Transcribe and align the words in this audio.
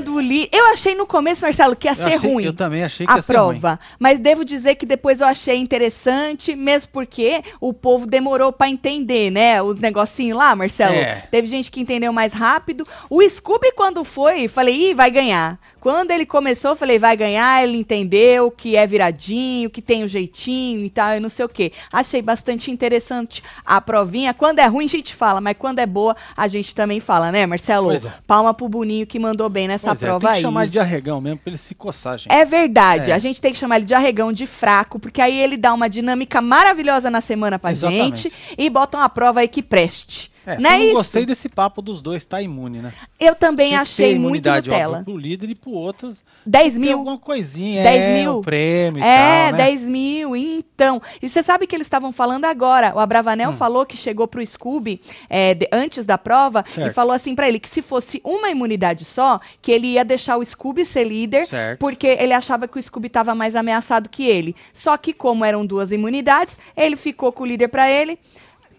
do 0.00 0.20
Li. 0.20 0.43
Eu 0.74 0.76
achei 0.76 0.94
no 0.96 1.06
começo, 1.06 1.40
Marcelo, 1.42 1.76
que 1.76 1.86
ia 1.86 1.92
Eu 1.92 1.94
ser 1.94 2.02
achei- 2.14 2.30
ruim. 2.32 2.44
Eu 2.44 2.52
também 2.52 2.82
achei 2.82 3.06
que 3.06 3.12
a 3.12 3.16
ia 3.16 3.22
ser 3.22 3.36
ruim. 3.36 3.60
prova. 3.60 3.78
Mas 3.96 4.18
devo 4.18 4.44
dizer 4.44 4.74
que 4.74 4.84
depois 4.84 5.20
eu 5.20 5.26
achei 5.28 5.56
interessante, 5.56 6.56
mesmo 6.56 6.90
porque 6.92 7.42
o 7.60 7.72
povo 7.72 8.06
demorou 8.08 8.52
pra 8.52 8.68
entender, 8.68 9.30
né? 9.30 9.62
Os 9.62 9.78
negocinhos 9.78 10.36
lá, 10.36 10.54
Marcelo. 10.56 10.96
É. 10.96 11.22
Teve 11.30 11.46
gente 11.46 11.70
que 11.70 11.80
entendeu 11.80 12.12
mais 12.12 12.32
rápido. 12.32 12.84
O 13.08 13.22
Scooby, 13.22 13.70
quando 13.76 14.02
foi, 14.02 14.48
falei, 14.48 14.90
ih, 14.90 14.94
vai 14.94 15.12
ganhar. 15.12 15.60
Quando 15.78 16.10
ele 16.12 16.24
começou, 16.24 16.70
eu 16.72 16.76
falei, 16.76 16.98
vai 16.98 17.14
ganhar, 17.14 17.62
ele 17.62 17.76
entendeu 17.76 18.50
que 18.50 18.74
é 18.74 18.86
viradinho, 18.86 19.68
que 19.68 19.82
tem 19.82 20.02
o 20.02 20.08
jeitinho 20.08 20.80
e 20.80 20.88
tal, 20.88 21.14
e 21.14 21.20
não 21.20 21.28
sei 21.28 21.44
o 21.44 21.48
quê. 21.48 21.72
Achei 21.92 22.22
bastante 22.22 22.70
interessante 22.70 23.42
a 23.66 23.80
provinha. 23.82 24.32
Quando 24.32 24.60
é 24.60 24.66
ruim, 24.66 24.86
a 24.86 24.88
gente 24.88 25.14
fala, 25.14 25.42
mas 25.42 25.56
quando 25.58 25.78
é 25.80 25.86
boa, 25.86 26.16
a 26.34 26.48
gente 26.48 26.74
também 26.74 27.00
fala, 27.00 27.30
né, 27.30 27.44
Marcelo? 27.46 27.88
Pois 27.88 28.04
é. 28.06 28.12
Palma 28.26 28.54
pro 28.54 28.66
Boninho 28.66 29.06
que 29.06 29.18
mandou 29.18 29.48
bem 29.50 29.68
nessa 29.68 29.88
Pois 29.88 30.02
é, 30.02 30.06
prova 30.06 30.20
tem 30.20 30.30
que 30.30 30.36
aí. 30.36 30.42
chamar 30.42 30.63
ele 30.64 30.72
de 30.72 30.78
arregão 30.78 31.20
mesmo 31.20 31.38
pra 31.38 31.50
ele 31.50 31.58
se 31.58 31.74
coçar, 31.74 32.18
gente. 32.18 32.32
É 32.32 32.44
verdade. 32.44 33.10
É. 33.10 33.14
A 33.14 33.18
gente 33.18 33.40
tem 33.40 33.52
que 33.52 33.58
chamar 33.58 33.76
ele 33.76 33.86
de 33.86 33.94
arregão, 33.94 34.32
de 34.32 34.46
fraco, 34.46 34.98
porque 34.98 35.20
aí 35.20 35.38
ele 35.38 35.56
dá 35.56 35.72
uma 35.72 35.88
dinâmica 35.88 36.40
maravilhosa 36.40 37.10
na 37.10 37.20
semana 37.20 37.58
pra 37.58 37.72
Exatamente. 37.72 38.24
gente 38.24 38.34
e 38.58 38.68
bota 38.68 38.98
uma 38.98 39.08
prova 39.08 39.40
aí 39.40 39.48
que 39.48 39.62
preste. 39.62 40.33
É, 40.46 40.58
não 40.58 40.70
é 40.70 40.78
não 40.78 40.92
gostei 40.94 41.24
desse 41.24 41.48
papo 41.48 41.80
dos 41.80 42.02
dois 42.02 42.24
tá 42.26 42.40
imune, 42.42 42.80
né? 42.80 42.92
Eu 43.18 43.34
também 43.34 43.68
Tinha 43.68 43.80
achei 43.80 44.18
muito 44.18 44.50
Nutella. 44.50 44.98
óbvio, 44.98 45.04
pro 45.04 45.16
líder 45.16 45.50
e 45.50 45.54
pro 45.54 45.70
outro. 45.72 46.14
10 46.44 46.72
Tem 46.74 46.80
mil. 46.80 46.98
alguma 46.98 47.18
coisinha, 47.18 47.82
10 47.82 48.02
é, 48.02 48.14
mil. 48.22 48.38
o 48.38 48.42
prêmio 48.42 49.00
e 49.00 49.06
É, 49.06 49.44
tal, 49.50 49.52
né? 49.52 49.64
10 49.64 49.82
mil. 49.82 50.36
Então, 50.36 51.00
e 51.22 51.28
você 51.28 51.42
sabe 51.42 51.66
que 51.66 51.74
eles 51.74 51.86
estavam 51.86 52.12
falando 52.12 52.44
agora. 52.44 52.92
O 52.94 52.98
Abravanel 52.98 53.50
Hum. 53.50 53.54
falou 53.54 53.86
que 53.86 53.96
chegou 53.96 54.28
pro 54.28 54.44
Scooby 54.44 55.00
é, 55.30 55.54
de- 55.54 55.68
antes 55.72 56.04
da 56.04 56.18
prova 56.18 56.64
e 56.68 56.72
Certo. 56.72 56.94
falou 56.94 57.12
assim 57.12 57.34
pra 57.34 57.48
ele 57.48 57.58
que 57.58 57.68
se 57.68 57.80
fosse 57.80 58.20
uma 58.24 58.50
imunidade 58.50 59.04
só, 59.04 59.40
que 59.62 59.72
ele 59.72 59.86
ia 59.88 60.04
deixar 60.04 60.36
o 60.36 60.44
Scooby 60.44 60.84
ser 60.84 61.04
líder, 61.04 61.46
Certo. 61.46 61.78
porque 61.78 62.06
ele 62.06 62.32
achava 62.32 62.68
que 62.68 62.78
o 62.78 62.82
Scooby 62.82 63.06
estava 63.06 63.34
mais 63.34 63.56
ameaçado 63.56 64.08
que 64.10 64.26
ele. 64.26 64.54
Só 64.72 64.96
que 64.96 65.12
como 65.12 65.44
eram 65.44 65.64
duas 65.64 65.90
imunidades, 65.92 66.58
ele 66.76 66.96
ficou 66.96 67.32
com 67.32 67.44
o 67.44 67.46
líder 67.46 67.68
pra 67.68 67.90
ele. 67.90 68.18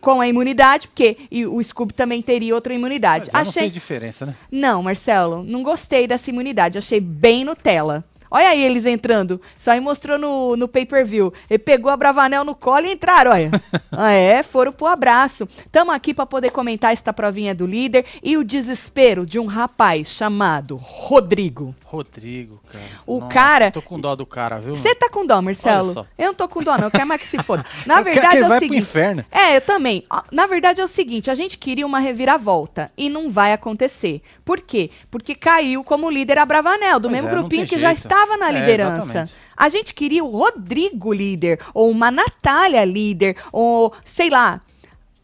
Com 0.06 0.22
a 0.22 0.28
imunidade, 0.28 0.88
porque 0.88 1.18
e 1.32 1.48
o 1.48 1.62
Scooby 1.64 1.92
também 1.92 2.22
teria 2.22 2.54
outra 2.54 2.72
imunidade. 2.72 3.26
Mas 3.34 3.36
aí 3.36 3.44
não 3.44 3.50
Achei 3.50 3.62
fez 3.64 3.74
diferença, 3.74 4.28
né? 4.28 4.36
não, 4.52 4.84
Marcelo, 4.84 5.44
não 5.44 5.64
gostei 5.64 6.06
dessa 6.08 6.30
imunidade. 6.30 6.78
Achei 6.78 7.00
bem 7.00 7.44
Nutella. 7.44 8.06
Olha 8.36 8.50
aí 8.50 8.62
eles 8.62 8.86
entrando. 8.86 9.40
Só 9.58 9.72
aí 9.72 9.80
mostrou 9.80 10.18
no, 10.20 10.58
no 10.58 10.68
pay-per-view. 10.68 11.34
Ele 11.50 11.58
pegou 11.58 11.90
a 11.90 11.96
Bravanel 11.96 12.44
no 12.44 12.54
colo 12.54 12.86
e 12.86 12.92
entraram, 12.92 13.32
olha. 13.32 13.50
ah, 13.94 14.12
é, 14.12 14.44
foram 14.44 14.74
pro 14.74 14.88
abraço. 14.88 15.48
Tamo 15.72 15.90
aqui 15.90 16.14
pra 16.14 16.26
poder 16.26 16.50
comentar 16.50 16.92
esta 16.92 17.14
provinha 17.14 17.56
do 17.56 17.66
líder 17.66 18.06
e 18.22 18.36
o 18.36 18.44
desespero 18.44 19.26
de 19.26 19.40
um 19.40 19.46
rapaz 19.46 20.10
chamado 20.10 20.76
Rodrigo. 20.76 21.74
Rodrigo, 21.86 22.60
cara. 22.70 22.86
O 23.08 23.22
cara- 23.22 23.72
Tô 23.72 23.82
com 23.82 23.98
dó 23.98 24.14
do 24.18 24.26
cara, 24.26 24.60
viu? 24.60 24.76
Você 24.76 24.94
tá 24.94 25.10
com 25.10 25.26
dó, 25.26 25.42
Marcelo? 25.42 26.06
Eu 26.18 26.28
não 26.28 26.34
tô 26.34 26.46
com 26.50 26.62
dó, 26.62 26.78
não. 26.78 26.88
Eu 26.88 26.92
quero 26.92 27.08
mais 27.08 27.22
que 27.22 27.28
se 27.30 27.42
foda. 27.42 27.66
Na 27.88 28.02
verdade, 28.02 28.40
é 28.40 28.46
o 28.46 28.60
seguinte. 28.60 28.80
inferno. 28.80 29.24
É, 29.32 29.56
eu 29.56 29.62
também. 29.62 30.04
Na 30.30 30.46
verdade, 30.46 30.82
é 30.82 30.84
o 30.84 30.90
seguinte: 30.90 31.32
a 31.32 31.36
gente 31.36 31.58
queria 31.58 31.86
uma 31.86 32.00
reviravolta 32.00 32.92
e 32.98 33.08
não 33.08 33.30
vai 33.30 33.54
acontecer. 33.54 34.22
Por 34.44 34.60
quê? 34.60 34.90
Porque 35.10 35.34
caiu 35.34 35.86
como 35.86 36.10
líder 36.10 36.38
a 36.38 36.46
Bravanel, 36.46 37.00
do 37.00 37.08
Pois 37.08 37.14
mesmo 37.22 37.30
é, 37.30 37.40
grupinho 37.40 37.66
que 37.66 37.78
já 37.78 37.90
jeito. 37.94 38.02
Estava 38.26 38.38
na 38.38 38.50
É, 38.50 38.60
liderança. 38.62 38.96
exatamente. 39.04 39.36
a 39.56 39.70
gente 39.70 39.94
queria 39.94 40.24
o 40.24 40.30
Rodrigo 40.30 41.14
líder, 41.14 41.60
ou 41.74 41.90
uma 41.90 42.12
Natália 42.12 42.84
líder, 42.84 43.38
ou 43.52 43.94
sei 44.04 44.30
lá, 44.30 44.60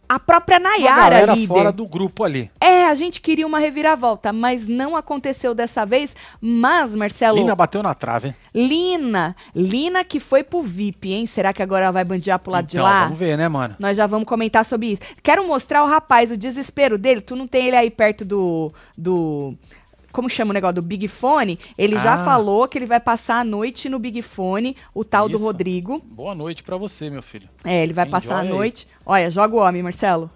a 0.08 0.20
própria 0.20 0.60
Uma 0.60 0.70
Nayara 0.72 1.02
galera 1.02 1.34
líder. 1.34 1.48
fora 1.48 1.72
do 1.72 1.86
grupo 1.88 2.26
ali. 2.26 2.52
É, 2.60 2.84
a 2.88 2.96
gente 2.96 3.22
queria 3.22 3.48
uma 3.48 3.60
reviravolta, 3.60 4.34
mas 4.34 4.68
não 4.68 4.94
aconteceu 4.98 5.54
dessa 5.54 5.86
vez. 5.86 6.14
Mas, 6.42 6.94
Marcelo. 6.94 7.38
Lina 7.38 7.56
bateu 7.56 7.82
na 7.82 7.94
trave? 7.94 8.36
Lina, 8.54 9.34
Lina 9.56 10.04
que 10.04 10.20
foi 10.20 10.44
pro 10.44 10.62
VIP, 10.62 11.14
hein? 11.14 11.26
Será 11.26 11.54
que 11.54 11.64
agora 11.64 11.86
ela 11.86 11.94
vai 11.94 12.04
bandear 12.04 12.40
pro 12.40 12.52
lado 12.52 12.68
de 12.68 12.76
Então, 12.76 12.84
lá? 12.86 13.04
vamos 13.06 13.18
ver, 13.20 13.38
né, 13.38 13.48
mano? 13.48 13.78
Nós 13.80 13.96
já 13.96 14.06
vamos 14.06 14.28
comentar 14.28 14.66
sobre 14.66 14.88
isso. 14.88 15.02
Quero 15.24 15.48
mostrar 15.48 15.82
o 15.82 15.88
rapaz, 15.88 16.30
o 16.30 16.36
desespero 16.36 16.98
dele. 16.98 17.22
Tu 17.22 17.34
não 17.34 17.48
tem 17.48 17.68
ele 17.68 17.78
aí 17.78 17.90
perto 17.90 18.26
do. 18.26 18.74
do 18.98 19.56
como 20.12 20.30
chama 20.30 20.52
o 20.52 20.54
negócio? 20.54 20.76
Do 20.76 20.82
Big 20.82 21.08
Fone. 21.08 21.58
Ele 21.78 21.98
já 21.98 22.16
Ah. 22.16 22.26
falou 22.26 22.68
que 22.68 22.78
ele 22.78 22.86
vai 22.86 23.00
passar 23.00 23.40
a 23.40 23.44
noite 23.44 23.90
no 23.90 23.98
Big 24.00 24.22
Fone, 24.22 24.76
o 24.94 25.04
tal 25.04 25.28
do 25.30 25.36
Isso. 25.36 25.44
Rodrigo. 25.44 26.02
Boa 26.04 26.34
noite 26.36 26.64
pra 26.64 26.78
você, 26.78 27.10
meu 27.10 27.22
filho. 27.22 27.50
É, 27.64 27.82
ele 27.84 27.94
vai 27.94 28.06
Enjoy 28.06 28.12
passar 28.12 28.38
a 28.38 28.42
aí. 28.42 28.50
noite. 28.50 28.88
Olha, 29.06 29.30
joga 29.32 29.56
o 29.56 29.60
homem, 29.60 29.82
Marcelo. 29.84 30.30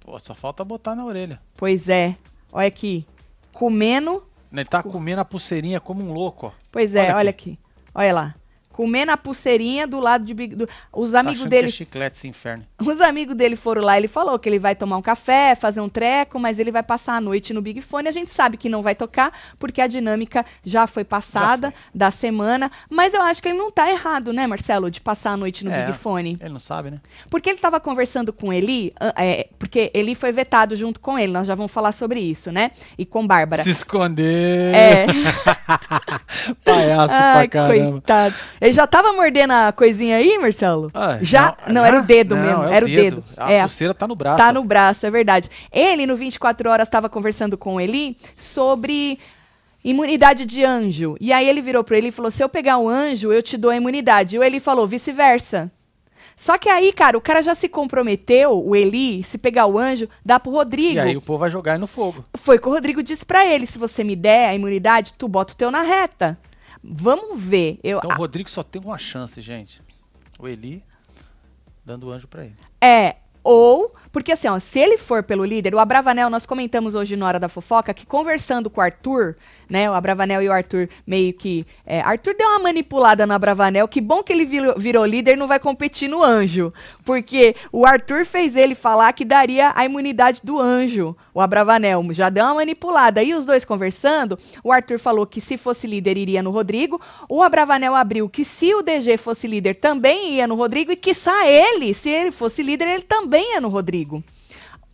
Pô, 0.00 0.18
só 0.20 0.34
falta 0.34 0.64
botar 0.64 0.94
na 0.94 1.04
orelha. 1.04 1.40
Pois 1.56 1.88
é. 1.88 2.16
Olha 2.52 2.66
aqui. 2.68 3.06
Comendo. 3.52 4.22
Ele 4.52 4.64
tá 4.64 4.82
comendo 4.82 5.20
a 5.20 5.24
pulseirinha 5.24 5.80
como 5.80 6.02
um 6.04 6.12
louco, 6.12 6.46
ó. 6.46 6.50
Pois 6.70 6.94
é, 6.94 7.06
Olha 7.06 7.16
olha 7.16 7.30
aqui. 7.30 7.58
Olha 7.94 8.12
lá. 8.12 8.34
Comendo 8.74 9.12
a 9.12 9.16
pulseirinha 9.16 9.86
do 9.86 10.00
lado 10.00 10.24
de 10.24 10.34
Big. 10.34 10.56
do- 10.56 10.68
os 10.92 11.12
Tá 11.12 11.20
amigos 11.20 11.46
dele. 11.46 11.68
que 11.68 11.74
é 11.74 11.76
chiclete 11.76 12.16
esse 12.16 12.26
inferno. 12.26 12.64
Os 12.84 13.00
amigos 13.00 13.36
dele 13.36 13.54
foram 13.54 13.82
lá, 13.82 13.96
ele 13.96 14.08
falou 14.08 14.36
que 14.36 14.48
ele 14.48 14.58
vai 14.58 14.74
tomar 14.74 14.96
um 14.96 15.02
café, 15.02 15.54
fazer 15.54 15.80
um 15.80 15.88
treco, 15.88 16.38
mas 16.40 16.58
ele 16.58 16.72
vai 16.72 16.82
passar 16.82 17.14
a 17.14 17.20
noite 17.20 17.54
no 17.54 17.62
Big 17.62 17.80
Fone. 17.80 18.08
A 18.08 18.12
gente 18.12 18.30
sabe 18.32 18.56
que 18.56 18.68
não 18.68 18.82
vai 18.82 18.94
tocar, 18.96 19.32
porque 19.60 19.80
a 19.80 19.86
dinâmica 19.86 20.44
já 20.64 20.86
foi 20.88 21.04
passada 21.04 21.68
Já 21.68 21.72
foi. 21.72 21.80
da 21.94 22.10
semana. 22.10 22.70
Mas 22.90 23.14
eu 23.14 23.22
acho 23.22 23.40
que 23.40 23.48
ele 23.48 23.56
não 23.58 23.70
tá 23.70 23.88
errado, 23.90 24.32
né, 24.32 24.46
Marcelo, 24.46 24.90
de 24.90 25.00
passar 25.00 25.30
a 25.30 25.36
noite 25.36 25.64
no 25.64 25.70
É. 25.70 25.86
Big 25.86 25.96
Fone. 25.96 26.36
Ele 26.40 26.52
não 26.52 26.58
sabe, 26.60 26.90
né? 26.90 26.98
Porque 27.30 27.48
ele 27.48 27.58
tava 27.58 27.78
conversando 27.78 28.32
com 28.32 28.52
Eli, 28.52 28.92
é, 29.16 29.48
porque 29.58 29.90
Eli 29.94 30.14
foi 30.16 30.32
vetado 30.32 30.74
junto 30.74 30.98
com 31.00 31.16
ele, 31.18 31.32
nós 31.32 31.46
já 31.46 31.54
vamos 31.54 31.70
falar 31.72 31.92
sobre 31.92 32.18
isso, 32.20 32.50
né? 32.50 32.72
E 32.98 33.06
com 33.06 33.24
Bárbara. 33.26 33.62
Se 33.62 33.70
esconder. 33.70 34.74
É. 34.74 35.06
Palhaço 36.64 37.12
Ai, 37.14 37.48
pra 37.48 37.48
caramba. 37.48 37.90
coitado. 37.92 38.34
Ele 38.64 38.72
já 38.72 38.86
tava 38.86 39.12
mordendo 39.12 39.50
a 39.50 39.72
coisinha 39.72 40.16
aí, 40.16 40.38
Marcelo? 40.38 40.90
Ah, 40.94 41.18
já? 41.20 41.54
Não, 41.68 41.84
era 41.84 41.98
o 41.98 42.02
dedo 42.02 42.34
Não, 42.34 42.42
mesmo, 42.42 42.64
é 42.64 42.76
era 42.76 42.86
o 42.86 42.88
dedo. 42.88 43.22
A 43.36 43.52
é, 43.52 43.60
pulseira 43.60 43.92
tá 43.92 44.08
no 44.08 44.16
braço. 44.16 44.38
Tá 44.38 44.52
no 44.54 44.64
braço, 44.64 45.04
é 45.04 45.10
verdade. 45.10 45.50
Ele, 45.70 46.06
no 46.06 46.16
24 46.16 46.70
Horas, 46.70 46.88
estava 46.88 47.10
conversando 47.10 47.58
com 47.58 47.78
Eli 47.78 48.16
sobre 48.34 49.18
imunidade 49.84 50.46
de 50.46 50.64
anjo. 50.64 51.14
E 51.20 51.30
aí 51.30 51.46
ele 51.46 51.60
virou 51.60 51.84
para 51.84 51.98
ele 51.98 52.08
e 52.08 52.10
falou: 52.10 52.30
se 52.30 52.42
eu 52.42 52.48
pegar 52.48 52.78
o 52.78 52.88
anjo, 52.88 53.30
eu 53.30 53.42
te 53.42 53.58
dou 53.58 53.70
a 53.70 53.76
imunidade. 53.76 54.36
E 54.36 54.38
o 54.38 54.42
Eli 54.42 54.58
falou: 54.58 54.86
vice-versa. 54.86 55.70
Só 56.34 56.56
que 56.56 56.70
aí, 56.70 56.90
cara, 56.90 57.18
o 57.18 57.20
cara 57.20 57.42
já 57.42 57.54
se 57.54 57.68
comprometeu, 57.68 58.66
o 58.66 58.74
Eli, 58.74 59.22
se 59.24 59.36
pegar 59.36 59.66
o 59.66 59.78
anjo, 59.78 60.08
dá 60.24 60.40
pro 60.40 60.50
Rodrigo. 60.50 60.94
E 60.94 60.98
aí 61.00 61.16
o 61.18 61.20
povo 61.20 61.40
vai 61.40 61.50
jogar 61.50 61.72
ele 61.72 61.82
no 61.82 61.86
fogo. 61.86 62.24
Foi 62.34 62.58
que 62.58 62.66
o 62.66 62.72
Rodrigo 62.72 63.02
disse 63.02 63.26
pra 63.26 63.44
ele: 63.44 63.66
se 63.66 63.76
você 63.78 64.02
me 64.02 64.16
der 64.16 64.48
a 64.48 64.54
imunidade, 64.54 65.12
tu 65.18 65.28
bota 65.28 65.52
o 65.52 65.56
teu 65.56 65.70
na 65.70 65.82
reta. 65.82 66.38
Vamos 66.86 67.40
ver. 67.42 67.78
Eu, 67.82 67.98
Então 67.98 68.10
o 68.10 68.14
Rodrigo 68.14 68.50
só 68.50 68.62
tem 68.62 68.80
uma 68.82 68.98
chance, 68.98 69.40
gente. 69.40 69.80
O 70.38 70.46
Eli 70.46 70.84
dando 71.84 72.10
anjo 72.10 72.28
pra 72.28 72.44
ele. 72.44 72.56
É, 72.80 73.16
ou, 73.42 73.94
porque 74.14 74.30
assim, 74.30 74.46
ó, 74.46 74.60
se 74.60 74.78
ele 74.78 74.96
for 74.96 75.24
pelo 75.24 75.44
líder, 75.44 75.74
o 75.74 75.78
Abravanel, 75.80 76.30
nós 76.30 76.46
comentamos 76.46 76.94
hoje 76.94 77.16
na 77.16 77.26
hora 77.26 77.40
da 77.40 77.48
fofoca 77.48 77.92
que 77.92 78.06
conversando 78.06 78.70
com 78.70 78.80
o 78.80 78.84
Arthur, 78.84 79.34
né, 79.68 79.90
o 79.90 79.92
Abravanel 79.92 80.40
e 80.40 80.48
o 80.48 80.52
Arthur 80.52 80.88
meio 81.04 81.32
que. 81.32 81.66
é, 81.84 82.00
Arthur 82.00 82.36
deu 82.38 82.46
uma 82.46 82.60
manipulada 82.60 83.26
no 83.26 83.34
Abravanel, 83.34 83.88
que 83.88 84.00
bom 84.00 84.22
que 84.22 84.32
ele 84.32 84.44
virou, 84.44 84.74
virou 84.78 85.04
líder 85.04 85.32
e 85.32 85.36
não 85.36 85.48
vai 85.48 85.58
competir 85.58 86.08
no 86.08 86.22
anjo. 86.22 86.72
Porque 87.04 87.56
o 87.72 87.84
Arthur 87.84 88.24
fez 88.24 88.54
ele 88.54 88.76
falar 88.76 89.12
que 89.14 89.24
daria 89.24 89.72
a 89.74 89.84
imunidade 89.84 90.42
do 90.44 90.60
anjo, 90.60 91.16
o 91.34 91.40
Abravanel. 91.40 92.06
Já 92.12 92.30
deu 92.30 92.44
uma 92.44 92.54
manipulada. 92.54 93.20
Aí 93.20 93.34
os 93.34 93.44
dois 93.44 93.64
conversando, 93.64 94.38
o 94.62 94.70
Arthur 94.70 95.00
falou 95.00 95.26
que 95.26 95.40
se 95.40 95.56
fosse 95.56 95.88
líder 95.88 96.16
iria 96.16 96.40
no 96.40 96.52
Rodrigo, 96.52 97.00
o 97.28 97.42
Abravanel 97.42 97.96
abriu 97.96 98.28
que 98.28 98.44
se 98.44 98.72
o 98.72 98.80
DG 98.80 99.16
fosse 99.16 99.48
líder 99.48 99.74
também 99.74 100.34
ia 100.34 100.46
no 100.46 100.54
Rodrigo 100.54 100.92
e 100.92 100.96
quiçá 100.96 101.48
ele, 101.48 101.92
se 101.94 102.10
ele 102.10 102.30
fosse 102.30 102.62
líder, 102.62 102.86
ele 102.86 103.02
também 103.02 103.54
ia 103.54 103.60
no 103.60 103.68
Rodrigo. 103.68 104.03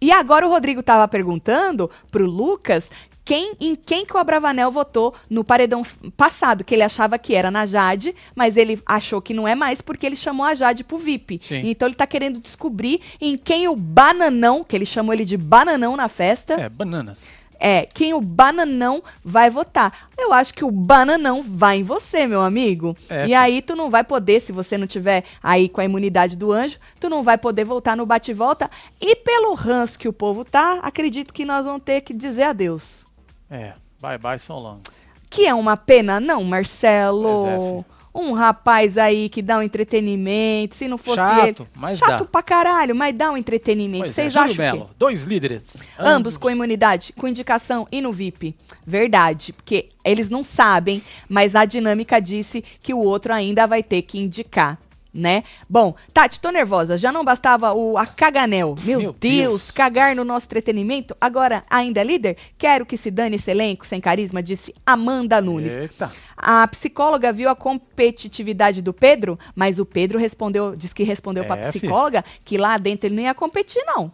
E 0.01 0.11
agora 0.11 0.47
o 0.47 0.51
Rodrigo 0.51 0.81
estava 0.81 1.07
perguntando 1.07 1.91
pro 2.11 2.25
Lucas 2.25 2.91
quem, 3.23 3.53
em 3.61 3.77
quem 3.77 4.05
que 4.05 4.17
o 4.17 4.19
Abravanel 4.19 4.71
votou 4.71 5.15
no 5.29 5.45
paredão 5.45 5.83
passado, 6.17 6.65
que 6.65 6.75
ele 6.75 6.83
achava 6.83 7.19
que 7.19 7.35
era 7.35 7.51
na 7.51 7.67
Jade, 7.67 8.15
mas 8.35 8.57
ele 8.57 8.83
achou 8.87 9.21
que 9.21 9.35
não 9.35 9.47
é 9.47 9.55
mais 9.55 9.81
porque 9.81 10.07
ele 10.07 10.17
chamou 10.17 10.45
a 10.45 10.55
Jade 10.55 10.83
pro 10.83 10.99
VIP. 10.99 11.41
Sim. 11.45 11.61
Então 11.65 11.87
ele 11.87 11.95
tá 11.95 12.07
querendo 12.07 12.41
descobrir 12.41 13.01
em 13.21 13.37
quem 13.37 13.69
o 13.69 13.77
Bananão, 13.77 14.65
que 14.65 14.75
ele 14.75 14.87
chamou 14.87 15.13
ele 15.13 15.25
de 15.25 15.37
Bananão 15.37 15.97
na 15.97 16.09
festa, 16.09 16.55
É, 16.55 16.69
bananas. 16.69 17.25
É 17.61 17.87
quem 17.87 18.15
o 18.15 18.21
Bananão 18.21 19.03
vai 19.23 19.51
votar. 19.51 20.09
Eu 20.17 20.33
acho 20.33 20.55
que 20.55 20.65
o 20.65 20.71
Bananão 20.71 21.43
vai 21.43 21.79
em 21.79 21.83
você, 21.83 22.27
meu 22.27 22.41
amigo. 22.41 22.97
É, 23.09 23.27
e 23.27 23.35
aí 23.35 23.61
tu 23.61 23.77
não 23.77 23.91
vai 23.91 24.03
poder, 24.03 24.41
se 24.41 24.51
você 24.51 24.79
não 24.79 24.87
tiver 24.87 25.25
aí 25.43 25.69
com 25.69 25.81
a 25.81 25.85
imunidade 25.85 26.37
do 26.37 26.51
anjo, 26.51 26.79
tu 26.99 27.09
não 27.09 27.23
vai 27.23 27.37
poder 27.37 27.65
voltar 27.65 27.97
no 27.97 28.07
bate-volta. 28.07 28.71
E 29.01 29.15
pelo 29.17 29.55
ranço 29.55 29.99
que 29.99 30.09
o 30.09 30.13
povo 30.13 30.45
tá, 30.45 30.81
acredito 30.83 31.35
que 31.35 31.45
nós 31.45 31.67
vamos 31.67 31.83
ter 31.83 32.01
que 32.01 32.15
dizer 32.15 32.45
adeus. 32.45 33.05
É, 33.51 33.75
bye 34.01 34.17
bye, 34.17 34.39
São 34.39 34.59
Longo. 34.59 34.81
Que 35.29 35.47
é 35.47 35.55
uma 35.55 35.77
pena, 35.77 36.19
não, 36.19 36.43
Marcelo. 36.43 37.23
Pois 37.23 37.45
é, 37.45 37.59
filho. 37.59 38.00
Um 38.15 38.33
rapaz 38.33 38.99
aí 38.99 39.29
que 39.29 39.41
dá 39.41 39.59
um 39.59 39.63
entretenimento, 39.63 40.75
se 40.75 40.89
não 40.89 40.99
fosse 40.99 41.17
Chato, 41.17 41.63
ele. 41.63 41.69
mas 41.75 41.99
Chato 41.99 42.21
dá. 42.21 42.25
pra 42.25 42.43
caralho, 42.43 42.95
mas 42.95 43.15
dá 43.15 43.31
um 43.31 43.37
entretenimento. 43.37 44.05
Pois 44.05 44.19
é, 44.19 44.23
Vocês 44.23 44.33
Júlio 44.33 44.51
acham 44.51 44.81
que 44.83 44.91
dois 44.99 45.23
líderes. 45.23 45.77
Ambos 45.99 46.37
com 46.37 46.51
imunidade, 46.51 47.13
com 47.17 47.29
indicação 47.29 47.87
e 47.91 48.01
no 48.01 48.11
VIP. 48.11 48.57
Verdade, 48.85 49.53
porque 49.53 49.91
eles 50.05 50.29
não 50.29 50.43
sabem, 50.43 51.03
mas 51.29 51.55
a 51.55 51.65
dinâmica 51.65 52.21
disse 52.21 52.65
que 52.83 52.93
o 52.93 52.99
outro 52.99 53.33
ainda 53.33 53.67
vai 53.67 53.83
ter 53.83 54.03
que 54.03 54.19
indicar. 54.19 54.79
Né? 55.13 55.43
Bom, 55.69 55.95
Tati, 56.15 56.39
tô 56.41 56.51
nervosa. 56.51 56.97
Já 56.97 57.11
não 57.11 57.25
bastava 57.25 57.73
o 57.75 57.99
a 57.99 58.07
caganel. 58.07 58.77
Meu, 58.85 59.01
Meu 59.01 59.13
Deus, 59.13 59.21
Deus. 59.63 59.71
cagar 59.73 60.15
no 60.15 60.25
nosso 60.25 60.47
entretenimento. 60.47 61.17
Agora, 61.21 61.65
ainda 61.69 62.01
é 62.01 62.05
líder? 62.05 62.37
Quero 62.57 62.87
que 62.87 62.97
se 62.97 63.11
dane 63.11 63.35
esse 63.37 63.51
elenco 63.51 63.85
sem 63.87 64.01
carisma, 64.01 64.41
disse 64.43 64.73
Amanda 64.87 65.41
Nunes. 65.41 65.77
Eita. 65.77 66.13
A 66.37 66.67
psicóloga 66.69 67.33
viu 67.33 67.51
a 67.51 67.57
competitividade 67.57 68.81
do 68.83 68.93
Pedro, 68.93 69.39
mas 69.55 69.79
o 69.79 69.85
Pedro 69.87 70.19
respondeu, 70.19 70.75
disse 70.77 70.95
que 70.95 71.03
respondeu 71.03 71.45
pra 71.45 71.57
É, 71.59 71.73
fi. 71.73 71.81
psicóloga 71.81 72.25
que 72.45 72.57
lá 72.57 72.79
dentro 72.79 73.07
ele 73.09 73.17
não 73.17 73.23
ia 73.23 73.35
competir, 73.35 73.83
não. 73.87 74.11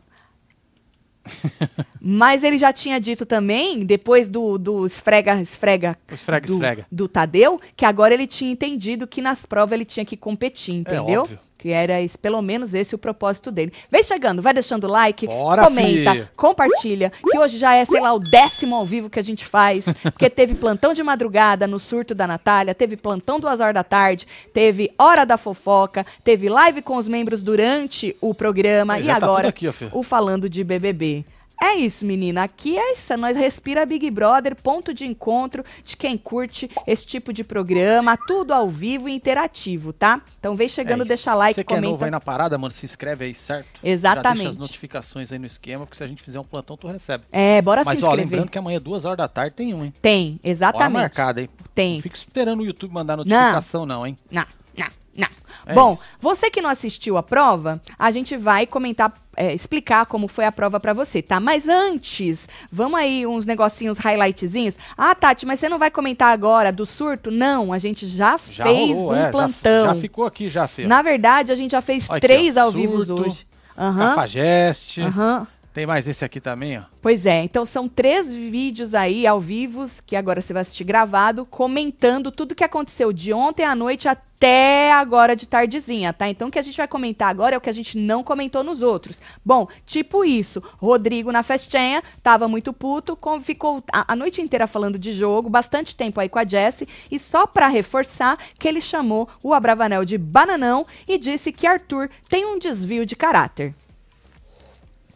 Mas 2.01 2.45
ele 2.45 2.59
já 2.59 2.73
tinha 2.73 3.01
dito 3.01 3.27
também, 3.27 3.85
depois 3.85 4.29
do, 4.29 4.59
do 4.59 4.87
esfrega, 4.87 5.41
esfrega, 5.41 5.97
esfrega, 6.13 6.47
do, 6.47 6.53
esfrega. 6.55 6.87
do 6.91 7.09
Tadeu, 7.09 7.61
que 7.77 7.85
agora 7.85 8.15
ele 8.15 8.27
tinha 8.27 8.51
entendido 8.51 9.07
que 9.07 9.21
nas 9.21 9.45
provas 9.47 9.73
ele 9.73 9.85
tinha 9.85 10.05
que 10.05 10.17
competir, 10.17 10.75
entendeu? 10.75 11.09
É 11.09 11.19
óbvio. 11.19 11.39
Que 11.59 11.71
era 11.71 12.01
esse, 12.01 12.19
pelo 12.19 12.43
menos 12.43 12.75
esse 12.75 12.95
o 12.95 12.99
propósito 12.99 13.51
dele. 13.51 13.73
Vem 13.91 14.03
chegando, 14.03 14.43
vai 14.43 14.53
deixando 14.53 14.85
o 14.85 14.91
like, 14.91 15.27
Bora, 15.27 15.65
comenta, 15.65 16.13
fi. 16.13 16.29
compartilha, 16.37 17.13
que 17.23 17.39
hoje 17.39 17.57
já 17.57 17.75
é, 17.75 17.85
sei 17.85 18.01
lá, 18.01 18.13
o 18.13 18.19
décimo 18.19 18.77
ao 18.77 18.85
vivo 18.85 19.09
que 19.09 19.19
a 19.19 19.23
gente 19.23 19.45
faz, 19.45 19.85
porque 20.03 20.29
teve 20.29 20.55
plantão 20.55 20.93
de 20.93 21.03
madrugada 21.03 21.67
no 21.67 21.79
surto 21.79 22.15
da 22.15 22.27
Natália, 22.27 22.75
teve 22.75 22.97
plantão 22.97 23.41
duas 23.41 23.61
horas 23.61 23.75
da 23.75 23.85
tarde, 23.85 24.27
teve 24.53 24.93
hora 24.99 25.25
da 25.25 25.39
fofoca, 25.39 26.05
teve 26.23 26.49
live 26.49 26.83
com 26.83 26.97
os 26.97 27.09
membros 27.09 27.43
durante 27.43 28.15
o 28.21 28.35
programa 28.35 28.99
e 28.99 29.05
é, 29.05 29.07
tá 29.07 29.17
agora 29.17 29.53
tudo 29.53 29.71
aqui, 29.71 29.89
o 29.93 30.03
falando 30.03 30.49
de 30.49 30.63
BBB. 30.63 31.25
É 31.61 31.75
isso, 31.75 32.05
menina. 32.05 32.43
Aqui 32.45 32.77
é 32.79 32.93
isso. 32.93 33.17
Nós 33.17 33.37
respira 33.37 33.87
Big 33.87 34.11
Brother, 34.11 34.55
ponto 34.55 34.93
de 34.93 35.07
encontro 35.07 35.65
de 35.85 35.97
quem 35.97 36.17
curte 36.19 36.71
esse 36.87 37.07
tipo 37.07 37.33
de 37.33 37.43
programa, 37.43 38.17
tudo 38.27 38.53
ao 38.53 38.69
vivo 38.69 39.09
e 39.09 39.15
interativo, 39.15 39.93
tá? 39.93 40.21
Então 40.39 40.55
vem 40.55 40.69
chegando, 40.69 41.03
É 41.03 41.07
deixa 41.07 41.35
like, 41.35 41.55
Você 41.55 41.65
que 41.65 41.73
é 41.73 41.77
novo 41.81 41.93
comenta. 41.95 42.05
aí 42.05 42.11
na 42.11 42.21
parada, 42.21 42.59
mano, 42.59 42.73
se 42.75 42.85
inscreve 42.85 43.25
aí, 43.25 43.35
certo? 43.35 43.67
Já 43.83 43.89
Exatamente. 43.89 44.37
deixa 44.39 44.51
as 44.51 44.57
notificações 44.57 45.33
aí 45.33 45.39
no 45.39 45.47
esquema, 45.47 45.85
porque 45.87 45.97
se 45.97 46.05
a 46.05 46.07
gente 46.07 46.23
fizer 46.23 46.39
um 46.39 46.45
plantão, 46.45 46.77
tu 46.77 46.87
recebe. 46.89 47.25
É, 47.33 47.63
bora 47.63 47.83
Mas, 47.85 47.99
se 47.99 48.05
ó, 48.05 48.09
inscrever. 48.09 48.31
lembrando 48.33 48.51
que 48.51 48.59
amanhã, 48.59 48.81
duas 48.81 49.05
horas 49.05 49.17
da 49.19 49.29
tarde, 49.29 49.55
tem 49.55 49.73
um, 49.73 49.85
hein? 49.85 49.93
Tem, 50.03 50.33
Hora 50.43 50.51
exatamente. 50.51 50.93
marcada, 51.01 51.41
hein? 51.41 51.49
Tem. 51.75 51.95
Não 51.95 52.03
fica 52.03 52.17
esperando 52.17 52.61
o 52.61 52.65
YouTube 52.65 52.93
mandar 52.93 53.17
notificação, 53.17 53.87
não, 53.87 54.07
hein? 54.07 54.17
Não, 54.31 54.45
não, 54.77 54.87
não. 55.17 55.29
É 55.65 55.75
Bom, 55.75 55.95
isso. 55.95 56.03
você 56.21 56.51
que 56.51 56.61
não 56.61 56.69
assistiu 56.71 57.17
a 57.17 57.23
prova, 57.23 57.81
a 57.99 58.11
gente 58.11 58.37
vai 58.37 58.67
comentar, 58.67 59.13
é, 59.37 59.55
explicar 59.55 60.07
como 60.07 60.29
foi 60.29 60.45
a 60.45 60.53
prova 60.53 60.81
pra 60.81 60.93
você, 60.93 61.21
tá? 61.23 61.39
Mas 61.39 61.69
antes, 61.69 62.49
vamos 62.73 62.99
aí 62.99 63.27
uns 63.27 63.47
negocinhos, 63.47 63.99
highlightzinhos. 63.99 64.77
Ah, 64.97 65.15
Tati, 65.15 65.45
mas 65.47 65.61
você 65.61 65.69
não 65.69 65.79
vai 65.79 65.91
comentar 65.91 66.33
agora 66.33 66.73
do 66.73 66.85
surto? 66.87 67.31
Não, 67.31 67.73
a 67.73 67.79
gente 67.79 68.07
já, 68.07 68.39
Já 68.51 68.65
fez 68.65 68.91
rolou, 68.91 69.13
um 69.13 69.17
é, 69.17 69.23
já- 69.23 69.31
plantão. 69.31 69.87
Já, 69.87 69.95
ficou 69.95 70.25
aqui, 70.25 70.49
já, 70.49 70.67
Fê. 70.67 70.87
Na 70.87 71.03
verdade, 71.03 71.53
a 71.53 71.55
gente 71.55 71.73
já 71.73 71.81
fez 71.81 72.09
Olha 72.09 72.19
aqui, 72.19 72.27
três 72.27 72.57
ó, 72.57 72.61
ao 72.63 72.73
vivo 72.73 73.05
surto, 73.05 73.23
hoje. 73.25 73.47
Aham, 73.79 74.09
Cafajeste. 74.09 75.03
aham. 75.03 75.47
Tem 75.77 75.85
mais 75.85 76.09
esse 76.09 76.25
aqui 76.25 76.41
também, 76.41 76.79
ó. 76.79 76.85
Pois 77.03 77.27
é, 77.27 77.43
então 77.43 77.67
são 77.67 77.87
três 77.87 78.33
vídeos 78.33 78.95
aí 78.95 79.27
ao 79.27 79.39
vivo, 79.39 79.85
que 80.07 80.17
agora 80.17 80.41
você 80.41 80.55
vai 80.55 80.63
assistir 80.63 80.85
gravado, 80.85 81.45
comentando 81.45 82.33
tudo 82.33 82.55
que 82.55 82.65
aconteceu 82.65 83.13
de 83.13 83.31
ontem 83.31 83.63
à 83.63 83.75
noite 83.75 84.09
até 84.09 84.91
agora 84.91 85.37
de 85.37 85.45
tardezinha, 85.47 86.15
tá? 86.15 86.31
Então 86.31 86.49
o 86.49 86.51
que 86.51 86.59
a 86.59 86.63
gente 86.63 86.79
vai 86.79 86.89
comentar 86.89 87.29
agora 87.29 87.55
é 87.55 87.59
o 87.59 87.61
que 87.61 87.69
a 87.69 87.75
gente 87.75 87.99
não 87.99 88.25
comentou 88.25 88.65
nos 88.65 88.81
outros. 88.81 89.21
Bom, 89.45 89.69
tipo 89.85 90.25
isso, 90.25 90.63
Rodrigo 90.79 91.31
na 91.31 91.43
festinha, 91.43 92.03
tava 92.23 92.49
muito 92.49 92.73
puto, 92.73 93.15
com- 93.15 93.39
ficou 93.39 93.85
a, 93.93 94.15
a 94.15 94.17
noite 94.17 94.41
inteira 94.41 94.67
falando 94.67 94.99
de 94.99 95.13
jogo, 95.13 95.51
bastante 95.51 95.95
tempo 95.95 96.19
aí 96.19 96.29
com 96.31 96.39
a 96.39 96.49
Jessie, 96.49 96.89
e 97.11 97.19
só 97.19 97.47
pra 97.47 97.69
reforçar 97.69 98.39
que 98.59 98.67
ele 98.67 98.81
chamou 98.81 99.29
o 99.43 99.53
Abravanel 99.53 100.07
de 100.07 100.17
bananão 100.17 100.87
e 101.07 101.19
disse 101.19 101.53
que 101.53 101.67
Arthur 101.67 102.09
tem 102.31 102.47
um 102.47 102.59
desvio 102.59 103.05
de 103.05 103.15
caráter. 103.15 103.75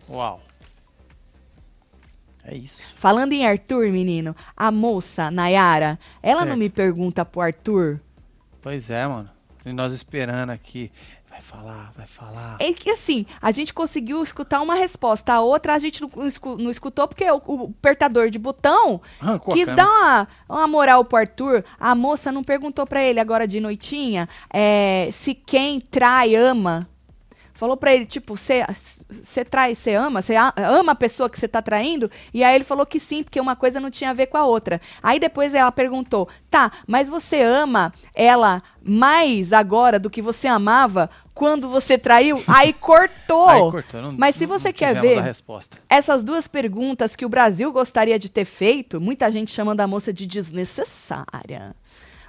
Uau. 0.07 0.43
É 2.45 2.57
isso. 2.57 2.83
Falando 2.97 3.33
em 3.33 3.47
Arthur, 3.47 3.89
menino, 3.91 4.35
a 4.57 4.71
moça, 4.71 5.31
Nayara, 5.31 5.99
ela 6.23 6.41
não 6.41 6.49
Certo. 6.49 6.59
me 6.59 6.69
pergunta 6.71 7.25
pro 7.25 7.41
Arthur. 7.43 8.01
Pois 8.63 8.91
é, 8.91 9.07
mano. 9.07 9.29
E 9.65 9.73
nós 9.73 9.93
esperando 9.93 10.51
aqui. 10.51 10.91
Vai 11.29 11.41
falar, 11.41 11.93
vai 11.97 12.07
falar. 12.07 12.57
É 12.59 12.73
que 12.73 12.91
assim, 12.91 13.25
a 13.41 13.51
gente 13.51 13.73
conseguiu 13.73 14.23
escutar 14.23 14.61
uma 14.61 14.75
resposta, 14.75 15.33
a 15.33 15.41
outra 15.41 15.75
a 15.75 15.79
gente 15.79 16.03
não, 16.03 16.27
escu- 16.27 16.57
não 16.59 16.71
escutou 16.71 17.07
porque 17.09 17.25
o, 17.31 17.41
o 17.47 17.75
apertador 17.79 18.29
de 18.31 18.39
botão 18.39 19.01
Arrancou 19.21 19.55
quis 19.55 19.67
dar 19.67 19.87
uma, 19.87 20.29
uma 20.49 20.67
moral 20.67 21.05
pro 21.05 21.19
Arthur. 21.19 21.65
A 21.79 21.95
moça 21.95 22.31
não 22.33 22.43
perguntou 22.45 22.87
pra 22.87 23.03
ele 23.03 23.21
agora 23.21 23.47
de 23.49 23.59
noitinha 23.61 24.29
é, 24.53 25.09
se 25.13 25.35
quem 25.35 25.81
trai 25.81 26.35
ama. 26.35 26.87
Falou 27.61 27.77
pra 27.77 27.93
ele, 27.93 28.07
tipo, 28.07 28.39
você 28.39 29.45
trai, 29.45 29.75
você 29.75 29.95
ama? 29.95 30.23
Você 30.23 30.35
ama 30.35 30.93
a 30.93 30.95
pessoa 30.95 31.29
que 31.29 31.39
você 31.39 31.47
tá 31.47 31.61
traindo? 31.61 32.11
E 32.33 32.43
aí 32.43 32.55
ele 32.55 32.65
falou 32.65 32.87
que 32.87 32.99
sim, 32.99 33.23
porque 33.23 33.39
uma 33.39 33.55
coisa 33.55 33.79
não 33.79 33.91
tinha 33.91 34.09
a 34.09 34.15
ver 34.15 34.29
com 34.29 34.39
a 34.39 34.47
outra. 34.47 34.81
Aí 35.03 35.21
depois 35.21 35.53
ela 35.53 35.71
perguntou, 35.71 36.27
tá, 36.51 36.71
mas 36.87 37.11
você 37.11 37.43
ama 37.43 37.93
ela 38.15 38.63
mais 38.83 39.53
agora 39.53 39.99
do 39.99 40.09
que 40.09 40.23
você 40.23 40.49
amava 40.49 41.11
quando 41.35 41.69
você 41.69 41.99
traiu? 41.99 42.43
Aí 42.49 42.73
cortou. 42.73 43.47
Aí 43.47 43.61
cortou. 43.71 44.01
Não, 44.01 44.13
Mas 44.13 44.37
se 44.37 44.47
você 44.47 44.69
não 44.69 44.73
quer 44.73 44.99
ver 44.99 45.37
essas 45.87 46.25
duas 46.25 46.49
perguntas 46.49 47.15
que 47.15 47.27
o 47.27 47.29
Brasil 47.29 47.71
gostaria 47.71 48.19
de 48.19 48.31
ter 48.31 48.47
feito, 48.47 48.99
muita 48.99 49.31
gente 49.31 49.53
chamando 49.53 49.83
a 49.83 49.87
moça 49.87 50.15
de 50.15 50.27
desnecessária. 50.27 51.77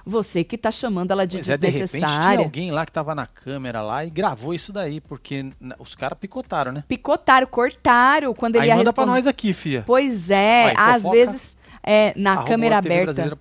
Você 0.04 0.42
que 0.44 0.58
tá 0.58 0.70
chamando 0.70 1.10
ela 1.12 1.26
de 1.26 1.38
Pois 1.38 1.48
é, 1.48 1.56
de 1.56 1.66
repente 1.66 1.88
tinha 1.88 2.00
desnecessária. 2.00 2.44
alguém 2.44 2.70
lá 2.70 2.84
que 2.84 2.92
tava 2.92 3.14
na 3.14 3.26
câmera 3.26 3.82
lá 3.82 4.04
e 4.04 4.10
gravou 4.10 4.52
isso 4.52 4.72
daí, 4.72 5.00
porque 5.00 5.46
os 5.78 5.94
caras 5.94 6.18
picotaram, 6.18 6.72
né? 6.72 6.84
Picotaram, 6.88 7.46
cortaram 7.46 8.34
quando 8.34 8.56
ele 8.56 8.64
Aí 8.64 8.68
ia 8.68 8.76
manda 8.76 8.92
pra 8.92 9.04
responder. 9.04 9.18
nós 9.20 9.26
aqui, 9.26 9.52
fia. 9.52 9.84
Pois 9.86 10.30
é, 10.30 10.72
Vai, 10.74 10.74
às 10.76 11.02
fofoca, 11.02 11.16
vezes 11.16 11.56
é, 11.82 12.12
na 12.16 12.32
Arroba 12.32 12.48
câmera 12.48 12.78
aberta. 12.78 13.36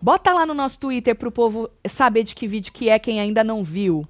Bota 0.00 0.32
lá 0.32 0.46
no 0.46 0.54
nosso 0.54 0.78
Twitter 0.78 1.14
pro 1.14 1.30
povo 1.30 1.68
saber 1.88 2.24
de 2.24 2.34
que 2.34 2.46
vídeo 2.46 2.72
que 2.72 2.88
é 2.88 2.98
quem 2.98 3.20
ainda 3.20 3.42
não 3.44 3.62
viu. 3.62 4.06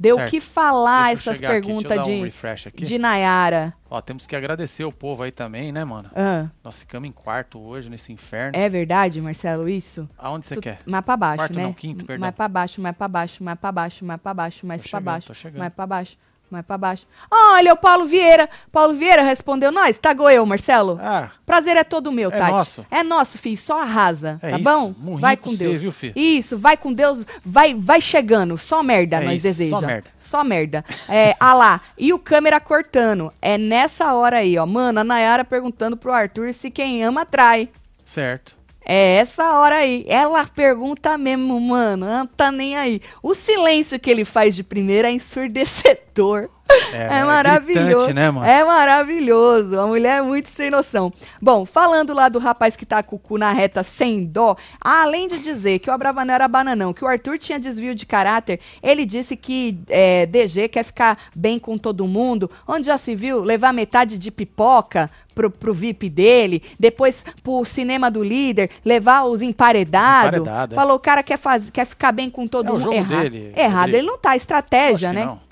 Deu 0.00 0.16
o 0.16 0.26
que 0.26 0.40
falar 0.40 1.08
Deixa 1.08 1.30
essas 1.30 1.36
chegar 1.36 1.50
aqui, 1.50 1.66
perguntas 1.66 1.94
dar 1.96 2.04
um 2.06 2.26
de, 2.26 2.84
de 2.86 2.98
Nayara. 2.98 3.74
Ó, 3.90 4.00
temos 4.00 4.26
que 4.26 4.34
agradecer 4.34 4.82
o 4.84 4.90
povo 4.90 5.22
aí 5.22 5.30
também, 5.30 5.70
né, 5.72 5.84
mano? 5.84 6.10
Ah, 6.16 6.46
Nós 6.64 6.78
ficamos 6.80 7.06
em 7.06 7.12
quarto 7.12 7.58
hoje, 7.60 7.90
nesse 7.90 8.10
inferno. 8.12 8.56
é 8.56 8.66
verdade, 8.68 9.20
Marcelo, 9.20 9.68
isso? 9.68 10.08
Aonde 10.16 10.46
você 10.46 10.54
Tu- 10.54 10.62
quer? 10.62 10.78
Mais 10.86 11.04
pra 11.04 11.16
baixo, 11.18 11.36
Quarto 11.36 11.54
né? 11.54 11.62
não, 11.64 11.72
quinto, 11.74 12.06
perdão. 12.06 12.20
Mais 12.22 12.34
pra 12.34 12.48
baixo, 12.48 12.80
mais 12.80 12.96
pra 12.96 13.08
baixo, 13.08 13.44
mais 13.44 13.58
pra 13.58 13.72
baixo, 13.72 14.06
mais 14.06 14.20
pra 14.22 14.32
baixo, 14.34 14.66
mais 14.66 14.82
Tô 14.82 14.88
pra 14.90 14.98
chegando, 14.98 15.04
baixo, 15.04 15.28
mais 15.58 15.72
pra 15.74 15.86
baixo, 15.86 16.16
mais 16.50 16.64
pra 16.66 16.76
baixo. 16.76 17.06
Olha, 17.30 17.72
o 17.72 17.76
Paulo 17.76 18.04
Vieira. 18.06 18.48
Paulo 18.72 18.94
Vieira 18.94 19.22
respondeu 19.22 19.70
nós. 19.70 19.98
Tagou 19.98 20.28
eu, 20.30 20.44
Marcelo. 20.44 20.98
Ah, 21.00 21.30
Prazer 21.46 21.76
é 21.76 21.84
todo 21.84 22.10
meu, 22.12 22.30
É 22.30 22.38
Tati. 22.38 22.50
nosso. 22.52 22.86
É 22.90 23.02
nosso, 23.02 23.38
filho. 23.38 23.56
Só 23.56 23.80
arrasa, 23.80 24.38
É 24.42 24.50
tá 24.50 24.56
isso. 24.58 24.64
bom? 24.64 24.94
Morri 24.98 25.20
vai 25.20 25.36
com 25.36 25.50
com 25.50 25.56
você, 25.56 25.64
Deus. 25.64 25.80
viu, 25.80 25.92
fi? 25.92 26.12
Isso, 26.14 26.56
vai 26.58 26.76
com 26.76 26.92
Deus. 26.92 27.26
Vai, 27.44 27.74
vai 27.74 28.00
chegando. 28.00 28.56
Só 28.58 28.82
merda 28.82 29.16
É 29.16 29.20
nós 29.20 29.34
isso, 29.34 29.42
deseja. 29.42 29.76
só 29.78 29.86
merda. 29.86 30.08
Só 30.20 30.44
merda. 30.44 30.84
É, 31.08 31.34
ah 31.40 31.54
lá. 31.54 31.80
E 31.98 32.12
o 32.12 32.18
câmera 32.18 32.60
cortando. 32.60 33.32
É 33.40 33.56
nessa 33.58 34.12
hora 34.14 34.38
aí, 34.38 34.56
ó. 34.58 34.66
Mano, 34.66 35.00
a 35.00 35.04
Nayara 35.04 35.44
perguntando 35.44 35.96
pro 35.96 36.12
Arthur 36.12 36.52
se 36.52 36.70
quem 36.70 37.02
ama 37.04 37.24
trai. 37.24 37.68
certo. 38.04 38.59
É 38.84 39.16
essa 39.16 39.58
hora 39.58 39.76
aí. 39.76 40.04
Ela 40.08 40.46
pergunta 40.46 41.16
mesmo, 41.18 41.60
mano. 41.60 42.06
Não 42.06 42.26
tá 42.26 42.50
nem 42.50 42.76
aí. 42.76 43.00
O 43.22 43.34
silêncio 43.34 44.00
que 44.00 44.10
ele 44.10 44.24
faz 44.24 44.54
de 44.56 44.62
primeira 44.62 45.08
é 45.08 45.12
ensurdecedor. 45.12 46.48
É, 46.92 47.18
É, 47.18 47.24
maravilhoso. 47.24 47.86
gritante, 47.88 48.12
né, 48.14 48.30
mano? 48.30 48.46
É 48.46 48.64
maravilhoso. 48.64 49.78
A 49.78 49.86
mulher 49.86 50.18
é 50.18 50.22
muito 50.22 50.48
sem 50.48 50.70
noção. 50.70 51.12
Bom, 51.40 51.64
falando 51.64 52.12
lá 52.12 52.28
do 52.28 52.38
rapaz 52.38 52.76
que 52.76 52.84
tá 52.86 53.02
com 53.02 53.16
o 53.16 53.18
cu 53.18 53.38
na 53.38 53.52
reta 53.52 53.82
sem 53.82 54.24
dó, 54.24 54.56
além 54.80 55.28
de 55.28 55.38
dizer 55.38 55.78
que 55.78 55.90
o 55.90 55.92
Abravanel 55.92 56.34
era 56.34 56.48
bananão, 56.48 56.92
que 56.92 57.04
o 57.04 57.08
Arthur 57.08 57.38
tinha 57.38 57.58
desvio 57.58 57.94
de 57.94 58.06
caráter, 58.06 58.60
ele 58.82 59.04
disse 59.06 59.36
que 59.36 59.78
é, 59.88 60.26
DG 60.26 60.68
quer 60.68 60.84
ficar 60.84 61.18
bem 61.34 61.58
com 61.58 61.76
todo 61.78 62.06
mundo. 62.06 62.50
Onde 62.66 62.86
já 62.86 62.98
se 62.98 63.14
viu 63.14 63.42
levar 63.42 63.72
metade 63.72 64.18
de 64.18 64.30
pipoca 64.30 65.10
pro, 65.34 65.50
pro 65.50 65.72
VIP 65.74 66.08
dele, 66.08 66.62
depois 66.78 67.24
pro 67.42 67.64
cinema 67.64 68.10
do 68.10 68.22
líder, 68.22 68.70
levar 68.84 69.24
os 69.24 69.42
emparedados. 69.42 70.38
Emparedado, 70.40 70.74
é. 70.74 70.76
Falou, 70.76 70.96
o 70.96 71.00
cara 71.00 71.22
quer, 71.22 71.38
faz, 71.38 71.70
quer 71.70 71.86
ficar 71.86 72.12
bem 72.12 72.28
com 72.28 72.46
todo 72.46 72.68
É 72.68 72.72
o 72.72 72.78
mundo. 72.78 72.92
Errado. 72.92 73.22
dele, 73.22 73.52
Errado, 73.56 73.94
ele 73.94 74.06
não 74.06 74.18
tá. 74.18 74.36
Estratégia, 74.36 75.12
né? 75.12 75.24
não. 75.24 75.49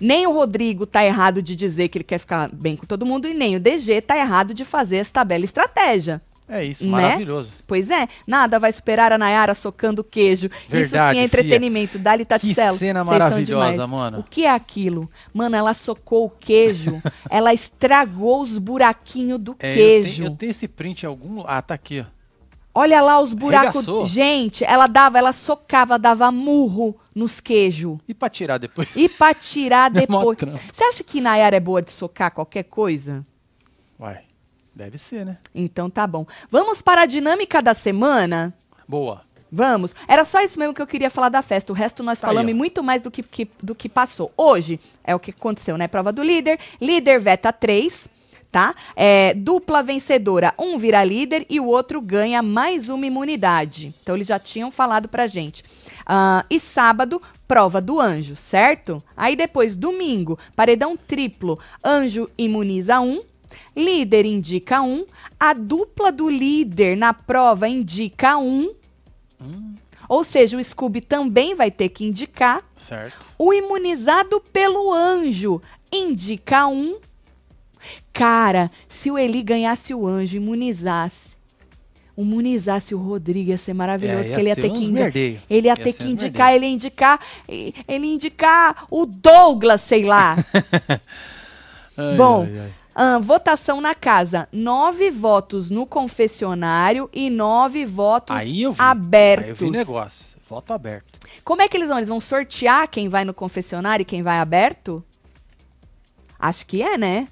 Nem 0.00 0.26
o 0.26 0.32
Rodrigo 0.32 0.86
tá 0.86 1.04
errado 1.04 1.42
de 1.42 1.54
dizer 1.54 1.88
que 1.88 1.98
ele 1.98 2.04
quer 2.04 2.18
ficar 2.18 2.48
bem 2.52 2.74
com 2.76 2.86
todo 2.86 3.04
mundo 3.06 3.28
e 3.28 3.34
nem 3.34 3.56
o 3.56 3.60
DG 3.60 4.00
tá 4.00 4.16
errado 4.16 4.54
de 4.54 4.64
fazer 4.64 4.96
essa 4.98 5.22
bela 5.24 5.44
estratégia. 5.44 6.20
É 6.52 6.64
isso, 6.64 6.84
Né? 6.84 6.90
maravilhoso. 6.90 7.52
Pois 7.64 7.90
é, 7.92 8.08
nada 8.26 8.58
vai 8.58 8.72
superar 8.72 9.12
a 9.12 9.18
Nayara 9.18 9.54
socando 9.54 10.02
queijo. 10.02 10.46
Isso 10.48 10.68
Verdade, 10.68 10.90
sim 11.14 11.18
é 11.18 11.20
fia. 11.20 11.24
entretenimento. 11.24 11.96
Dali 11.96 12.24
Taticelo. 12.24 12.72
Que 12.72 12.78
cena 12.80 13.04
maravilhosa, 13.04 13.86
mano. 13.86 14.18
O 14.18 14.24
que 14.24 14.44
é 14.46 14.50
aquilo? 14.50 15.08
Mano, 15.32 15.54
ela 15.54 15.72
socou 15.74 16.24
o 16.26 16.30
queijo, 16.30 17.00
ela 17.30 17.54
estragou 17.54 18.40
os 18.42 18.58
buraquinhos 18.58 19.38
do 19.38 19.54
É, 19.60 19.70
eu, 19.70 19.74
queijo. 19.76 20.16
tenho, 20.24 20.32
eu 20.32 20.36
tenho 20.36 20.50
esse 20.50 20.66
print 20.66 21.04
em 21.04 21.06
algum. 21.06 21.44
Ah, 21.46 21.62
tá 21.62 21.74
aqui, 21.74 22.00
ó. 22.00 22.19
Olha 22.74 23.02
lá 23.02 23.20
os 23.20 23.34
buracos. 23.34 23.68
Arregaçou. 23.76 24.06
Gente, 24.06 24.64
ela 24.64 24.86
dava, 24.86 25.18
ela 25.18 25.32
socava, 25.32 25.98
dava 25.98 26.30
murro 26.30 26.96
nos 27.14 27.40
queijos. 27.40 27.98
E 28.06 28.14
pra 28.14 28.28
tirar 28.30 28.58
depois? 28.58 28.88
E 28.94 29.08
pra 29.08 29.34
tirar 29.34 29.90
mó 30.08 30.32
depois. 30.32 30.38
Você 30.72 30.84
acha 30.84 31.02
que 31.04 31.20
Nayara 31.20 31.56
é 31.56 31.60
boa 31.60 31.82
de 31.82 31.90
socar 31.90 32.30
qualquer 32.30 32.62
coisa? 32.64 33.26
Uai, 33.98 34.20
deve 34.74 34.98
ser, 34.98 35.26
né? 35.26 35.38
Então 35.54 35.90
tá 35.90 36.06
bom. 36.06 36.24
Vamos 36.50 36.80
para 36.80 37.02
a 37.02 37.06
dinâmica 37.06 37.60
da 37.60 37.74
semana? 37.74 38.54
Boa. 38.86 39.22
Vamos. 39.52 39.92
Era 40.06 40.24
só 40.24 40.40
isso 40.40 40.56
mesmo 40.60 40.72
que 40.72 40.80
eu 40.80 40.86
queria 40.86 41.10
falar 41.10 41.28
da 41.28 41.42
festa. 41.42 41.72
O 41.72 41.74
resto 41.74 42.04
nós 42.04 42.20
Tá 42.20 42.28
aí, 42.28 42.34
falamos 42.34 42.54
ó. 42.54 42.56
muito 42.56 42.84
mais 42.84 43.02
do 43.02 43.10
que, 43.10 43.20
que- 43.20 43.50
do 43.60 43.74
que 43.74 43.88
passou. 43.88 44.32
Hoje 44.36 44.78
é 45.02 45.12
o 45.12 45.18
que 45.18 45.32
aconteceu, 45.32 45.76
né? 45.76 45.88
Prova 45.88 46.12
do 46.12 46.22
líder. 46.22 46.56
Líder 46.80 47.18
veta 47.18 47.52
3, 47.52 48.08
tá? 48.50 48.74
É, 48.96 49.34
dupla 49.34 49.82
vencedora. 49.82 50.52
Um 50.58 50.76
vira 50.76 51.04
líder 51.04 51.46
e 51.48 51.60
o 51.60 51.66
outro 51.66 52.00
ganha 52.00 52.42
mais 52.42 52.88
uma 52.88 53.06
imunidade. 53.06 53.94
Então 54.02 54.14
eles 54.14 54.26
já 54.26 54.38
tinham 54.38 54.70
falado 54.70 55.08
pra 55.08 55.26
gente. 55.26 55.64
Ah, 56.04 56.44
e 56.50 56.58
sábado, 56.58 57.22
prova 57.46 57.80
do 57.80 58.00
anjo, 58.00 58.34
certo? 58.36 59.02
Aí 59.16 59.36
depois, 59.36 59.76
domingo, 59.76 60.38
paredão 60.56 60.96
triplo. 60.96 61.58
Anjo 61.84 62.28
imuniza 62.36 63.00
um. 63.00 63.20
Líder 63.76 64.26
indica 64.26 64.82
um. 64.82 65.04
A 65.38 65.52
dupla 65.52 66.10
do 66.10 66.28
líder 66.28 66.96
na 66.96 67.14
prova 67.14 67.68
indica 67.68 68.36
um. 68.38 68.74
Ou 70.08 70.24
seja, 70.24 70.56
o 70.56 70.64
Scooby 70.64 71.00
também 71.00 71.54
vai 71.54 71.70
ter 71.70 71.88
que 71.88 72.04
indicar. 72.04 72.64
Certo. 72.76 73.28
O 73.38 73.54
imunizado 73.54 74.40
pelo 74.52 74.92
anjo 74.92 75.62
indica 75.92 76.66
um. 76.66 76.98
Cara, 78.12 78.70
se 78.88 79.10
o 79.10 79.18
Eli 79.18 79.42
ganhasse 79.42 79.92
o 79.94 80.06
anjo, 80.06 80.36
imunizasse. 80.36 81.30
Imunizasse 82.16 82.94
o 82.94 82.98
Rodrigo, 82.98 83.48
ia 83.50 83.56
ser 83.56 83.72
maravilhoso. 83.72 84.20
É, 84.20 84.24
que 84.24 84.30
ia 84.32 84.38
ele 84.40 84.48
ia 84.50 84.54
ter 84.56 84.70
que 84.70 84.76
indi- 84.78 84.92
merdeio. 84.92 85.40
Ele 85.48 85.66
ia 85.68 85.70
Ia 85.72 85.76
ter 85.76 85.92
que 85.94 86.04
indicar, 86.06 86.52
ele 86.54 86.66
ia 86.66 86.72
indicar. 86.72 87.18
Ele 87.48 87.74
ia 87.88 88.14
indicar 88.14 88.86
o 88.90 89.06
Douglas, 89.06 89.80
sei 89.80 90.02
lá. 90.04 90.36
Ai, 91.96 92.16
Bom, 92.16 92.44
ai, 92.44 92.58
ai. 92.58 92.70
ah, 92.94 93.18
votação 93.18 93.80
na 93.80 93.94
casa. 93.94 94.48
Nove 94.52 95.10
votos 95.10 95.70
no 95.70 95.84
confessionário 95.86 97.08
e 97.12 97.28
nove 97.28 97.84
votos 97.84 98.36
Aí 98.36 98.62
eu 98.62 98.72
vi. 98.72 98.80
abertos. 98.80 99.44
Aí 99.44 99.50
eu 99.50 99.56
vi 99.56 99.70
negócio. 99.70 100.26
Voto 100.48 100.72
aberto. 100.72 101.18
Como 101.44 101.62
é 101.62 101.68
que 101.68 101.76
eles 101.76 101.88
vão? 101.88 101.98
Eles 101.98 102.08
vão 102.08 102.18
sortear 102.20 102.88
quem 102.88 103.08
vai 103.08 103.24
no 103.24 103.32
confessionário 103.34 104.02
e 104.02 104.06
quem 104.06 104.22
vai 104.22 104.38
aberto? 104.38 105.04
Acho 106.38 106.64
que 106.66 106.82
é, 106.82 106.96
né? 106.98 107.28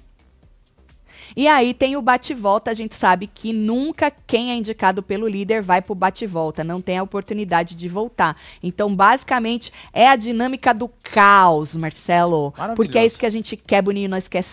E 1.39 1.47
aí 1.47 1.73
tem 1.73 1.95
o 1.95 2.01
bate-volta, 2.01 2.69
a 2.69 2.73
gente 2.73 2.93
sabe 2.93 3.25
que 3.25 3.53
nunca 3.53 4.11
quem 4.27 4.51
é 4.51 4.55
indicado 4.55 5.01
pelo 5.01 5.25
líder 5.25 5.61
vai 5.61 5.81
pro 5.81 5.95
bate-volta, 5.95 6.65
não 6.65 6.81
tem 6.81 6.97
a 6.97 7.03
oportunidade 7.03 7.75
de 7.75 7.87
voltar. 7.87 8.35
Então, 8.61 8.93
basicamente, 8.93 9.71
é 9.93 10.09
a 10.09 10.17
dinâmica 10.17 10.73
do 10.73 10.89
caos, 11.01 11.77
Marcelo. 11.77 12.53
Porque 12.75 12.97
é 12.97 13.05
isso 13.05 13.17
que 13.17 13.25
a 13.25 13.29
gente 13.29 13.55
quer, 13.55 13.81
Boninho, 13.81 14.09
nós 14.09 14.27
quer 14.27 14.39
É 14.39 14.43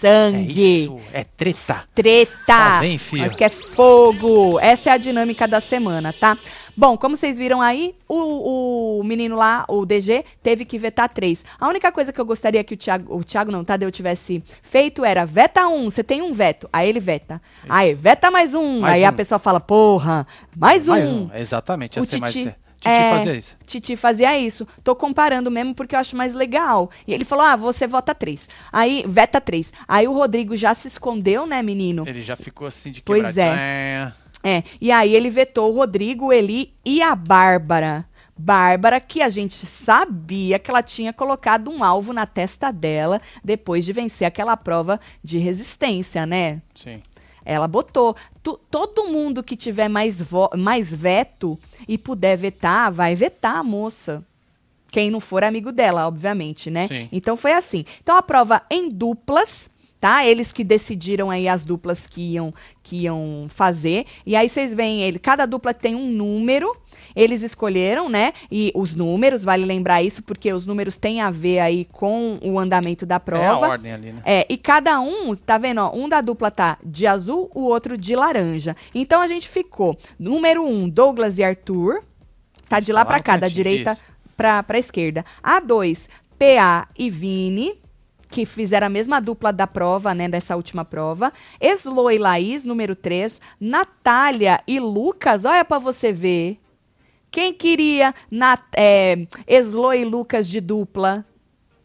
sangue. 0.00 0.82
isso. 0.82 1.00
É 1.12 1.24
treta. 1.24 1.82
Treta! 1.92 2.32
Tá 2.46 2.78
bem, 2.78 2.96
filho. 2.96 3.24
Nós 3.24 3.34
quer 3.34 3.50
fogo! 3.50 4.60
Essa 4.60 4.90
é 4.90 4.92
a 4.92 4.98
dinâmica 4.98 5.48
da 5.48 5.60
semana, 5.60 6.12
tá? 6.12 6.38
Bom, 6.76 6.96
como 6.96 7.16
vocês 7.16 7.38
viram 7.38 7.60
aí, 7.62 7.94
o, 8.08 8.98
o 9.00 9.04
menino 9.04 9.36
lá, 9.36 9.64
o 9.68 9.84
DG, 9.86 10.24
teve 10.42 10.64
que 10.64 10.78
vetar 10.78 11.08
três. 11.08 11.44
A 11.60 11.68
única 11.68 11.92
coisa 11.92 12.12
que 12.12 12.20
eu 12.20 12.24
gostaria 12.24 12.64
que 12.64 12.74
o 12.74 12.76
Thiago, 12.76 13.16
o 13.16 13.22
Thiago 13.24 13.52
não, 13.52 13.64
Tadeu, 13.64 13.90
tivesse 13.90 14.42
feito 14.62 15.04
era 15.04 15.24
veta 15.24 15.66
um, 15.68 15.84
você 15.90 16.02
tem 16.02 16.20
um 16.22 16.32
veto. 16.32 16.68
Aí 16.72 16.88
ele 16.88 17.00
veta. 17.00 17.40
Aí, 17.68 17.94
veta 17.94 18.30
mais 18.30 18.54
um. 18.54 18.80
Mais 18.80 18.94
aí 18.94 19.04
a 19.04 19.10
um. 19.10 19.14
pessoa 19.14 19.38
fala, 19.38 19.60
porra, 19.60 20.26
mais 20.56 20.88
um. 20.88 20.92
Mais 20.92 21.08
um. 21.08 21.30
Exatamente. 21.34 21.96
Ia 21.96 22.02
O 22.02 22.06
ser 22.06 22.18
mais. 22.18 22.32
Titi- 22.32 22.54
Titi 22.80 22.90
é, 22.96 23.10
fazia 23.10 23.34
isso. 23.34 23.54
Titi 23.66 23.96
fazia 23.96 24.38
isso. 24.38 24.68
Tô 24.82 24.94
comparando 24.94 25.50
mesmo 25.50 25.74
porque 25.74 25.94
eu 25.94 25.98
acho 25.98 26.14
mais 26.16 26.34
legal. 26.34 26.90
E 27.06 27.14
ele 27.14 27.24
falou: 27.24 27.44
ah, 27.44 27.56
você 27.56 27.86
vota 27.86 28.14
três. 28.14 28.46
Aí, 28.70 29.04
veta 29.08 29.40
três. 29.40 29.72
Aí 29.88 30.06
o 30.06 30.12
Rodrigo 30.12 30.54
já 30.54 30.74
se 30.74 30.88
escondeu, 30.88 31.46
né, 31.46 31.62
menino? 31.62 32.06
Ele 32.06 32.20
já 32.20 32.36
ficou 32.36 32.66
assim 32.66 32.90
de 32.90 33.00
Pois 33.00 33.24
quebradinha. 33.24 34.14
É, 34.44 34.62
e 34.80 34.92
aí 34.92 35.14
ele 35.14 35.30
vetou 35.30 35.72
o 35.72 35.74
Rodrigo, 35.76 36.26
o 36.26 36.32
Eli 36.32 36.72
e 36.84 37.00
a 37.00 37.14
Bárbara. 37.14 38.06
Bárbara, 38.36 39.00
que 39.00 39.22
a 39.22 39.28
gente 39.30 39.64
sabia 39.64 40.58
que 40.58 40.70
ela 40.70 40.82
tinha 40.82 41.12
colocado 41.12 41.70
um 41.70 41.82
alvo 41.84 42.12
na 42.12 42.26
testa 42.26 42.70
dela 42.72 43.20
depois 43.44 43.84
de 43.84 43.92
vencer 43.92 44.26
aquela 44.26 44.56
prova 44.56 45.00
de 45.22 45.38
resistência, 45.38 46.26
né? 46.26 46.60
Sim. 46.74 47.00
Ela 47.44 47.68
botou. 47.68 48.16
Tu- 48.42 48.58
todo 48.70 49.04
mundo 49.06 49.42
que 49.42 49.56
tiver 49.56 49.88
mais, 49.88 50.20
vo- 50.20 50.50
mais 50.56 50.92
veto 50.92 51.58
e 51.86 51.96
puder 51.96 52.36
vetar, 52.36 52.90
vai 52.92 53.14
vetar 53.14 53.56
a 53.58 53.62
moça. 53.62 54.24
Quem 54.90 55.10
não 55.10 55.20
for 55.20 55.42
amigo 55.44 55.70
dela, 55.72 56.06
obviamente, 56.06 56.70
né? 56.70 56.88
Sim. 56.88 57.08
Então 57.12 57.36
foi 57.36 57.52
assim. 57.52 57.84
Então 58.02 58.16
a 58.16 58.22
prova 58.22 58.62
em 58.70 58.88
duplas, 58.88 59.70
tá? 60.04 60.26
Eles 60.26 60.52
que 60.52 60.62
decidiram 60.62 61.30
aí 61.30 61.48
as 61.48 61.64
duplas 61.64 62.06
que 62.06 62.34
iam, 62.34 62.52
que 62.82 63.04
iam 63.04 63.46
fazer. 63.48 64.04
E 64.26 64.36
aí 64.36 64.50
vocês 64.50 64.74
veem 64.74 65.00
ele, 65.00 65.18
cada 65.18 65.46
dupla 65.46 65.72
tem 65.72 65.94
um 65.94 66.10
número. 66.10 66.76
Eles 67.16 67.40
escolheram, 67.40 68.10
né? 68.10 68.34
E 68.52 68.70
os 68.74 68.94
números, 68.94 69.42
vale 69.42 69.64
lembrar 69.64 70.02
isso, 70.02 70.22
porque 70.22 70.52
os 70.52 70.66
números 70.66 70.98
têm 70.98 71.22
a 71.22 71.30
ver 71.30 71.60
aí 71.60 71.86
com 71.86 72.38
o 72.42 72.58
andamento 72.58 73.06
da 73.06 73.14
É 73.14 73.16
a 73.16 73.20
prova. 73.20 73.68
ordem 73.68 73.92
ali, 73.94 74.12
né? 74.12 74.20
É, 74.26 74.46
e 74.46 74.58
cada 74.58 75.00
um, 75.00 75.34
tá 75.34 75.56
vendo? 75.56 75.80
Ó, 75.80 75.96
um 75.96 76.06
da 76.06 76.20
dupla 76.20 76.50
tá 76.50 76.76
de 76.84 77.06
azul, 77.06 77.50
o 77.54 77.62
outro 77.62 77.96
de 77.96 78.14
laranja. 78.14 78.76
Então 78.94 79.22
a 79.22 79.26
gente 79.26 79.48
ficou, 79.48 79.96
número 80.18 80.66
um, 80.66 80.86
Douglas 80.86 81.38
e 81.38 81.42
Arthur. 81.42 82.02
Tá 82.68 82.78
de 82.78 82.92
lá 82.92 83.04
no 83.06 83.22
cá, 83.22 83.38
da 83.38 83.48
direita 83.48 83.96
pra 84.36 84.78
esquerda. 84.78 85.24
A 85.42 85.60
dois, 85.60 86.10
PA 86.38 86.88
e 86.98 87.08
Vini. 87.08 87.83
Que 88.34 88.44
fizeram 88.44 88.88
a 88.88 88.90
mesma 88.90 89.20
dupla 89.20 89.52
da 89.52 89.64
prova, 89.64 90.12
né? 90.12 90.28
Dessa 90.28 90.56
última 90.56 90.84
prova. 90.84 91.32
Eslo 91.60 92.10
e 92.10 92.18
Laís, 92.18 92.64
número 92.64 92.96
3. 92.96 93.40
Natália 93.60 94.60
e 94.66 94.80
Lucas, 94.80 95.44
olha 95.44 95.64
pra 95.64 95.78
você 95.78 96.12
ver. 96.12 96.58
Quem 97.30 97.52
queria 97.54 98.12
na, 98.28 98.58
é, 98.76 99.24
Eslo 99.46 99.94
e 99.94 100.04
Lucas 100.04 100.48
de 100.48 100.60
dupla? 100.60 101.24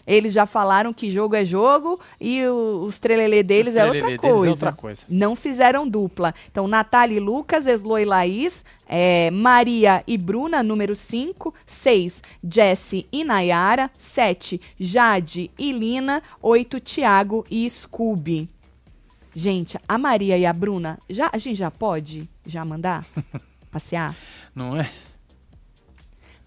Eles 0.08 0.34
já 0.34 0.48
falaram 0.48 0.92
que 0.92 1.12
jogo 1.12 1.36
é 1.36 1.46
jogo 1.46 2.00
e 2.20 2.44
o- 2.48 2.82
os 2.84 2.98
trelelê 3.00 3.44
deles, 3.44 3.76
Os 3.76 3.80
é, 3.80 3.86
outra 3.86 4.00
deles 4.08 4.24
é 4.24 4.28
outra 4.50 4.72
coisa. 4.72 5.06
Não 5.08 5.36
fizeram 5.36 5.88
dupla. 5.88 6.34
Então, 6.52 6.68
Natália 6.68 7.18
e 7.18 7.20
Lucas, 7.20 7.68
Eslo 7.68 7.96
e 8.00 8.06
Laís, 8.06 8.66
é, 8.92 9.30
Maria 9.30 10.04
e 10.08 10.18
Bruna, 10.18 10.64
número 10.64 10.96
5. 10.96 11.54
6, 11.68 12.24
Jesse 12.44 13.08
e 13.12 13.24
Nayara. 13.24 13.92
7, 14.00 14.60
Jade 14.80 15.52
e 15.60 15.72
Lina. 15.72 16.24
8, 16.42 16.80
Tiago 16.80 17.46
e 17.52 17.70
Scooby. 17.70 18.50
Gente, 19.34 19.78
a 19.88 19.98
Maria 19.98 20.36
e 20.38 20.46
a 20.46 20.52
Bruna, 20.52 20.98
já, 21.08 21.30
a 21.32 21.38
gente 21.38 21.56
já 21.56 21.70
pode 21.70 22.28
já 22.46 22.66
mandar 22.66 23.06
passear? 23.70 24.16
Não 24.56 24.76
é? 24.76 24.90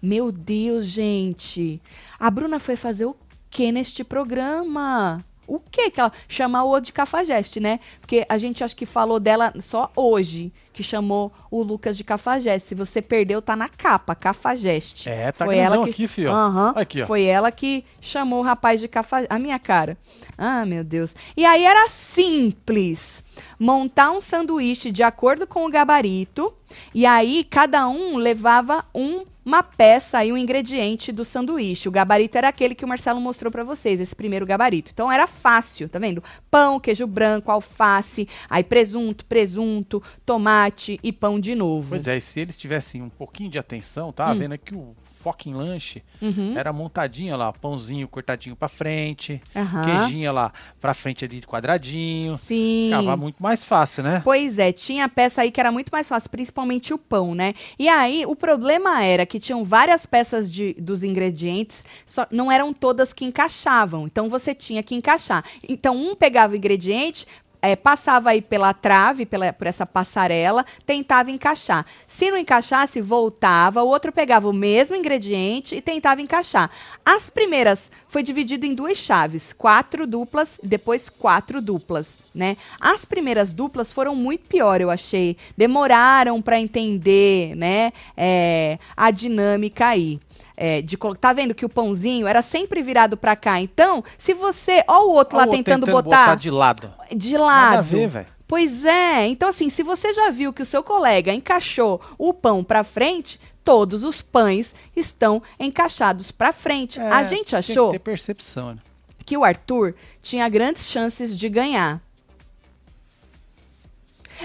Meu 0.01 0.33
Deus, 0.33 0.85
gente. 0.85 1.81
A 2.19 2.29
Bruna 2.29 2.59
foi 2.59 2.75
fazer 2.75 3.05
o 3.05 3.15
que 3.49 3.71
neste 3.71 4.03
programa? 4.03 5.23
O 5.47 5.59
que 5.59 5.89
que 5.91 5.99
ela 5.99 6.11
chamar 6.27 6.63
o 6.63 6.69
outro 6.69 6.85
de 6.85 6.93
Cafajeste, 6.93 7.59
né? 7.59 7.79
Porque 7.99 8.25
a 8.29 8.37
gente 8.37 8.63
acho 8.63 8.75
que 8.75 8.85
falou 8.85 9.19
dela 9.19 9.53
só 9.59 9.91
hoje, 9.95 10.51
que 10.71 10.81
chamou 10.83 11.31
o 11.51 11.61
Lucas 11.61 11.97
de 11.97 12.03
Cafajeste. 12.03 12.69
Se 12.69 12.75
você 12.75 13.01
perdeu, 13.01 13.41
tá 13.41 13.55
na 13.55 13.69
capa, 13.69 14.15
Cafajeste. 14.15 15.09
É, 15.09 15.31
tá 15.31 15.45
Foi 15.45 15.57
ela 15.57 15.83
que, 15.83 15.89
aqui, 15.89 16.07
fio. 16.07 16.31
Aham, 16.31 16.73
Aqui, 16.75 17.01
ó. 17.01 17.05
Foi 17.05 17.23
ela 17.23 17.51
que 17.51 17.85
chamou 18.01 18.39
o 18.39 18.43
rapaz 18.43 18.79
de 18.79 18.87
Cafajeste. 18.87 19.33
A 19.33 19.39
minha 19.39 19.59
cara. 19.59 19.97
Ah, 20.37 20.65
meu 20.65 20.83
Deus. 20.83 21.15
E 21.35 21.45
aí 21.45 21.63
era 21.63 21.89
simples. 21.89 23.22
Montar 23.59 24.11
um 24.11 24.21
sanduíche 24.21 24.91
de 24.91 25.03
acordo 25.03 25.45
com 25.47 25.65
o 25.65 25.69
gabarito. 25.69 26.53
E 26.93 27.05
aí 27.05 27.43
cada 27.43 27.87
um 27.87 28.17
levava 28.17 28.85
um 28.93 29.23
uma 29.45 29.61
peça 29.61 30.23
e 30.23 30.31
um 30.31 30.37
ingrediente 30.37 31.11
do 31.11 31.25
sanduíche. 31.25 31.89
O 31.89 31.91
gabarito 31.91 32.37
era 32.37 32.47
aquele 32.47 32.73
que 32.73 32.85
o 32.85 32.87
Marcelo 32.87 33.19
mostrou 33.19 33.51
para 33.51 33.63
vocês, 33.63 33.99
esse 33.99 34.15
primeiro 34.15 34.45
gabarito. 34.45 34.91
Então 34.93 35.11
era 35.11 35.27
fácil, 35.27 35.89
tá 35.89 35.99
vendo? 35.99 36.23
Pão, 36.49 36.79
queijo 36.79 37.05
branco, 37.05 37.51
alface, 37.51 38.27
aí 38.49 38.63
presunto, 38.63 39.25
presunto, 39.25 40.01
tomate 40.25 40.99
e 41.03 41.11
pão 41.11 41.39
de 41.39 41.55
novo. 41.55 41.89
Pois 41.89 42.07
é, 42.07 42.17
e 42.17 42.21
se 42.21 42.39
eles 42.39 42.57
tivessem 42.57 43.01
um 43.01 43.09
pouquinho 43.09 43.49
de 43.49 43.59
atenção, 43.59 44.13
tá 44.13 44.31
Hum. 44.31 44.35
vendo 44.35 44.57
que 44.57 44.73
o 44.73 44.95
fucking 45.23 45.53
lanche 45.53 46.01
Uhum. 46.21 46.57
era 46.57 46.71
montadinho 46.73 47.35
lá, 47.35 47.51
pãozinho 47.51 48.07
cortadinho 48.07 48.55
pra 48.55 48.67
frente, 48.67 49.41
queijinho 49.85 50.31
lá 50.31 50.51
pra 50.81 50.93
frente 50.93 51.25
ali 51.25 51.41
quadradinho. 51.41 52.33
Sim. 52.35 52.89
Ficava 52.91 53.17
muito 53.17 53.41
mais 53.41 53.63
fácil, 53.63 54.03
né? 54.03 54.21
Pois 54.23 54.59
é, 54.59 54.71
tinha 54.71 55.07
peça 55.09 55.41
aí 55.41 55.51
que 55.51 55.59
era 55.59 55.71
muito 55.71 55.89
mais 55.89 56.07
fácil, 56.07 56.29
principalmente 56.29 56.93
o 56.93 56.97
pão, 56.97 57.33
né? 57.35 57.53
E 57.77 57.87
aí, 57.89 58.25
o 58.25 58.35
problema 58.35 59.03
era 59.03 59.25
que 59.25 59.39
tinham 59.39 59.63
várias 59.63 60.05
peças 60.05 60.49
de, 60.51 60.73
dos 60.79 61.03
ingredientes, 61.03 61.83
só 62.05 62.25
não 62.31 62.51
eram 62.51 62.73
todas 62.73 63.13
que 63.13 63.25
encaixavam. 63.25 64.05
Então, 64.05 64.29
você 64.29 64.53
tinha 64.53 64.81
que 64.83 64.95
encaixar. 64.95 65.43
Então, 65.67 65.95
um 65.95 66.15
pegava 66.15 66.53
o 66.53 66.55
ingrediente, 66.55 67.25
é, 67.63 67.77
passava 67.77 68.31
aí 68.31 68.41
pela 68.41 68.73
trave, 68.73 69.25
pela, 69.25 69.53
por 69.53 69.65
essa 69.65 69.85
passarela, 69.85 70.65
tentava 70.85 71.31
encaixar. 71.31 71.85
Se 72.05 72.29
não 72.29 72.37
encaixasse, 72.37 72.99
voltava, 72.99 73.81
o 73.81 73.87
outro 73.87 74.11
pegava 74.11 74.49
o 74.49 74.53
mesmo 74.53 74.97
ingrediente 74.97 75.73
e 75.73 75.81
tentava 75.81 76.21
encaixar. 76.21 76.69
As 77.05 77.29
primeiras 77.29 77.89
foi 78.05 78.21
dividido 78.21 78.65
em 78.65 78.75
duas 78.75 78.97
chaves, 78.97 79.53
quatro 79.53 80.05
duplas, 80.05 80.59
depois 80.61 81.07
quatro 81.07 81.61
duplas, 81.61 82.17
né? 82.35 82.57
As 82.81 83.05
primeiras 83.05 83.53
duplas 83.53 83.93
foram 83.93 84.13
muito 84.13 84.49
pior, 84.49 84.81
eu 84.81 84.89
achei. 84.89 85.37
Demoraram 85.55 86.41
para 86.41 86.59
entender, 86.59 87.55
né, 87.55 87.93
é, 88.17 88.77
a 88.97 89.09
dinâmica 89.09 89.87
aí. 89.87 90.19
É, 90.65 90.81
de 90.81 90.97
tá 91.19 91.33
vendo 91.33 91.53
que 91.53 91.65
o 91.65 91.69
pãozinho 91.69 92.25
era 92.25 92.41
sempre 92.41 92.81
virado 92.81 93.17
para 93.17 93.35
cá. 93.35 93.59
Então, 93.59 94.01
se 94.17 94.33
você, 94.33 94.81
ó 94.87 95.03
o 95.03 95.11
outro 95.11 95.37
lá 95.37 95.43
Ó, 95.43 95.47
tentando, 95.51 95.85
botar, 95.85 96.35
de 96.35 96.49
lado. 96.49 96.93
de 97.13 97.33
Nada 97.33 97.43
lado. 97.43 97.77
a 97.79 97.81
ver, 97.81 98.07
velho. 98.07 98.27
Pois 98.47 98.85
é. 98.85 99.27
Então, 99.27 99.49
assim, 99.49 99.69
se 99.69 99.83
você 99.83 100.13
já 100.13 100.29
viu 100.29 100.53
que 100.53 100.61
o 100.61 100.65
seu 100.65 100.81
colega 100.81 101.33
encaixou 101.33 101.99
o 102.17 102.33
pão 102.33 102.63
pra 102.63 102.81
frente, 102.81 103.41
todos 103.61 104.05
os 104.05 104.21
pães 104.21 104.73
estão 104.95 105.43
encaixados 105.59 106.31
pra 106.31 106.53
frente. 106.53 106.97
É, 106.97 107.09
a 107.09 107.23
gente 107.23 107.57
achou 107.57 107.89
Tem 107.89 107.99
que 107.99 107.99
ter 108.05 108.11
percepção, 108.11 108.75
né? 108.75 108.77
que 109.25 109.35
o 109.35 109.43
Arthur 109.43 109.95
tinha 110.21 110.47
grandes 110.47 110.85
chances 110.85 111.37
de 111.37 111.49
ganhar. 111.49 112.01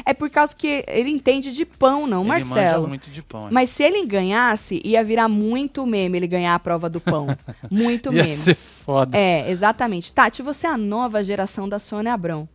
É 0.04 0.14
por 0.14 0.28
causa 0.30 0.54
que 0.54 0.84
ele 0.88 1.10
entende 1.10 1.52
de 1.52 1.64
pão, 1.64 2.06
não, 2.06 2.20
Ele 2.20 2.28
Marcelo. 2.44 2.88
muito 2.88 3.10
de 3.10 3.22
pão. 3.22 3.42
né? 3.44 3.48
Mas 3.50 3.70
se 3.70 3.82
ele 3.82 4.04
ganhasse, 4.06 4.80
ia 4.84 5.02
virar 5.04 5.28
muito 5.28 5.86
meme 5.86 6.18
ele 6.18 6.26
ganhar 6.26 6.54
a 6.54 6.58
prova 6.58 6.88
do 6.88 7.00
pão. 7.00 7.26
Muito 7.70 8.12
Ia 8.12 8.22
meme. 8.22 8.36
ser 8.36 8.54
foda. 8.54 9.16
É, 9.16 9.50
exatamente. 9.50 10.12
Tati, 10.12 10.42
você 10.42 10.66
é 10.66 10.70
a 10.70 10.76
nova 10.76 11.22
geração 11.22 11.68
da 11.68 11.78
Sônia 11.78 12.12
Abrão. 12.14 12.48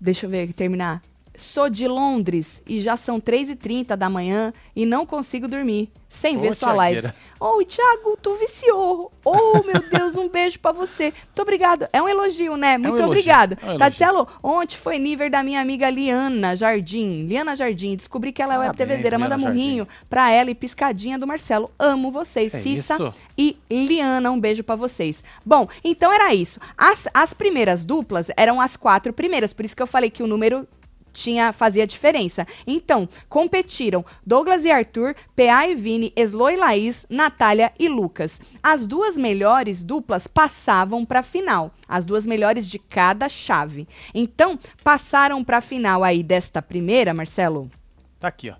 Deixa 0.00 0.26
eu 0.26 0.30
ver 0.30 0.42
aqui, 0.42 0.52
terminar. 0.52 1.02
Sou 1.40 1.68
de 1.70 1.88
Londres 1.88 2.62
e 2.66 2.78
já 2.80 2.96
são 2.96 3.20
3h30 3.20 3.96
da 3.96 4.08
manhã 4.10 4.52
e 4.74 4.84
não 4.86 5.04
consigo 5.06 5.48
dormir 5.48 5.90
sem 6.08 6.36
Ô, 6.36 6.40
ver 6.40 6.54
sua 6.54 6.72
live. 6.72 7.00
Tiagueira. 7.00 7.30
Ô, 7.38 7.64
Thiago, 7.64 8.18
tu 8.20 8.34
viciou. 8.36 9.10
Oh, 9.24 9.62
meu 9.64 9.80
Deus, 9.90 10.16
um 10.16 10.28
beijo 10.28 10.58
pra 10.58 10.72
você. 10.72 11.04
Muito 11.04 11.40
obrigada. 11.42 11.88
É 11.92 12.02
um 12.02 12.08
elogio, 12.08 12.56
né? 12.56 12.76
Muito 12.76 12.96
elogio, 12.96 13.06
obrigada. 13.06 13.56
é 13.62 13.72
um. 13.72 13.78
Tatielo, 13.78 14.28
ontem 14.42 14.76
foi 14.76 14.98
nível 14.98 15.30
da 15.30 15.42
minha 15.42 15.60
amiga 15.60 15.88
Liana 15.88 16.54
Jardim. 16.56 17.26
Liana 17.26 17.54
Jardim, 17.56 17.94
descobri 17.96 18.32
que 18.32 18.42
ela 18.42 18.54
é 18.54 18.58
web 18.58 18.76
TVzeira. 18.76 19.18
Manda 19.18 19.36
Liana 19.36 19.48
murrinho 19.50 19.88
pra 20.08 20.30
ela 20.30 20.50
e 20.50 20.54
piscadinha 20.54 21.18
do 21.18 21.26
Marcelo. 21.26 21.70
Amo 21.78 22.10
vocês, 22.10 22.52
É 22.52 22.60
Cissa 22.60 22.94
isso. 22.94 23.14
e 23.38 23.56
Liana. 23.70 24.30
Um 24.30 24.38
beijo 24.40 24.62
pra 24.64 24.74
vocês. 24.76 25.22
Bom, 25.46 25.68
então 25.82 26.12
era 26.12 26.34
isso. 26.34 26.60
As, 26.76 27.08
as 27.14 27.32
primeiras 27.32 27.84
duplas 27.84 28.30
eram 28.36 28.60
as 28.60 28.76
quatro 28.76 29.12
primeiras, 29.12 29.52
por 29.52 29.64
isso 29.64 29.76
que 29.76 29.82
eu 29.82 29.86
falei 29.86 30.10
que 30.10 30.22
o 30.22 30.26
número 30.26 30.66
tinha 31.12 31.52
fazia 31.52 31.86
diferença. 31.86 32.46
Então, 32.66 33.08
competiram 33.28 34.04
Douglas 34.24 34.64
e 34.64 34.70
Arthur, 34.70 35.14
PA 35.36 35.66
e 35.68 35.74
Vini, 35.74 36.12
Eslo 36.16 36.48
e 36.48 36.56
Laís, 36.56 37.06
Natália 37.08 37.72
e 37.78 37.88
Lucas. 37.88 38.40
As 38.62 38.86
duas 38.86 39.16
melhores 39.16 39.82
duplas 39.82 40.26
passavam 40.26 41.04
para 41.04 41.22
final, 41.22 41.72
as 41.88 42.04
duas 42.04 42.24
melhores 42.26 42.66
de 42.66 42.78
cada 42.78 43.28
chave. 43.28 43.86
Então, 44.14 44.58
passaram 44.84 45.42
para 45.44 45.60
final 45.60 46.02
aí 46.04 46.22
desta 46.22 46.60
primeira, 46.62 47.12
Marcelo, 47.14 47.70
Tá 48.18 48.28
aqui, 48.28 48.50
ó. 48.50 48.54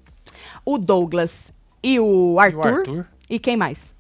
o 0.65 0.79
Douglas 0.79 1.53
e 1.83 2.01
o 2.01 2.05
E 2.05 2.35
o 2.35 2.41
Arthur. 2.41 2.67
Arthur. 2.67 3.07
E 3.29 3.39
quem 3.39 3.57
mais? 3.57 3.95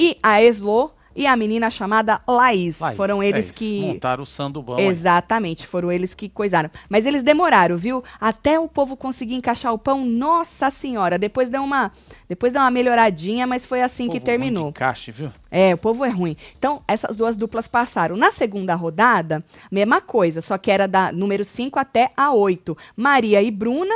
E 0.00 0.18
a 0.22 0.42
Eslo 0.42 0.92
e 1.14 1.26
a 1.26 1.36
menina 1.36 1.70
chamada 1.70 2.20
Laís. 2.26 2.78
Laís, 2.80 2.96
Foram 2.96 3.22
é 3.22 3.28
eles 3.28 3.46
isso. 3.46 3.54
que. 3.54 3.80
Montaram 3.80 4.22
o 4.22 4.26
sandubão 4.26 4.76
aí. 4.76 4.86
Exatamente, 4.86 5.66
foram 5.66 5.90
eles 5.90 6.14
que 6.14 6.28
coisaram. 6.28 6.70
Mas 6.88 7.06
eles 7.06 7.22
demoraram, 7.22 7.76
viu? 7.76 8.02
Até 8.20 8.58
o 8.58 8.68
povo 8.68 8.96
conseguir 8.96 9.34
encaixar 9.34 9.72
o 9.72 9.78
pão. 9.78 10.04
Nossa 10.04 10.70
senhora, 10.70 11.18
depois 11.18 11.48
deu 11.48 11.62
uma, 11.62 11.92
depois 12.28 12.52
deu 12.52 12.62
uma 12.62 12.70
melhoradinha, 12.70 13.46
mas 13.46 13.66
foi 13.66 13.82
assim 13.82 14.04
que 14.04 14.18
Povo 14.20 14.26
ruim 14.26 14.26
terminou. 14.26 14.62
de 14.64 14.70
encaixe, 14.70 15.10
viu? 15.12 15.30
É, 15.50 15.74
o 15.74 15.78
povo 15.78 16.04
é 16.04 16.08
ruim. 16.08 16.36
Então, 16.58 16.82
essas 16.88 17.16
duas 17.16 17.36
duplas 17.36 17.68
passaram. 17.68 18.16
Na 18.16 18.30
segunda 18.32 18.74
rodada, 18.74 19.44
mesma 19.70 20.00
coisa, 20.00 20.40
só 20.40 20.56
que 20.56 20.70
era 20.70 20.88
da 20.88 21.12
número 21.12 21.44
5 21.44 21.78
até 21.78 22.10
a 22.16 22.32
8. 22.32 22.76
Maria 22.96 23.42
e 23.42 23.50
Bruna, 23.50 23.94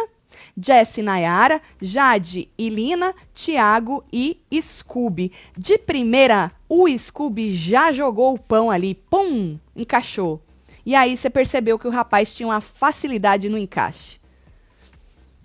Jess 0.59 0.99
e 0.99 1.03
Nayara, 1.03 1.61
Jade 1.81 2.49
e 2.57 2.69
Lina, 2.69 3.15
Tiago 3.35 4.03
e 4.13 4.41
Scooby. 4.63 5.31
De 5.57 5.77
primeira, 5.77 6.51
o 6.69 6.87
Scooby 6.99 7.55
já 7.55 7.93
jogou 7.93 8.35
o 8.35 8.39
pão 8.39 8.71
ali, 8.71 8.95
pum, 8.95 9.59
encaixou. 9.75 10.41
E 10.85 10.95
aí 10.95 11.17
você 11.17 11.29
percebeu 11.29 11.79
que 11.79 11.87
o 11.87 11.91
rapaz 11.91 12.35
tinha 12.35 12.47
uma 12.49 12.61
facilidade 12.61 13.49
no 13.49 13.59
encaixe. 13.59 14.19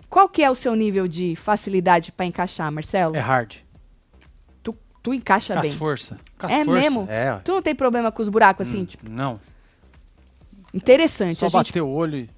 Qual 0.08 0.28
que 0.28 0.42
é 0.42 0.50
o 0.50 0.54
seu 0.54 0.74
nível 0.74 1.08
de 1.08 1.34
facilidade 1.36 2.12
para 2.12 2.26
encaixar, 2.26 2.70
Marcelo? 2.70 3.16
É 3.16 3.18
hard. 3.20 3.56
Tu, 4.62 4.74
tu 5.02 5.12
encaixa 5.12 5.54
Com 5.54 5.60
as 5.60 5.68
bem. 5.68 5.76
força. 5.76 6.18
Com 6.38 6.46
as 6.46 6.52
É 6.52 6.64
força. 6.64 6.80
mesmo? 6.80 7.06
É. 7.10 7.38
Tu 7.44 7.50
não 7.52 7.60
tem 7.62 7.74
problema 7.74 8.12
com 8.12 8.22
os 8.22 8.28
buracos 8.28 8.66
assim? 8.68 8.82
Hum, 8.82 8.84
Tipo, 8.86 9.10
Não. 9.10 9.40
interessante. 10.72 11.38
Só 11.38 11.46
A 11.46 11.48
gente, 11.48 11.68
bater 11.70 11.82
o 11.82 11.88
olho 11.90 12.16
e- 12.18 12.30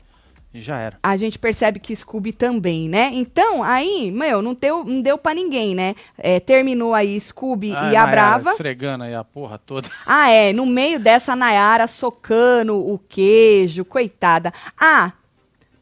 e 0.55 0.61
já 0.61 0.79
era. 0.79 0.99
a 1.03 1.17
gente 1.17 1.38
percebe 1.38 1.81
que 1.81 1.95
Scooby 1.95 2.33
também, 2.33 2.88
né? 2.88 3.11
Então, 3.12 3.62
aí, 3.62 4.11
meu, 4.12 4.40
não 4.40 4.55
deu, 4.55 4.85
não 4.85 5.01
deu 5.01 5.19
pra 5.19 5.35
ninguém, 5.35 5.75
né? 5.75 5.95
É, 6.17 6.38
terminou 6.38 6.95
aí 6.95 7.21
Scooby 7.21 7.73
Ah, 7.73 7.75
e 7.75 7.77
a 7.77 7.83
Nayara 8.07 8.11
Brava. 8.12 8.51
Esfregando 8.53 9.05
aí 9.05 9.14
a 9.14 9.25
porra 9.25 9.59
toda. 9.59 9.88
Ah, 10.07 10.31
é. 10.31 10.53
No 10.53 10.64
meio 10.64 11.01
dessa, 11.01 11.35
Nayara 11.35 11.87
socando 11.88 12.77
o 12.77 12.99
queijo, 12.99 13.85
coitada. 13.85 14.53
Ah, 14.79 15.12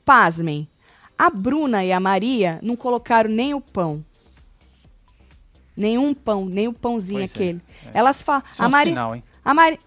pasmem. 0.04 0.66
A 1.18 1.28
Bruna 1.30 1.84
e 1.84 1.92
a 1.92 2.00
Maria 2.00 2.58
não 2.62 2.74
colocaram 2.74 3.30
nem 3.30 3.52
o 3.54 3.60
pão. 3.60 4.02
Nenhum 5.76 6.12
pão, 6.14 6.44
nem 6.46 6.66
o 6.68 6.72
pãozinho 6.72 7.20
Pois 7.20 7.30
é, 7.30 7.34
aquele. 7.34 7.60
é. 7.86 7.90
Elas 7.98 8.22
falam. 8.22 8.42
É 8.58 8.62
A 8.62 8.66
um 8.66 8.70
Maria. 8.70 9.14
hein? 9.14 9.24
A, 9.44 9.54
Mari... 9.54 9.78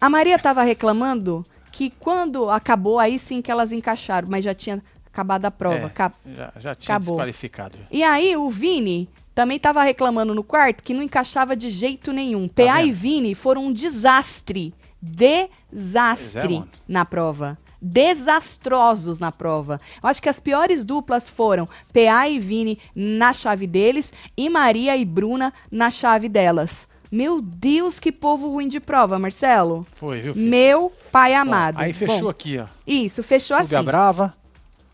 a 0.00 0.08
Maria 0.08 0.36
estava 0.36 0.62
reclamando 0.62 1.44
que 1.70 1.90
quando 1.90 2.50
acabou, 2.50 2.98
aí 2.98 3.18
sim 3.18 3.40
que 3.42 3.50
elas 3.50 3.72
encaixaram, 3.72 4.28
mas 4.30 4.44
já 4.44 4.54
tinha 4.54 4.82
acabado 5.18 5.44
a 5.44 5.50
prova. 5.50 5.92
É. 5.94 6.34
Já, 6.34 6.52
já 6.56 6.74
tinha 6.74 6.96
Acabou. 6.96 7.16
desqualificado. 7.16 7.78
E 7.90 8.02
aí 8.02 8.36
o 8.36 8.48
Vini 8.48 9.08
também 9.34 9.56
estava 9.56 9.82
reclamando 9.82 10.34
no 10.34 10.42
quarto 10.42 10.82
que 10.82 10.94
não 10.94 11.02
encaixava 11.02 11.56
de 11.56 11.70
jeito 11.70 12.12
nenhum. 12.12 12.48
PA 12.48 12.82
e 12.82 12.90
vendo? 12.90 12.94
Vini 12.94 13.34
foram 13.34 13.66
um 13.66 13.72
desastre. 13.72 14.74
Desastre 15.00 16.56
é, 16.56 16.62
na 16.86 17.04
prova. 17.04 17.58
Desastrosos 17.80 19.20
na 19.20 19.30
prova. 19.30 19.80
Eu 20.02 20.08
acho 20.08 20.20
que 20.20 20.28
as 20.28 20.40
piores 20.40 20.84
duplas 20.84 21.28
foram 21.28 21.66
PA 21.92 22.28
e 22.28 22.38
Vini 22.38 22.78
na 22.94 23.32
chave 23.32 23.66
deles 23.66 24.12
e 24.36 24.48
Maria 24.48 24.96
e 24.96 25.04
Bruna 25.04 25.52
na 25.70 25.90
chave 25.90 26.28
delas. 26.28 26.87
Meu 27.10 27.40
Deus, 27.40 27.98
que 27.98 28.12
povo 28.12 28.48
ruim 28.50 28.68
de 28.68 28.80
prova, 28.80 29.18
Marcelo. 29.18 29.86
Foi, 29.94 30.20
viu, 30.20 30.34
filho? 30.34 30.46
Meu 30.46 30.92
pai 31.10 31.32
Bom, 31.32 31.38
amado. 31.40 31.78
aí 31.78 31.92
fechou 31.92 32.22
Bom, 32.22 32.28
aqui, 32.28 32.58
ó. 32.58 32.66
Isso, 32.86 33.22
fechou 33.22 33.56
O 33.56 33.60
assim. 33.60 33.70
Gabrava 33.70 34.32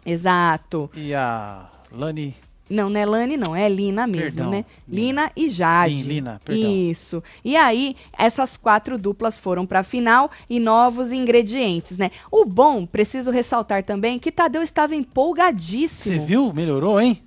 Exato. 0.06 0.90
e 0.94 1.14
a 1.14 1.68
Lani. 1.92 2.34
Não, 2.70 2.88
não 2.88 2.98
é 2.98 3.04
Lani, 3.04 3.36
não, 3.36 3.54
é 3.54 3.68
Lina 3.68 4.06
mesmo, 4.06 4.22
Perdão, 4.38 4.50
né? 4.50 4.64
Lina. 4.88 5.22
Lina 5.22 5.32
e 5.36 5.50
Jade. 5.50 5.94
Lin- 5.96 6.02
Lina, 6.02 6.40
perdão. 6.42 6.70
Isso. 6.72 7.22
E 7.44 7.56
aí, 7.56 7.94
essas 8.16 8.56
quatro 8.56 8.96
duplas 8.96 9.38
foram 9.38 9.66
pra 9.66 9.82
final 9.82 10.30
e 10.48 10.58
novos 10.58 11.12
ingredientes, 11.12 11.98
né? 11.98 12.10
O 12.30 12.46
bom, 12.46 12.86
preciso 12.86 13.30
ressaltar 13.30 13.84
também, 13.84 14.18
que 14.18 14.32
Tadeu 14.32 14.62
estava 14.62 14.94
Você 14.94 14.96
empolgadíssimo. 15.00 16.24
viu? 16.24 16.52
Melhorou, 16.54 16.98
hein? 16.98 17.20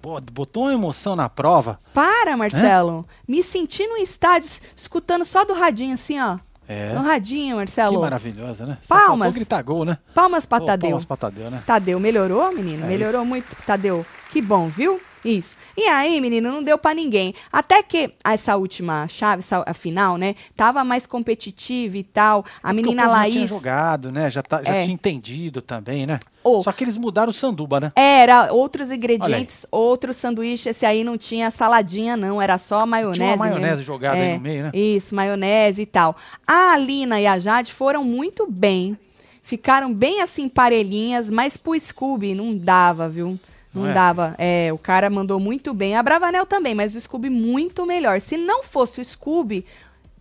Pô, 0.00 0.20
botou 0.20 0.64
uma 0.64 0.72
emoção 0.72 1.14
na 1.14 1.28
prova. 1.28 1.78
Para, 1.92 2.36
Marcelo. 2.36 3.06
Me 3.28 3.42
senti 3.42 3.86
no 3.86 3.96
estádio, 3.98 4.50
escutando 4.76 5.24
só 5.24 5.44
do 5.44 5.52
radinho 5.52 5.94
assim, 5.94 6.18
ó. 6.20 6.38
É. 6.66 6.94
No 6.94 7.02
radinho, 7.02 7.50
Que 7.50 7.56
Marcelo. 7.56 8.00
maravilhosa, 8.00 8.64
né? 8.64 8.78
Só 8.82 8.94
Palmas. 8.94 9.34
gritar 9.34 9.60
gol, 9.62 9.84
né? 9.84 9.98
Palmas 10.14 10.46
pra 10.46 10.60
Pô, 10.60 10.66
Tadeu. 10.66 10.90
Palmas 10.90 11.04
pra 11.04 11.16
Tadeu, 11.16 11.50
né? 11.50 11.62
Tadeu, 11.66 11.98
melhorou, 11.98 12.52
menino? 12.54 12.84
É 12.84 12.88
melhorou 12.88 13.24
muito, 13.24 13.54
Tadeu. 13.66 14.06
Que 14.30 14.40
bom, 14.40 14.68
viu? 14.68 15.00
Isso. 15.24 15.56
E 15.76 15.82
aí, 15.82 16.20
menino, 16.20 16.50
não 16.50 16.62
deu 16.62 16.78
pra 16.78 16.94
ninguém. 16.94 17.34
Até 17.52 17.82
que 17.82 18.10
essa 18.24 18.56
última 18.56 19.06
chave, 19.06 19.40
essa, 19.40 19.62
a 19.66 19.74
final, 19.74 20.16
né? 20.16 20.34
Tava 20.56 20.82
mais 20.82 21.04
competitiva 21.06 21.98
e 21.98 22.02
tal. 22.02 22.44
A 22.62 22.68
Porque 22.68 22.72
menina 22.82 23.02
o 23.02 23.04
povo 23.04 23.14
Já 23.16 23.20
Laís. 23.20 23.34
tinha 23.34 23.46
jogado, 23.46 24.10
né? 24.10 24.30
Já, 24.30 24.42
tá- 24.42 24.62
já 24.62 24.74
É. 24.76 24.82
tinha 24.82 24.94
entendido 24.94 25.60
também, 25.60 26.06
né? 26.06 26.18
Ô, 26.42 26.62
Só 26.62 26.72
que 26.72 26.82
eles 26.84 26.96
mudaram 26.96 27.28
o 27.30 27.34
sanduba, 27.34 27.78
né? 27.80 27.92
Era 27.94 28.50
outros 28.52 28.90
ingredientes, 28.90 29.66
outro 29.70 30.14
sanduíche. 30.14 30.70
Esse 30.70 30.86
aí 30.86 31.04
não 31.04 31.18
tinha 31.18 31.50
saladinha, 31.50 32.16
não. 32.16 32.40
Era 32.40 32.56
só 32.56 32.86
maionese. 32.86 33.20
Tinha 33.20 33.34
uma 33.34 33.44
maionese 33.44 33.66
mesmo. 33.76 33.84
jogada 33.84 34.16
É, 34.16 34.28
aí 34.32 34.34
no 34.36 34.40
meio, 34.40 34.62
né? 34.64 34.70
Isso, 34.72 35.14
maionese 35.14 35.82
e 35.82 35.86
tal. 35.86 36.16
A 36.46 36.72
Alina 36.72 37.20
e 37.20 37.26
a 37.26 37.38
Jade 37.38 37.72
foram 37.74 38.02
muito 38.02 38.46
bem. 38.50 38.96
Ficaram 39.42 39.92
bem 39.92 40.22
assim, 40.22 40.48
parelhinhas, 40.48 41.30
mas 41.30 41.56
pro 41.56 41.78
Scooby 41.78 42.34
não 42.34 42.56
dava, 42.56 43.08
viu? 43.08 43.38
Não, 43.74 43.82
Não 43.82 43.90
é? 43.90 43.94
dava. 43.94 44.34
É, 44.38 44.72
o 44.72 44.78
cara 44.78 45.08
mandou 45.08 45.38
muito 45.38 45.72
bem. 45.72 45.96
A 45.96 46.02
Bravanel 46.02 46.46
também, 46.46 46.74
mas 46.74 46.94
o 46.94 47.00
Scooby 47.00 47.30
muito 47.30 47.86
melhor. 47.86 48.20
Se 48.20 48.36
não 48.36 48.62
fosse 48.64 49.00
o 49.00 49.04
Scooby, 49.04 49.64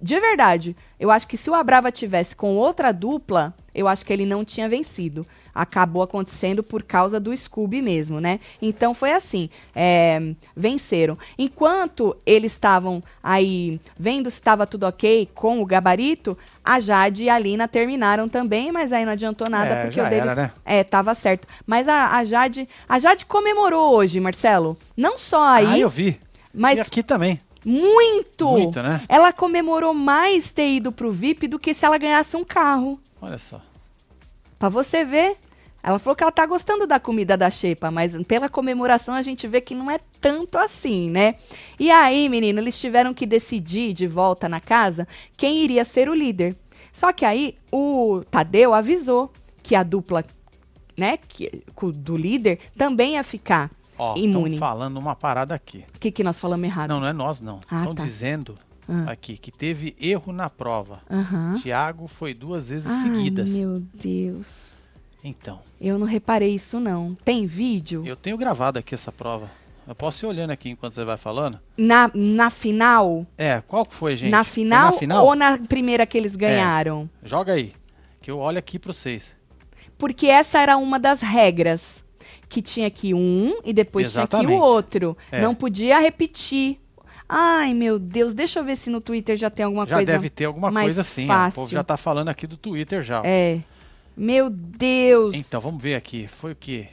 de 0.01 0.19
verdade, 0.19 0.75
eu 0.99 1.12
acho 1.12 1.27
que 1.27 1.35
se 1.38 1.49
o 1.49 1.55
Abrava 1.55 1.91
tivesse 1.91 2.35
com 2.35 2.55
outra 2.55 2.91
dupla, 2.91 3.53
eu 3.73 3.88
acho 3.88 4.05
que 4.05 4.13
ele 4.13 4.25
não 4.25 4.45
tinha 4.45 4.69
vencido. 4.69 5.25
Acabou 5.62 6.02
acontecendo 6.02 6.63
por 6.63 6.84
causa 6.84 7.19
do 7.19 7.36
Scooby 7.36 7.82
mesmo, 7.82 8.19
né? 8.19 8.39
Então 8.62 8.93
foi 8.93 9.12
assim, 9.12 9.50
é, 9.76 10.34
venceram. 10.56 11.17
Enquanto 11.38 12.15
eles 12.26 12.54
estavam 12.54 13.04
aí 13.22 13.80
vendo 13.98 14.30
se 14.30 14.38
estava 14.38 14.65
tudo 14.65 14.86
ok 14.86 15.28
com 15.34 15.60
o 15.62 15.65
gabarito, 15.65 16.38
a 16.63 16.80
Jade 16.80 17.24
e 17.26 17.30
a 17.30 17.38
Lina 17.38 17.67
terminaram 17.67 18.30
também, 18.30 18.72
mas 18.72 18.93
aí 18.93 19.04
não 19.04 19.12
adiantou 19.13 19.50
nada 19.50 19.74
É, 19.74 19.84
porque 19.84 20.00
o 20.00 20.04
deles 20.04 20.19
era, 20.22 20.36
né? 20.36 20.52
é 20.63 20.84
tava 20.84 21.13
certo. 21.13 21.48
Mas 21.67 21.88
a, 21.88 22.15
a 22.17 22.24
Jade, 22.26 22.67
a 22.88 23.00
Jade 23.00 23.26
comemorou 23.26 23.93
hoje, 23.95 24.19
Marcelo. 24.19 24.78
Não 24.95 25.17
só 25.17 25.43
aí, 25.43 25.65
ah, 25.67 25.80
eu 25.80 25.89
vi. 25.89 26.19
mas 26.54 26.78
E 26.78 26.82
aqui 26.82 27.04
também. 27.04 27.39
muito. 27.65 28.48
Muito, 28.50 28.82
né? 28.82 29.02
Ela 29.10 29.34
comemorou 29.34 29.93
mais 29.93 30.52
ter 30.52 30.69
ido 30.72 30.91
pro 30.91 31.12
VIP 31.12 31.48
do 31.48 31.60
que 31.60 31.74
se 31.74 31.86
ela 31.86 31.98
ganhasse 31.98 32.36
um 32.38 32.43
carro. 32.43 33.00
Olha 33.22 33.38
só. 33.38 33.62
Pra 34.58 34.69
você 34.69 35.04
ver. 35.04 35.38
Ela 35.81 35.97
falou 35.99 36.15
que 36.15 36.23
ela 36.23 36.31
tá 36.31 36.45
gostando 36.45 36.85
da 36.85 36.99
comida 36.99 37.37
da 37.37 37.49
Xepa, 37.49 37.89
mas 37.89 38.15
pela 38.27 38.49
comemoração 38.49 39.15
a 39.15 39.21
gente 39.21 39.47
vê 39.47 39.61
que 39.61 39.73
não 39.73 39.89
é 39.89 39.99
tanto 40.19 40.57
assim, 40.57 41.09
né? 41.09 41.35
E 41.79 41.89
aí, 41.89 42.27
menino, 42.27 42.59
eles 42.59 42.79
tiveram 42.79 43.13
que 43.13 43.25
decidir 43.25 43.93
de 43.93 44.05
volta 44.07 44.49
na 44.49 44.59
casa 44.59 45.07
quem 45.37 45.63
iria 45.63 45.85
ser 45.85 46.09
o 46.09 46.13
líder. 46.13 46.55
Só 46.91 47.13
que 47.13 47.23
aí 47.23 47.55
o 47.71 48.23
Tadeu 48.29 48.73
avisou 48.73 49.31
que 49.63 49.73
a 49.75 49.83
dupla, 49.83 50.25
né, 50.97 51.17
que, 51.17 51.63
do 51.95 52.17
líder 52.17 52.59
também 52.77 53.13
ia 53.13 53.23
ficar 53.23 53.71
Ó, 53.97 54.15
imune. 54.17 54.55
estão 54.55 54.67
falando 54.67 54.97
uma 54.97 55.15
parada 55.15 55.55
aqui. 55.55 55.85
O 55.95 55.99
que, 55.99 56.11
que 56.11 56.23
nós 56.23 56.37
falamos 56.39 56.65
errado? 56.65 56.89
Não, 56.89 56.99
não 56.99 57.07
é 57.07 57.13
nós, 57.13 57.39
não. 57.39 57.59
Ah, 57.69 57.79
Estão 57.79 57.95
tá. 57.95 58.03
dizendo 58.03 58.55
Ah. 58.87 59.11
aqui 59.11 59.37
que 59.37 59.51
teve 59.51 59.95
erro 59.99 60.33
na 60.33 60.49
prova. 60.49 61.01
Tiago 61.61 62.07
foi 62.07 62.33
duas 62.33 62.69
vezes 62.69 62.89
Ai, 62.91 63.03
seguidas. 63.03 63.49
meu 63.49 63.75
Deus. 63.93 64.47
Então, 65.23 65.60
Eu 65.82 65.99
não 65.99 66.08
reparei 66.08 66.55
isso, 66.55 66.79
não. 66.79 67.10
Tem 67.25 67.45
vídeo? 67.45 68.03
eu 68.05 68.15
tenho 68.15 68.38
gravado 68.38 68.79
aqui 68.79 68.95
essa 68.95 69.12
prova. 69.12 69.51
Eu 69.88 69.95
posso 69.95 70.23
ir 70.25 70.29
olhando 70.29 70.51
aqui 70.51 70.69
enquanto 70.69 70.93
você 70.93 71.03
vai 71.03 71.17
falando? 71.17 71.60
Na, 71.75 72.12
na 72.13 72.49
final? 72.49 73.25
É, 73.38 73.60
qual 73.67 73.84
que 73.86 73.95
foi, 73.95 74.15
gente? 74.15 74.29
na, 74.29 74.43
final 74.43 74.91
na 74.91 74.97
final? 74.97 75.17
É. 75.25 75.27
ou 75.27 75.36
na 75.36 75.58
primeira 75.58 76.05
que 76.05 76.17
eles 76.17 76.36
ganharam? 76.36 77.10
Joga 77.23 77.53
aí, 77.53 77.73
que 78.21 78.29
eu 78.29 78.38
olho 78.38 78.60
aqui 78.60 78.77
pra 78.77 78.93
vocês. 78.93 79.36
Porque 79.97 80.27
essa 80.27 80.60
era 80.62 80.77
uma 80.77 80.99
das 80.99 81.21
regras. 81.21 82.03
Que 82.47 82.62
tinha 82.62 82.89
que 82.89 83.13
um 83.13 83.60
e 83.63 83.73
depois 83.73 84.12
tinha 84.12 84.25
que 84.27 84.36
o 84.36 84.39
Exatamente. 84.39 84.62
outro. 84.62 85.17
É. 85.32 85.41
Não 85.41 85.53
podia 85.53 85.99
repetir. 85.99 86.79
Ai, 87.27 87.73
meu 87.75 87.99
Deus. 87.99 88.34
Deixa 88.34 88.60
eu 88.60 88.63
ver 88.63 88.75
se 88.75 88.89
no 88.89 88.99
Twitter 89.01 89.38
já 89.38 89.51
tem 89.51 89.65
alguma 89.65 89.86
já 89.86 89.97
coisa. 89.97 90.12
deve 90.12 90.29
ter 90.32 90.45
alguma 90.45 90.71
coisa 90.71 91.01
assim. 91.01 91.23
ó. 91.23 91.25
O 91.25 91.27
fácil. 91.27 91.55
povo 91.55 91.71
já 91.71 91.84
tá 91.84 91.95
falando 91.95 92.29
aqui 92.29 92.47
do 92.47 92.58
Twitter 92.58 93.03
já. 93.03 93.21
É. 93.23 93.60
Meu 94.19 94.49
Deus. 94.49 95.34
Então, 95.34 95.62
vamos 95.62 95.82
ver 95.82 95.95
aqui. 95.95 96.27
Foi 96.27 96.51
o 96.51 96.55
quê? 96.55 96.89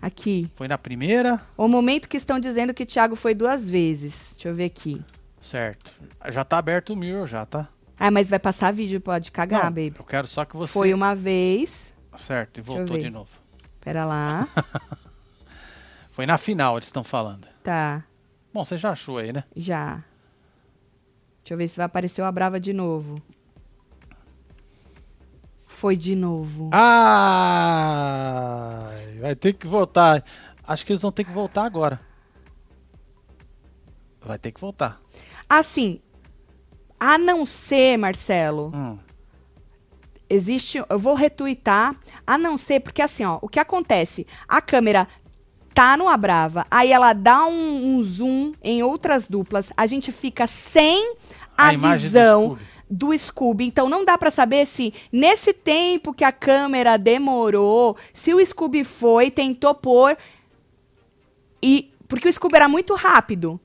Aqui. 0.00 0.48
Foi 0.54 0.68
na 0.68 0.78
primeira, 0.78 1.40
O 1.56 1.66
momento 1.66 2.08
que 2.08 2.16
estão 2.16 2.38
dizendo 2.38 2.72
que 2.72 2.82
o 2.82 2.86
Thiago 2.86 3.16
foi 3.16 3.34
duas 3.34 3.68
vezes. 3.68 4.30
Deixa 4.34 4.48
eu 4.50 4.54
ver 4.54 4.66
aqui. 4.66 5.02
certo. 5.40 5.90
Já 6.30 6.44
tá 6.44 6.58
aberto 6.58 6.90
o 6.92 6.96
mirror 6.96 7.26
já, 7.26 7.44
tá? 7.44 7.68
Ah, 7.98 8.10
mas 8.10 8.28
vai 8.28 8.38
passar 8.38 8.72
vídeo, 8.72 9.00
pode 9.00 9.32
cagar, 9.32 9.64
Não, 9.64 9.70
baby. 9.70 9.94
eu 9.98 10.04
quero 10.04 10.26
só 10.28 10.44
que 10.44 10.56
você... 10.56 10.72
Foi 10.72 10.92
uma 10.94 11.14
vez. 11.14 11.94
Certo, 12.16 12.58
e 12.58 12.60
voltou 12.60 12.98
de 12.98 13.08
novo. 13.10 13.30
Pera 13.80 14.04
lá. 14.04 14.46
Foi 16.10 16.26
na 16.26 16.38
final, 16.38 16.76
eles 16.76 16.86
estão 16.88 17.02
falando. 17.04 17.48
tá. 17.62 18.04
Bom, 18.52 18.64
você 18.64 18.78
já 18.78 18.90
achou 18.92 19.18
aí, 19.18 19.32
né? 19.32 19.42
Já. 19.56 19.94
Deixa 21.42 21.54
eu 21.54 21.58
ver 21.58 21.66
se 21.66 21.76
vai 21.76 21.86
aparecer 21.86 22.22
o 22.22 22.24
Abrava 22.24 22.60
de 22.60 22.72
novo. 22.72 23.20
Foi 25.84 25.96
de 25.98 26.16
novo. 26.16 26.70
Ah, 26.72 27.68
vai 29.20 29.36
ter 29.36 29.52
que 29.52 29.66
voltar. 29.66 30.24
Acho 30.66 30.86
que 30.86 30.92
eles 30.92 31.02
vão 31.02 31.12
ter 31.12 31.24
que 31.24 31.30
voltar 31.30 31.64
agora. 31.64 32.00
Vai 34.18 34.38
ter 34.38 34.50
que 34.50 34.58
voltar. 34.58 34.98
Assim, 35.46 36.00
a 36.98 37.18
não 37.18 37.44
ser, 37.44 37.98
Marcelo, 37.98 38.72
Hum, 38.74 38.98
existe. 40.30 40.82
Eu 40.88 40.98
vou 40.98 41.14
retweetar. 41.14 41.94
A 42.26 42.38
não 42.38 42.56
ser, 42.56 42.80
porque 42.80 43.02
assim, 43.02 43.26
ó, 43.26 43.38
o 43.42 43.48
que 43.50 43.60
acontece? 43.60 44.26
A 44.48 44.62
câmera 44.62 45.06
tá 45.74 45.98
no 45.98 46.08
Abrava, 46.08 46.66
aí 46.70 46.92
ela 46.92 47.12
dá 47.12 47.44
um, 47.44 47.96
um 47.96 48.00
zoom 48.00 48.54
em 48.62 48.82
outras 48.82 49.28
duplas, 49.28 49.70
a 49.76 49.86
gente 49.86 50.10
fica 50.12 50.46
sem 50.46 51.16
a, 51.58 51.74
imagem 51.74 52.08
do 52.08 52.12
visão. 52.12 52.44
Scooby. 52.44 52.73
Do 52.88 53.16
Scooby. 53.16 53.66
Então 53.66 53.88
não 53.88 54.04
dá 54.04 54.16
pra 54.18 54.30
saber 54.30 54.66
se 54.66 54.92
nesse 55.10 55.52
tempo 55.52 56.12
que 56.12 56.24
a 56.24 56.32
câmera 56.32 56.96
demorou, 56.96 57.96
se 58.12 58.32
o 58.34 58.44
Scooby 58.44 58.84
foi, 58.84 59.30
tentou 59.30 59.74
pôr 59.74 60.16
e 61.62 61.90
porque 62.08 62.28
o 62.28 62.32
Scooby 62.32 62.56
era 62.56 62.68
muito 62.68 62.94
rápido 62.94 63.58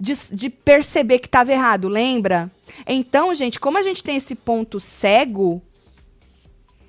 de, 0.00 0.14
de 0.32 0.50
perceber 0.50 1.18
que 1.18 1.26
estava 1.26 1.52
errado, 1.52 1.86
lembra? 1.88 2.50
Então, 2.86 3.32
gente, 3.34 3.60
como 3.60 3.78
a 3.78 3.82
gente 3.82 4.02
tem 4.02 4.16
esse 4.16 4.34
ponto 4.34 4.80
cego, 4.80 5.62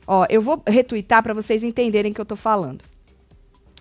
ó, 0.08 0.26
eu 0.30 0.42
vou 0.42 0.62
retweetar 0.66 1.22
pra 1.22 1.34
vocês 1.34 1.64
entenderem 1.64 2.12
o 2.12 2.16
que 2.16 2.22
eu 2.22 2.26
tô 2.26 2.36
falando, 2.36 2.84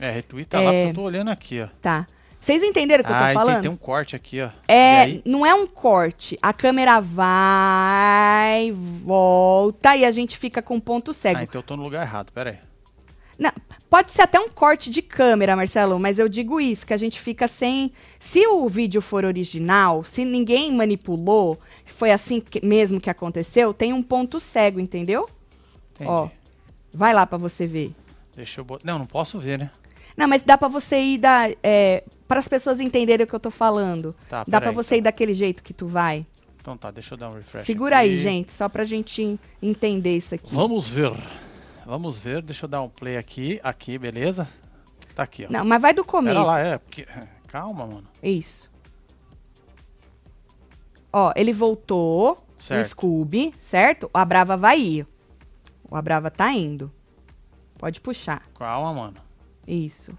É, 0.01 0.11
retweeta 0.11 0.59
lá, 0.61 0.73
É. 0.73 0.85
porque 0.87 0.91
eu 0.91 1.03
tô 1.03 1.09
olhando 1.09 1.29
aqui, 1.31 1.61
ó. 1.62 1.69
tá? 1.81 2.07
Vocês 2.42 2.61
entenderam 2.61 3.02
o 3.02 3.07
que 3.07 3.12
eu 3.12 3.14
Ah, 3.14 3.18
tô 3.20 3.24
tem, 3.26 3.35
falando? 3.35 3.62
tem 3.62 3.70
um 3.70 3.76
corte 3.76 4.16
aqui, 4.16 4.40
ó. 4.42 4.50
É, 4.66 5.20
não 5.24 5.46
é 5.46 5.55
um 5.55 5.64
corte. 5.64 6.37
A 6.42 6.52
câmera 6.52 6.98
vai, 7.00 8.72
volta 8.72 9.96
e 9.96 10.05
a 10.05 10.11
gente 10.11 10.37
fica 10.37 10.61
com 10.61 10.81
ponto 10.81 11.12
cego. 11.12 11.38
Ah, 11.38 11.42
então 11.44 11.61
eu 11.61 11.62
tô 11.62 11.76
no 11.76 11.85
lugar 11.85 12.02
errado, 12.05 12.33
pera 12.33 12.50
aí. 12.50 12.59
Não, 13.38 13.52
pode 13.88 14.11
ser 14.11 14.22
até 14.22 14.40
um 14.40 14.48
corte 14.48 14.90
de 14.90 15.00
câmera, 15.02 15.55
Marcelo, 15.55 15.98
mas 16.00 16.18
eu 16.18 16.28
digo 16.28 16.61
isso, 16.61 16.85
que 16.85 16.92
a 16.92 16.96
gente 16.96 17.20
fica 17.20 17.46
sem. 17.46 17.92
Se 18.18 18.44
o 18.46 18.68
vídeo 18.68 19.00
for 19.00 19.24
original, 19.24 20.02
se 20.05 20.24
ninguém 20.24 20.72
manipulou, 20.72 21.59
foi 21.87 22.11
assim 22.11 22.40
que- 22.40 22.64
mesmo 22.64 23.00
que 23.00 23.09
aconteceu, 23.09 23.72
tem 23.72 23.92
um 23.92 24.02
ponto 24.02 24.40
cego, 24.40 24.81
entendeu? 24.81 25.28
Entendi. 25.94 26.11
Ó. 26.11 26.28
Vai 26.92 27.14
lá 27.14 27.24
pra 27.26 27.38
você 27.38 27.66
ver. 27.66 27.94
Deixa 28.35 28.61
eu 28.61 28.64
botar. 28.64 28.85
Não, 28.85 28.98
não 28.98 29.07
posso 29.07 29.38
ver, 29.38 29.59
né? 29.59 29.70
Não, 30.16 30.29
mas 30.29 30.42
dá 30.42 30.59
pra 30.59 30.68
você 30.68 31.01
ir 31.01 31.18
da, 31.18 31.48
é, 31.62 32.05
para 32.29 32.40
as 32.40 32.48
pessoas 32.48 32.81
entenderem 32.81 33.25
o 33.25 33.27
que 33.27 33.35
eu 33.35 33.40
tô 33.40 33.51
falando. 33.51 34.14
Tá, 34.29 34.44
dá 34.46 34.61
peraí, 34.61 34.61
pra 34.61 34.83
você 34.83 34.96
ir 34.96 35.01
daquele 35.01 35.35
jeito 35.35 35.62
que 35.62 35.72
tu 35.72 35.87
vai. 35.87 36.27
Então 36.61 36.77
tá, 36.77 36.90
deixa 36.90 37.14
eu 37.14 37.18
dar 37.18 37.29
um 37.29 37.35
refresh. 37.35 37.64
Segura 37.64 37.98
aí, 37.98 38.14
aqui. 38.14 38.22
gente, 38.22 38.53
só 38.53 38.68
pra 38.68 38.85
gente 38.85 39.38
entender 39.61 40.16
isso 40.16 40.35
aqui. 40.35 40.55
Vamos 40.55 40.87
ver. 40.87 41.12
Vamos 41.85 42.18
ver, 42.18 42.42
deixa 42.42 42.66
eu 42.66 42.68
dar 42.68 42.83
um 42.83 42.88
play 42.88 43.16
aqui. 43.16 43.59
Aqui, 43.62 43.98
beleza? 43.98 44.48
Tá 45.14 45.25
aqui, 45.25 45.44
ó. 45.44 45.53
Não, 45.53 45.64
mas 45.64 45.83
vai 45.83 45.92
do 45.92 46.05
começo. 46.05 46.37
Pera 46.37 46.46
lá, 46.46 46.61
é. 46.61 46.79
Porque... 46.79 47.07
Calma, 47.48 47.87
mano. 47.87 48.05
Isso. 48.22 48.70
Ó, 51.12 51.33
ele 51.37 51.53
voltou 51.53 52.37
no 52.37 52.62
Certo. 52.62 52.88
Scooby, 52.88 53.53
certo? 53.61 54.11
O 54.14 54.16
Abrava 54.16 54.57
vai 54.57 54.81
ir. 54.81 55.07
O 55.90 55.96
Abrava 55.96 56.31
tá 56.31 56.51
indo. 56.53 56.90
Pode 57.77 58.01
puxar. 58.01 58.42
Calma, 58.59 58.94
mano. 58.94 59.16
Isso. 59.66 60.16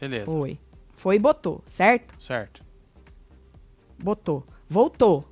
Beleza. 0.00 0.26
Foi. 0.26 0.58
Foi 0.96 1.16
e 1.16 1.18
botou, 1.18 1.62
certo? 1.66 2.14
Certo. 2.22 2.62
Botou. 3.98 4.44
Voltou. 4.68 5.24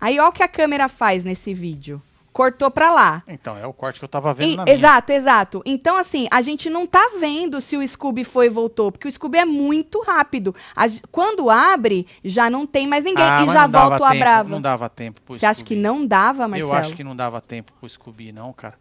Aí, 0.00 0.18
ó 0.18 0.28
o 0.28 0.32
que 0.32 0.42
a 0.42 0.48
câmera 0.48 0.88
faz 0.88 1.24
nesse 1.24 1.52
vídeo. 1.54 2.00
cortou 2.32 2.68
pra 2.68 2.92
lá. 2.92 3.22
Então, 3.28 3.56
é 3.56 3.64
o 3.64 3.72
corte 3.72 4.00
que 4.00 4.04
eu 4.04 4.08
tava 4.08 4.34
vendo 4.34 4.54
E- 4.54 4.56
na 4.56 4.64
minha. 4.64 4.74
exato, 4.74 5.12
exato. 5.12 5.62
Então, 5.64 5.96
assim, 5.96 6.26
a 6.32 6.42
gente 6.42 6.68
não 6.68 6.84
tá 6.84 7.12
vendo 7.20 7.60
se 7.60 7.76
o 7.76 7.86
Scooby 7.86 8.24
foi 8.24 8.46
e 8.46 8.48
voltou, 8.48 8.90
porque 8.90 9.06
o 9.06 9.12
Scooby 9.12 9.38
é 9.38 9.44
muito 9.44 10.02
rápido. 10.02 10.52
A 10.74 10.86
quando 11.12 11.48
abre, 11.48 12.08
já 12.24 12.50
não 12.50 12.66
tem 12.66 12.88
mais 12.88 13.04
ninguém 13.04 13.22
Ah, 13.22 13.44
e 13.44 13.46
já 13.46 13.68
volta 13.68 14.00
o 14.02 14.04
Abrava. 14.04 14.48
Não 14.50 14.60
dava 14.60 14.88
tempo 14.88 15.20
pro 15.22 15.38
Você 15.38 15.46
acha 15.46 15.62
que 15.62 15.74
Scooby. 15.74 15.80
não 15.80 16.04
dava, 16.04 16.48
Marcelo? 16.48 16.72
Eu 16.72 16.76
acho 16.76 16.96
que 16.96 17.04
não 17.04 17.14
dava 17.14 17.40
tempo 17.40 17.72
pro 17.78 17.88
Scooby, 17.88 18.32
não, 18.32 18.52
cara. 18.52 18.74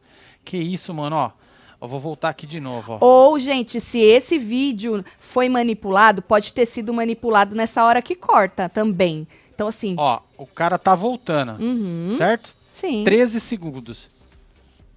Que 0.44 0.58
isso, 0.58 0.92
mano, 0.92 1.16
ó. 1.16 1.32
Eu 1.84 1.88
vou 1.90 2.00
voltar 2.00 2.30
aqui 2.30 2.48
de 2.48 2.62
novo, 2.62 2.98
ó. 3.02 3.06
Ou, 3.06 3.38
gente, 3.38 3.82
se 3.82 4.00
esse 4.00 4.40
vídeo 4.40 5.04
foi 5.20 5.50
manipulado, 5.50 6.22
pode 6.22 6.54
ter 6.54 6.66
sido 6.66 6.94
manipulado 6.94 7.56
nessa 7.56 7.84
hora 7.84 8.02
que 8.02 8.16
corta 8.16 8.70
também. 8.70 9.28
Então, 9.54 9.68
assim, 9.68 9.94
Ó, 9.98 10.22
o 10.38 10.48
cara 10.48 10.80
tá 10.80 10.96
voltando, 10.96 11.62
Uhum. 11.62 12.16
certo? 12.18 12.56
sim. 12.72 13.04
13 13.04 13.40
segundos. 13.42 14.08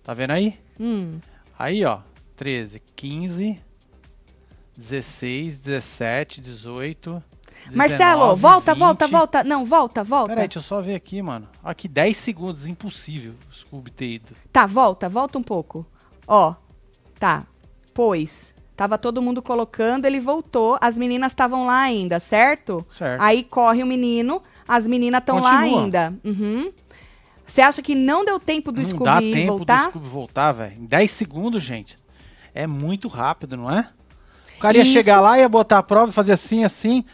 Tá 0.05 0.15
vendo 0.15 0.31
aí? 0.31 0.55
Hum. 0.79 1.19
Aí, 1.59 1.85
ó. 1.85 1.99
13, 2.37 2.81
15, 2.95 3.61
16, 4.77 5.59
17, 5.59 6.41
18. 6.41 7.23
Marcelo, 7.73 8.21
19, 8.37 8.41
volta, 8.41 8.75
20. 8.75 8.79
volta, 8.81 9.07
volta. 9.09 9.45
Não, 9.45 9.65
volta, 9.65 10.05
volta. 10.05 10.29
Peraí, 10.29 10.47
deixa 10.47 10.59
eu 10.59 10.63
só 10.63 10.81
ver 10.81 10.95
aqui, 10.95 11.21
mano. 11.23 11.49
Aqui, 11.65 11.89
10 11.89 12.17
segundos. 12.17 12.67
Impossível 12.67 13.35
o 13.51 13.55
Scooby 13.55 13.91
ter 13.91 14.07
ido. 14.09 14.37
Tá, 14.53 14.67
volta, 14.67 15.09
volta 15.09 15.39
um 15.39 15.43
pouco. 15.43 15.85
Ó, 16.29 16.55
tá. 17.19 17.45
Pois. 17.95 18.55
Tava 18.77 18.99
todo 18.99 19.23
mundo 19.23 19.41
colocando, 19.41 20.05
ele 20.05 20.21
voltou. 20.21 20.77
As 20.81 20.99
meninas 20.99 21.33
estavam 21.33 21.67
lá 21.67 21.81
ainda, 21.81 22.21
certo? 22.21 22.85
Certo. 22.91 23.23
Aí 23.23 23.43
corre 23.43 23.83
o 23.83 23.87
menino, 23.87 24.43
as 24.69 24.87
meninas 24.87 25.21
estão 25.21 25.39
lá 25.41 25.61
ainda. 25.61 26.13
Uhum. 26.23 26.71
Você 27.47 27.63
acha 27.63 27.81
que 27.81 27.95
não 27.95 28.25
deu 28.25 28.39
tempo 28.39 28.71
do 28.71 28.83
não 28.83 28.89
Scooby 28.89 29.05
dá 29.05 29.21
tempo 29.21 29.57
voltar? 29.57 29.85
do 29.85 29.91
Scooby 29.91 30.09
voltar, 30.09 30.53
velho. 30.53 30.77
Em 30.79 30.85
10 30.85 31.11
segundos, 31.11 31.63
gente. 31.63 31.97
É 32.55 32.67
muito 32.67 33.09
rápido, 33.09 33.57
não 33.57 33.71
é? 33.71 33.89
O 34.57 34.61
cara 34.61 34.77
ia 34.77 34.83
Isso. 34.83 34.93
chegar 34.93 35.21
lá, 35.21 35.39
ia 35.39 35.49
botar 35.49 35.79
a 35.79 35.83
prova 35.83 36.11
e 36.11 36.15
fazer 36.15 36.33
assim, 36.33 36.65
assim. 36.65 37.05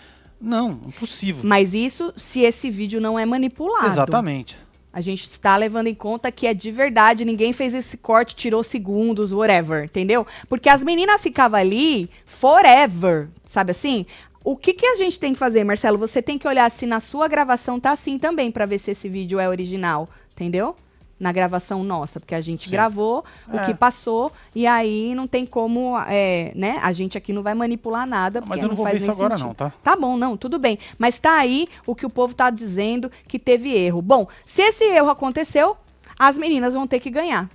Não, 0.40 0.80
impossível. 0.86 1.42
Mas 1.44 1.74
isso 1.74 2.12
se 2.16 2.40
esse 2.40 2.70
vídeo 2.70 3.00
não 3.00 3.16
é 3.16 3.24
manipulado. 3.24 3.86
Exatamente. 3.86 4.58
A 4.92 5.00
gente 5.00 5.22
está 5.22 5.56
levando 5.56 5.86
em 5.86 5.94
conta 5.94 6.30
que 6.30 6.46
é 6.46 6.52
de 6.52 6.70
verdade, 6.70 7.24
ninguém 7.24 7.52
fez 7.52 7.74
esse 7.74 7.96
corte, 7.96 8.36
tirou 8.36 8.62
segundos, 8.62 9.32
whatever, 9.32 9.84
entendeu? 9.84 10.26
Porque 10.48 10.68
as 10.68 10.84
meninas 10.84 11.20
ficavam 11.20 11.58
ali 11.58 12.10
forever, 12.26 13.28
sabe 13.46 13.70
assim? 13.70 14.04
O 14.44 14.56
que, 14.56 14.74
que 14.74 14.86
a 14.86 14.96
gente 14.96 15.18
tem 15.18 15.32
que 15.32 15.38
fazer, 15.38 15.64
Marcelo? 15.64 15.96
Você 15.98 16.20
tem 16.20 16.36
que 16.36 16.46
olhar 16.48 16.70
se 16.70 16.84
na 16.84 17.00
sua 17.00 17.28
gravação 17.28 17.80
tá 17.80 17.92
assim 17.92 18.18
também, 18.18 18.50
pra 18.50 18.66
ver 18.66 18.78
se 18.78 18.90
esse 18.90 19.08
vídeo 19.08 19.38
é 19.38 19.48
original, 19.48 20.08
entendeu? 20.32 20.74
Na 21.22 21.30
gravação 21.30 21.84
nossa, 21.84 22.18
porque 22.18 22.34
a 22.34 22.40
gente 22.40 22.64
Sim. 22.64 22.72
gravou 22.72 23.24
o 23.46 23.56
É. 23.56 23.66
que 23.66 23.74
passou 23.74 24.32
e 24.52 24.66
aí 24.66 25.14
não 25.14 25.28
tem 25.28 25.46
como, 25.46 25.96
é, 26.08 26.50
né? 26.56 26.80
A 26.82 26.90
gente 26.90 27.16
aqui 27.16 27.32
não 27.32 27.44
vai 27.44 27.54
manipular 27.54 28.04
nada, 28.08 28.40
porque 28.42 28.56
Mas 28.56 28.62
eu 28.64 28.68
não 28.68 28.74
vou 28.74 28.84
faz 28.84 28.98
ver 28.98 29.02
isso 29.02 29.10
agora 29.12 29.36
sentido. 29.36 29.46
não, 29.46 29.54
tá? 29.54 29.72
Tá 29.84 29.94
bom, 29.94 30.16
não, 30.16 30.36
tudo 30.36 30.58
bem. 30.58 30.80
Mas 30.98 31.20
tá 31.20 31.38
aí 31.38 31.68
o 31.86 31.94
que 31.94 32.04
o 32.04 32.10
povo 32.10 32.34
tá 32.34 32.50
dizendo 32.50 33.08
que 33.28 33.38
teve 33.38 33.72
erro. 33.72 34.02
Bom, 34.02 34.26
se 34.44 34.62
esse 34.62 34.82
erro 34.82 35.10
aconteceu, 35.10 35.76
as 36.18 36.36
meninas 36.36 36.74
vão 36.74 36.88
ter 36.88 36.98
que 36.98 37.08
ganhar. 37.08 37.48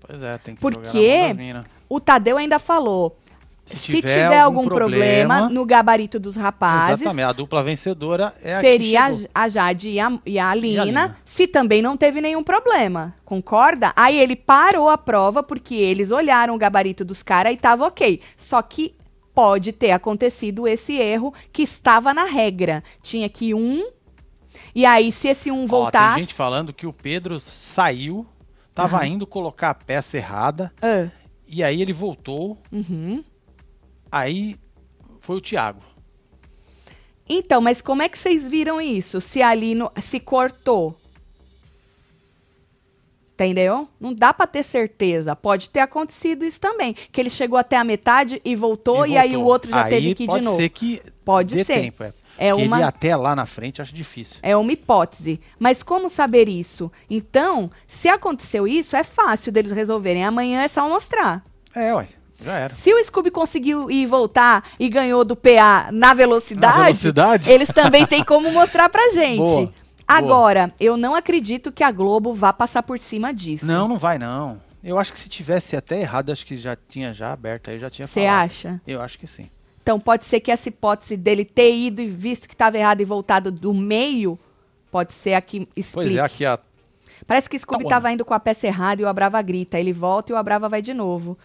Pois 0.00 0.22
é, 0.22 0.38
tem 0.38 0.54
que 0.54 0.60
Porque- 0.62 0.86
jogar 0.86 0.94
na 0.94 1.18
mão 1.18 1.28
das 1.28 1.36
mina. 1.36 1.64
O 1.88 2.00
Tadeu 2.00 2.38
ainda 2.38 2.58
falou. 2.58 3.18
Se, 3.64 3.76
Se 3.78 3.82
tiver, 3.92 4.08
tiver 4.08 4.40
algum 4.40 4.58
algum 4.58 4.68
problema, 4.68 5.34
problema- 5.36 5.48
no 5.48 5.64
gabarito 5.64 6.20
dos 6.20 6.36
rapazes, 6.36 7.00
Exatamente. 7.00 7.24
A 7.26 7.32
dupla 7.32 7.62
vencedora 7.62 8.34
é 8.42 8.60
seria 8.60 9.00
a 9.00 9.06
a, 9.06 9.12
chegou. 9.14 9.28
a 9.34 9.48
Jade 9.48 9.88
e 9.88 9.98
a, 10.00 10.18
e 10.26 10.38
a 10.38 10.50
Alina, 10.50 10.82
Alina. 10.82 11.16
se 11.24 11.46
também 11.46 11.80
não 11.80 11.96
teve 11.96 12.20
nenhum 12.20 12.44
problema. 12.44 13.14
Concorda? 13.24 13.90
Aí 13.96 14.18
ele 14.18 14.36
parou 14.36 14.90
a 14.90 14.98
prova 14.98 15.42
porque 15.42 15.74
eles 15.74 16.10
olharam 16.10 16.54
o 16.54 16.58
gabarito 16.58 17.04
dos 17.06 17.22
caras 17.22 17.54
e 17.54 17.56
tava 17.56 17.86
ok. 17.86 18.20
Só 18.36 18.60
que 18.60 18.94
pode 19.34 19.72
ter 19.72 19.92
acontecido 19.92 20.68
esse 20.68 20.96
erro 20.98 21.32
que 21.50 21.62
estava 21.62 22.12
na 22.12 22.24
regra. 22.24 22.84
Tinha 23.02 23.28
que 23.30 23.54
um. 23.54 23.88
E 24.74 24.84
aí, 24.84 25.10
se 25.10 25.26
esse 25.28 25.50
um 25.50 25.64
Ó, 25.64 25.66
voltasse. 25.66 26.14
tem 26.16 26.24
gente 26.26 26.34
falando 26.34 26.72
que 26.72 26.86
o 26.86 26.92
Pedro 26.92 27.40
saiu, 27.40 28.26
tava 28.74 28.98
Aham. 28.98 29.06
indo 29.06 29.26
colocar 29.26 29.70
a 29.70 29.74
peça 29.74 30.18
errada, 30.18 30.70
Ah, 30.82 31.08
e 31.48 31.62
aí 31.64 31.80
ele 31.82 31.92
voltou, 31.92 32.58
uhum. 32.70 33.24
Aí 34.18 34.56
foi 35.20 35.36
o 35.36 35.40
Thiago. 35.40 35.80
Então, 37.28 37.60
mas 37.60 37.80
como 37.80 38.02
é 38.02 38.08
que 38.08 38.18
vocês 38.18 38.46
viram 38.48 38.80
isso? 38.80 39.20
Se 39.20 39.42
ali 39.42 39.74
no, 39.74 39.90
se 40.02 40.20
cortou. 40.20 40.94
Entendeu? 43.32 43.88
Não 43.98 44.14
dá 44.14 44.32
pra 44.32 44.46
ter 44.46 44.62
certeza. 44.62 45.34
Pode 45.34 45.68
ter 45.70 45.80
acontecido 45.80 46.44
isso 46.44 46.60
também. 46.60 46.94
Que 46.94 47.20
ele 47.20 47.30
chegou 47.30 47.58
até 47.58 47.76
a 47.76 47.82
metade 47.82 48.40
e 48.44 48.54
voltou, 48.54 49.04
e, 49.04 49.16
aí 49.16 49.30
o 49.30 49.40
voltou. 49.40 49.52
outro 49.52 49.70
já 49.72 49.84
Aí 49.84 49.90
teve 49.90 50.14
que 50.14 50.22
ir 50.22 50.26
de 50.26 50.32
pode 50.32 50.44
novo. 50.44 50.56
ser 50.56 50.68
que 50.68 51.02
Pode 51.24 51.64
ser. 51.64 51.80
tempo, 51.80 52.04
é. 52.04 52.12
É 52.36 52.50
Porque 52.50 52.66
uma- 52.66 52.84
até 52.86 53.14
lá 53.16 53.34
na 53.34 53.46
frente, 53.46 53.80
acho 53.80 53.94
difícil. 53.94 54.38
É 54.42 54.56
uma 54.56 54.72
hipótese. 54.72 55.40
Mas 55.58 55.82
como 55.82 56.08
saber 56.08 56.48
isso? 56.48 56.90
Então, 57.08 57.70
se 57.86 58.08
aconteceu 58.08 58.66
isso, 58.68 58.96
é 58.96 59.02
fácil 59.04 59.50
deles 59.52 59.70
resolverem. 59.72 60.24
Amanhã 60.24 60.62
é 60.62 60.68
só 60.68 60.88
mostrar. 60.88 61.44
É, 61.74 61.94
ué, 61.94 62.08
já 62.42 62.52
era. 62.58 62.74
Se 62.74 62.92
o 62.92 63.02
Scooby 63.04 63.30
conseguiu 63.30 63.90
ir 63.90 64.06
voltar 64.06 64.64
e 64.78 64.88
ganhou 64.88 65.24
do 65.24 65.34
PA 65.36 65.88
na 65.92 66.14
velocidade, 66.14 66.78
Na 66.78 66.84
velocidade? 66.84 67.50
eles 67.50 67.68
também 67.68 68.06
têm 68.06 68.24
como 68.24 68.50
mostrar 68.50 68.88
pra 68.88 69.10
gente. 69.14 69.38
Boa, 69.38 69.72
Agora, 70.06 70.72
eu 70.78 70.96
não 70.96 71.14
acredito 71.14 71.72
que 71.72 71.82
a 71.82 71.90
Globo 71.90 72.34
vá 72.34 72.52
passar 72.52 72.82
por 72.82 72.98
cima 72.98 73.32
disso. 73.32 73.64
Não, 73.64 73.88
não 73.88 73.96
vai 73.96 74.18
não. 74.18 74.60
Eu 74.82 74.98
acho 74.98 75.10
que 75.12 75.18
se 75.18 75.30
tivesse 75.30 75.76
até 75.76 76.00
errado, 76.00 76.30
acho 76.30 76.44
que 76.44 76.56
já 76.56 76.76
tinha 76.88 77.14
já 77.14 77.32
aberto, 77.32 77.70
aí 77.70 77.78
já 77.78 77.88
tinha 77.88 78.06
Você 78.06 78.26
acha? 78.26 78.78
Eu 78.86 79.00
acho 79.00 79.18
que 79.18 79.26
sim. 79.26 79.48
Então 79.82 79.98
pode 79.98 80.26
ser 80.26 80.40
que 80.40 80.50
essa 80.50 80.68
hipótese 80.68 81.16
dele 81.16 81.42
ter 81.44 81.74
ido 81.74 82.02
e 82.02 82.06
visto 82.06 82.46
que 82.46 82.54
estava 82.54 82.76
errado 82.76 83.00
e 83.00 83.04
voltado 83.04 83.50
do 83.50 83.72
meio, 83.72 84.38
pode 84.90 85.14
ser 85.14 85.32
a 85.34 85.40
que 85.40 85.60
Pois 85.60 85.70
explique. 85.86 86.18
é, 86.18 86.20
aqui 86.22 86.44
a 86.44 86.58
Parece 87.26 87.48
que 87.48 87.58
Scooby 87.58 87.84
Tá 87.84 87.88
estava 87.88 88.12
indo 88.12 88.24
com 88.24 88.34
a 88.34 88.40
peça 88.40 88.66
errada 88.66 89.00
e 89.00 89.04
o 89.04 89.08
Abrava 89.08 89.40
grita. 89.40 89.78
Ele 89.78 89.92
volta 89.92 90.32
e 90.32 90.34
o 90.34 90.36
Abrava 90.36 90.68
vai 90.68 90.82
de 90.82 90.92
novo. 90.92 91.38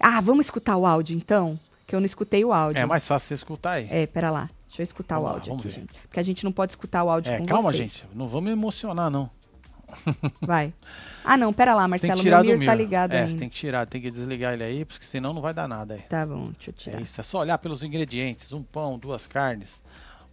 Ah, 0.00 0.20
vamos 0.20 0.46
escutar 0.46 0.76
o 0.76 0.86
áudio 0.86 1.16
então? 1.16 1.58
Que 1.86 1.94
eu 1.94 2.00
não 2.00 2.06
escutei 2.06 2.44
o 2.44 2.52
áudio. 2.52 2.80
é 2.80 2.86
mais 2.86 3.06
fácil 3.06 3.28
você 3.28 3.34
escutar 3.34 3.72
aí. 3.72 3.88
É, 3.90 4.06
pera 4.06 4.30
lá. 4.30 4.50
Deixa 4.68 4.82
eu 4.82 4.84
escutar 4.84 5.14
Vamos 5.16 5.24
o 5.24 5.28
lá, 5.28 5.34
áudio 5.38 5.50
vamos 5.52 5.64
aqui, 5.66 5.74
ver. 5.74 5.80
gente. 5.80 6.00
Porque 6.08 6.20
a 6.20 6.22
gente 6.22 6.44
não 6.44 6.52
pode 6.52 6.72
escutar 6.72 7.04
o 7.04 7.10
áudio 7.10 7.32
É, 7.32 7.38
com 7.38 7.46
calma, 7.46 7.70
vocês. 7.70 7.78
gente. 7.92 8.08
Não 8.14 8.26
vamos 8.28 8.50
emocionar, 8.50 9.08
não. 9.10 9.30
Vai. 10.42 10.74
Ah, 11.24 11.36
não, 11.36 11.52
pera 11.52 11.72
lá, 11.74 11.82
Tem 11.82 11.90
Marcelo. 11.90 12.14
que 12.16 12.22
tirar 12.22 12.42
Meu 12.44 12.54
do 12.54 12.58
mir 12.58 12.66
tá 12.66 12.74
ligado 12.74 13.12
É, 13.12 13.18
ainda. 13.20 13.30
você 13.30 13.38
tem 13.38 13.48
que 13.48 13.54
tirar, 13.56 13.86
tem 13.86 14.00
que 14.02 14.10
desligar 14.10 14.54
ele 14.54 14.64
aí, 14.64 14.84
porque 14.84 15.06
senão 15.06 15.32
não 15.32 15.40
vai 15.40 15.54
dar 15.54 15.68
nada 15.68 15.94
aí. 15.94 16.02
Tá 16.02 16.26
bom, 16.26 16.44
deixa 16.56 16.70
eu 16.70 16.74
tirar. 16.74 16.98
É 16.98 17.02
isso, 17.02 17.20
é 17.20 17.24
só 17.24 17.38
olhar 17.38 17.56
pelos 17.58 17.84
ingredientes. 17.84 18.52
Um 18.52 18.62
pão, 18.64 18.98
duas 18.98 19.26
carnes, 19.28 19.80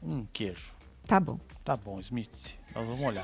um 0.02 0.26
queijo. 0.34 0.72
Tá 1.06 1.20
bom. 1.20 1.40
Tá 1.64 1.76
bom, 1.78 2.00
Smith. 2.00 2.30
Nós 2.76 2.86
vamos 2.88 3.02
olhar. 3.02 3.24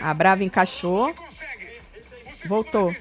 A 0.00 0.14
Brava 0.14 0.44
encaixou. 0.44 1.14
Voltou. 2.46 2.92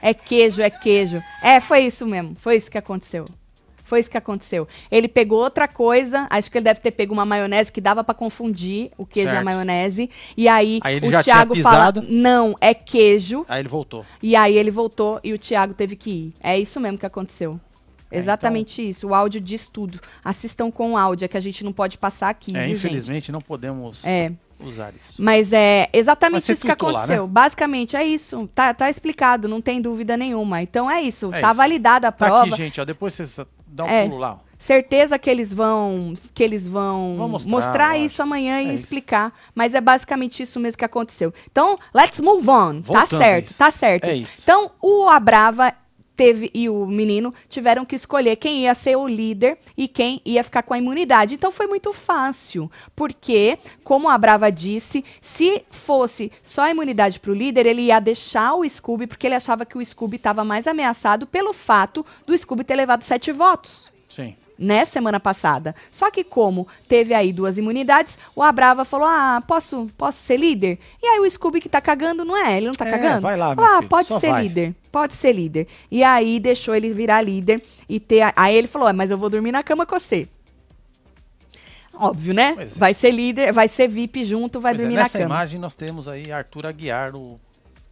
É 0.00 0.12
queijo. 0.12 0.60
É 0.60 0.68
queijo, 0.70 1.22
é 1.42 1.60
foi 1.60 1.80
isso 1.80 2.06
mesmo. 2.06 2.34
Foi 2.36 2.56
isso 2.56 2.70
que 2.70 2.78
aconteceu. 2.78 3.24
Foi 3.84 4.00
isso 4.00 4.10
que 4.10 4.16
aconteceu. 4.16 4.66
Ele 4.90 5.06
pegou 5.06 5.38
outra 5.38 5.68
coisa, 5.68 6.26
acho 6.30 6.50
que 6.50 6.56
ele 6.56 6.64
deve 6.64 6.80
ter 6.80 6.92
pego 6.92 7.12
uma 7.12 7.26
maionese 7.26 7.70
que 7.70 7.78
dava 7.80 8.02
pra 8.02 8.14
confundir 8.14 8.90
o 8.96 9.04
queijo 9.04 9.28
e 9.28 9.30
a 9.30 9.32
Certo. 9.34 9.44
maionese. 9.44 10.08
E 10.34 10.48
aí, 10.48 10.80
Aí 10.82 10.96
o 10.96 11.22
Thiago 11.22 11.54
fala. 11.62 11.92
"Não, 12.08 12.54
é 12.58 12.72
queijo". 12.72 13.44
Aí 13.48 13.60
ele 13.60 13.68
voltou. 13.68 14.04
E 14.22 14.34
aí 14.34 14.56
ele 14.56 14.70
voltou 14.70 15.20
e 15.22 15.34
o 15.34 15.38
Thiago 15.38 15.74
teve 15.74 15.94
que 15.94 16.10
ir. 16.10 16.34
É 16.42 16.58
isso 16.58 16.80
mesmo 16.80 16.96
que 16.96 17.04
aconteceu. 17.04 17.60
É, 18.12 18.18
Exatamente 18.18 18.86
isso. 18.88 19.08
O 19.08 19.14
áudio 19.14 19.40
diz 19.40 19.68
tudo. 19.68 19.98
Assistam 20.24 20.70
com 20.70 20.92
o 20.92 20.96
áudio, 20.96 21.24
é 21.24 21.28
que 21.28 21.36
a 21.36 21.40
gente 21.40 21.64
não 21.64 21.72
pode 21.72 21.98
passar 21.98 22.28
aqui, 22.28 22.56
É, 22.56 22.66
viu, 22.66 22.74
gente? 22.74 22.86
infelizmente 22.86 23.32
não 23.32 23.40
podemos 23.40 24.04
É. 24.04 24.32
usar 24.60 24.92
isso. 24.94 25.20
Mas 25.20 25.52
é 25.52 25.88
exatamente 25.92 26.52
isso 26.52 26.60
que 26.62 26.68
lá, 26.68 26.74
aconteceu. 26.74 27.26
Basicamente 27.26 27.96
é 27.96 28.04
isso. 28.04 28.48
Tá, 28.54 28.72
tá 28.72 28.88
explicado, 28.90 29.48
não 29.48 29.60
tem 29.60 29.80
dúvida 29.80 30.16
nenhuma. 30.16 30.62
Então 30.62 30.90
é 30.90 31.00
isso. 31.02 31.32
É 31.34 31.40
tá 31.40 31.48
isso. 31.48 31.56
validada 31.56 32.08
a 32.08 32.12
Tá 32.12 32.26
prova. 32.26 32.46
aqui, 32.46 32.56
gente, 32.56 32.80
ó. 32.80 32.84
Depois 32.84 33.14
vocês 33.14 33.38
dão 33.66 33.86
um 33.86 33.90
É. 33.90 34.04
pulo 34.04 34.18
lá. 34.18 34.34
ó. 34.34 34.52
Certeza 34.58 35.18
que 35.18 35.28
eles 35.28 35.52
vão 35.52 36.14
que 36.32 36.40
eles 36.40 36.68
vão 36.68 37.16
Vão 37.18 37.28
mostrar, 37.28 37.50
mostrar, 37.50 37.98
isso 37.98 38.22
amanhã 38.22 38.62
e 38.62 38.68
É 38.68 38.74
isso. 38.74 38.84
explicar. 38.84 39.32
Mas 39.56 39.74
é 39.74 39.80
basicamente 39.80 40.40
isso 40.44 40.60
mesmo 40.60 40.78
que 40.78 40.84
aconteceu. 40.84 41.34
Então, 41.50 41.76
let's 41.92 42.20
move 42.20 42.48
on. 42.48 42.80
tá 42.80 42.92
Voltando 43.00 43.18
certo, 43.18 43.48
isso. 43.50 43.58
tá 43.58 43.72
certo. 43.72 44.04
É 44.04 44.14
isso. 44.14 44.38
Então, 44.40 44.70
o 44.80 45.08
Abrava 45.08 45.74
teve 46.16 46.50
e 46.54 46.68
o 46.68 46.86
menino 46.86 47.32
tiveram 47.48 47.84
que 47.84 47.96
escolher 47.96 48.36
quem 48.36 48.60
ia 48.62 48.74
ser 48.74 48.96
o 48.96 49.06
líder 49.06 49.58
e 49.76 49.88
quem 49.88 50.20
ia 50.24 50.44
ficar 50.44 50.62
com 50.62 50.74
a 50.74 50.78
imunidade. 50.78 51.34
Então 51.34 51.50
foi 51.50 51.66
muito 51.66 51.92
fácil, 51.92 52.70
porque, 52.94 53.58
como 53.82 54.08
a 54.08 54.18
Brava 54.18 54.50
disse, 54.50 55.04
se 55.20 55.64
fosse 55.70 56.30
só 56.42 56.62
a 56.62 56.70
imunidade 56.70 57.20
para 57.20 57.30
o 57.30 57.34
líder, 57.34 57.66
ele 57.66 57.82
ia 57.82 58.00
deixar 58.00 58.54
o 58.54 58.68
Scooby, 58.68 59.06
porque 59.06 59.26
ele 59.26 59.34
achava 59.34 59.64
que 59.64 59.78
o 59.78 59.84
Scooby 59.84 60.16
estava 60.16 60.44
mais 60.44 60.66
ameaçado 60.66 61.26
pelo 61.26 61.52
fato 61.52 62.04
do 62.26 62.36
Scooby 62.36 62.64
ter 62.64 62.76
levado 62.76 63.02
sete 63.02 63.32
votos 63.32 63.92
Sim. 64.12 64.36
Né, 64.62 64.84
semana 64.84 65.18
passada. 65.20 65.74
Só 65.90 66.10
que 66.10 66.22
como 66.24 66.66
teve 66.88 67.12
aí 67.12 67.32
duas 67.32 67.58
imunidades, 67.58 68.18
o 68.34 68.42
Abrava 68.42 68.84
falou: 68.84 69.06
"Ah, 69.06 69.42
posso, 69.46 69.88
posso 69.98 70.22
ser 70.22 70.36
líder?". 70.38 70.78
E 71.02 71.06
aí 71.06 71.20
o 71.20 71.30
Scooby 71.30 71.60
que 71.60 71.68
tá 71.68 71.80
cagando, 71.80 72.24
não 72.24 72.36
é? 72.36 72.56
Ele 72.56 72.66
não 72.66 72.72
tá 72.74 72.86
É, 72.86 72.90
cagando? 72.90 73.20
vai 73.20 73.36
lá, 73.36 73.54
Falou, 73.54 73.70
ah, 73.70 73.82
pode 73.82 74.08
só 74.08 74.18
ser 74.20 74.30
vai." 74.30 74.42
líder. 74.42 74.74
Pode 74.90 75.14
ser 75.14 75.32
líder. 75.32 75.66
E 75.90 76.02
aí 76.04 76.38
deixou 76.38 76.74
ele 76.74 76.92
virar 76.92 77.20
líder 77.22 77.62
e 77.88 77.98
ter 77.98 78.22
a- 78.22 78.32
aí 78.36 78.54
ele 78.54 78.66
falou: 78.68 78.86
"Ah, 78.88 78.92
"Mas 78.92 79.10
eu 79.10 79.18
vou 79.18 79.28
dormir 79.28 79.52
na 79.52 79.62
cama 79.62 79.84
com 79.84 79.98
você". 79.98 80.28
Óbvio, 81.94 82.32
né? 82.32 82.56
É. 82.58 82.64
Vai 82.66 82.94
ser 82.94 83.10
líder, 83.10 83.52
vai 83.52 83.68
ser 83.68 83.86
VIP 83.86 84.24
junto, 84.24 84.58
vai 84.60 84.72
Pois 84.72 84.80
é, 84.80 84.82
dormir 84.84 84.96
na 84.96 85.02
nessa 85.02 85.18
cama. 85.18 85.34
imagem 85.34 85.60
nós 85.60 85.74
temos 85.74 86.08
aí 86.08 86.32
Arthur 86.32 86.66
Aguiar, 86.66 87.14
o 87.14 87.38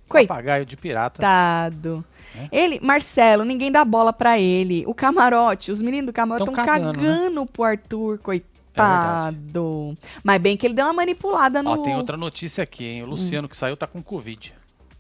Coitado. 0.09 0.29
papagaio 0.29 0.65
de 0.65 0.77
pirata. 0.77 1.17
Coitado. 1.19 2.05
É. 2.37 2.49
Ele, 2.53 2.79
Marcelo, 2.81 3.45
ninguém 3.45 3.71
dá 3.73 3.85
bola 3.85 4.13
pra 4.13 4.39
ele. 4.39 4.85
O 4.87 4.95
camarote, 4.95 5.71
os 5.71 5.81
meninos 5.83 6.07
do 6.07 6.13
camarote 6.13 6.45
Tão 6.45 6.53
estão 6.55 6.65
cagando, 6.67 6.99
cagando, 6.99 7.41
né? 7.43 7.47
pro 7.53 7.65
Arthur, 7.65 8.19
coitado. 8.19 9.95
Mas 10.23 10.41
bem 10.41 10.57
que 10.57 10.67
ele 10.67 10.75
deu 10.75 10.87
uma 10.87 10.93
manipulada 10.93 11.63
no. 11.63 11.71
Ó, 11.71 11.77
tem 11.79 11.97
outra 11.97 12.17
notícia 12.17 12.63
aqui, 12.65 12.85
Hum. 12.85 12.89
hein? 12.89 13.03
O 13.03 13.07
Luciano 13.07 13.49
que 13.49 13.57
saiu 13.57 13.77
tá 13.77 13.87
com 13.87 14.03
Covid. 14.03 14.55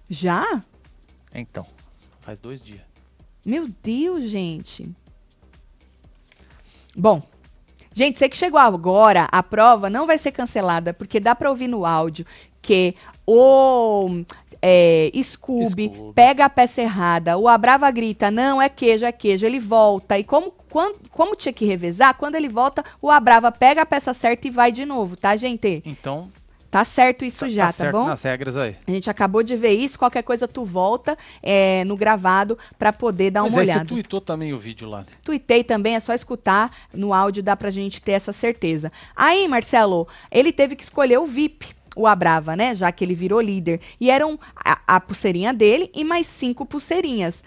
Já? 0.08 0.60
Então, 1.32 1.64
faz 2.20 2.38
dois 2.40 2.60
dias. 2.60 2.80
Meu 3.46 3.68
Deus, 3.82 4.24
gente. 4.24 4.90
Bom. 6.96 7.22
Gente, 7.92 8.18
você 8.18 8.28
que 8.28 8.36
chegou 8.36 8.60
agora, 8.60 9.28
a 9.32 9.42
prova 9.42 9.90
não 9.90 10.06
vai 10.06 10.16
ser 10.16 10.30
cancelada, 10.30 10.94
porque 10.94 11.18
dá 11.18 11.34
pra 11.34 11.50
ouvir 11.50 11.66
no 11.68 11.84
áudio 11.84 12.24
que 12.62 12.94
o 13.26 14.22
é, 14.62 15.10
Scooby, 15.22 15.88
Scooby. 15.88 16.12
pega 16.14 16.44
a 16.44 16.50
peça 16.50 16.82
errada, 16.82 17.36
o 17.38 17.48
Abrava 17.48 17.90
grita, 17.90 18.30
não, 18.30 18.60
é 18.60 18.68
queijo, 18.68 19.04
é 19.04 19.12
queijo, 19.12 19.46
ele 19.46 19.58
volta. 19.58 20.18
E 20.18 20.24
como, 20.24 20.52
quando, 20.68 20.98
como 21.10 21.34
tinha 21.36 21.52
que 21.52 21.64
revezar, 21.64 22.14
quando 22.14 22.34
ele 22.34 22.48
volta, 22.48 22.84
o 23.00 23.10
Abrava 23.10 23.50
pega 23.50 23.82
a 23.82 23.86
peça 23.86 24.12
certa 24.14 24.48
e 24.48 24.50
vai 24.50 24.70
de 24.72 24.84
novo, 24.84 25.16
tá, 25.16 25.34
gente? 25.36 25.82
Então, 25.84 26.30
Tá 26.70 26.84
certo 26.84 27.24
isso 27.24 27.40
tá, 27.40 27.48
já, 27.48 27.66
tá, 27.66 27.72
certo 27.72 27.92
bom? 27.96 28.06
nas 28.06 28.22
regras 28.22 28.56
aí. 28.56 28.76
A 28.86 28.90
gente 28.92 29.10
acabou 29.10 29.42
de 29.42 29.56
ver 29.56 29.72
isso, 29.72 29.98
qualquer 29.98 30.22
coisa 30.22 30.46
tu 30.46 30.64
volta 30.64 31.18
é, 31.42 31.82
no 31.84 31.96
gravado 31.96 32.56
pra 32.78 32.92
poder 32.92 33.32
dar 33.32 33.42
Mas 33.42 33.52
uma 33.52 33.60
aí 33.62 33.66
você 33.66 33.72
olhada. 33.72 33.88
tweetou 33.88 34.20
também 34.20 34.52
o 34.52 34.56
vídeo 34.56 34.88
lá. 34.88 35.04
Tuitei 35.24 35.64
também, 35.64 35.96
é 35.96 36.00
só 36.00 36.14
escutar 36.14 36.70
no 36.94 37.12
áudio, 37.12 37.42
dá 37.42 37.56
pra 37.56 37.70
gente 37.70 38.00
ter 38.00 38.12
essa 38.12 38.32
certeza. 38.32 38.92
Aí, 39.16 39.48
Marcelo, 39.48 40.06
ele 40.30 40.52
teve 40.52 40.76
que 40.76 40.84
escolher 40.84 41.18
o 41.18 41.26
VIP, 41.26 41.74
o 42.00 42.06
Abrava, 42.06 42.56
né? 42.56 42.74
Já 42.74 42.90
que 42.90 43.04
ele 43.04 43.14
virou 43.14 43.40
líder. 43.40 43.80
E 44.00 44.10
eram 44.10 44.38
a, 44.56 44.80
a 44.86 45.00
pulseirinha 45.00 45.52
dele 45.52 45.90
e 45.94 46.04
mais 46.04 46.26
cinco 46.26 46.64
pulseirinhas. 46.64 47.42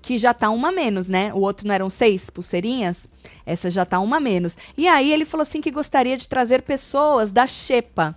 Que 0.00 0.16
já 0.16 0.32
tá 0.32 0.48
uma 0.50 0.72
menos, 0.72 1.08
né? 1.08 1.32
O 1.34 1.38
outro 1.40 1.66
não 1.66 1.74
eram 1.74 1.90
seis 1.90 2.30
pulseirinhas? 2.30 3.08
Essa 3.44 3.68
já 3.68 3.84
tá 3.84 4.00
uma 4.00 4.18
menos. 4.18 4.56
E 4.76 4.88
aí 4.88 5.12
ele 5.12 5.24
falou 5.24 5.42
assim 5.42 5.60
que 5.60 5.70
gostaria 5.70 6.16
de 6.16 6.28
trazer 6.28 6.62
pessoas 6.62 7.32
da 7.32 7.46
Xepa. 7.46 8.16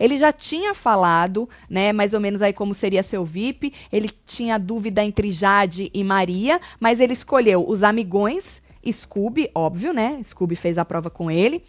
Ele 0.00 0.16
já 0.18 0.32
tinha 0.32 0.74
falado, 0.74 1.48
né, 1.68 1.92
mais 1.92 2.14
ou 2.14 2.20
menos 2.20 2.40
aí 2.42 2.52
como 2.52 2.72
seria 2.74 3.02
seu 3.02 3.24
VIP. 3.24 3.72
Ele 3.92 4.10
tinha 4.24 4.58
dúvida 4.58 5.04
entre 5.04 5.30
Jade 5.30 5.90
e 5.92 6.02
Maria, 6.02 6.60
mas 6.80 7.00
ele 7.00 7.12
escolheu 7.12 7.64
os 7.68 7.82
amigões, 7.82 8.62
Scooby, 8.90 9.50
óbvio, 9.54 9.92
né? 9.92 10.20
Scooby 10.22 10.54
fez 10.54 10.78
a 10.78 10.84
prova 10.84 11.10
com 11.10 11.30
ele. 11.30 11.62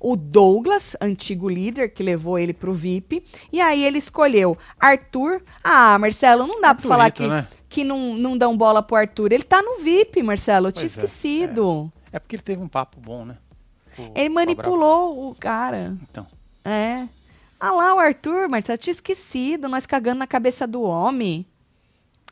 O 0.00 0.16
Douglas, 0.16 0.96
antigo 0.98 1.46
líder, 1.46 1.92
que 1.92 2.02
levou 2.02 2.38
ele 2.38 2.54
pro 2.54 2.72
VIP. 2.72 3.22
E 3.52 3.60
aí 3.60 3.84
ele 3.84 3.98
escolheu 3.98 4.56
Arthur. 4.80 5.42
Ah, 5.62 5.98
Marcelo, 5.98 6.46
não 6.46 6.58
dá 6.58 6.74
pra 6.74 6.88
falar 6.88 7.10
que, 7.10 7.28
né? 7.28 7.46
que 7.68 7.84
não, 7.84 8.14
não 8.16 8.36
dão 8.36 8.56
bola 8.56 8.82
pro 8.82 8.96
Arthur. 8.96 9.30
Ele 9.30 9.44
tá 9.44 9.60
no 9.60 9.78
VIP, 9.78 10.22
Marcelo. 10.22 10.68
Eu 10.68 10.72
tinha 10.72 10.86
é, 10.86 10.86
esquecido. 10.86 11.92
É 12.10 12.18
porque 12.18 12.36
ele 12.36 12.42
teve 12.42 12.62
um 12.62 12.68
papo 12.68 12.98
bom, 12.98 13.26
né? 13.26 13.36
Ele 14.14 14.30
manipulou 14.30 15.28
o 15.28 15.34
cara. 15.34 15.94
Então, 16.10 16.26
É. 16.64 17.06
Ah 17.62 17.72
lá, 17.72 17.94
o 17.94 17.98
Arthur, 17.98 18.48
Marcelo, 18.48 18.76
eu 18.76 18.78
tinha 18.78 18.92
esquecido, 18.92 19.68
nós 19.68 19.84
cagando 19.84 20.20
na 20.20 20.26
cabeça 20.26 20.66
do 20.66 20.80
homem. 20.80 21.44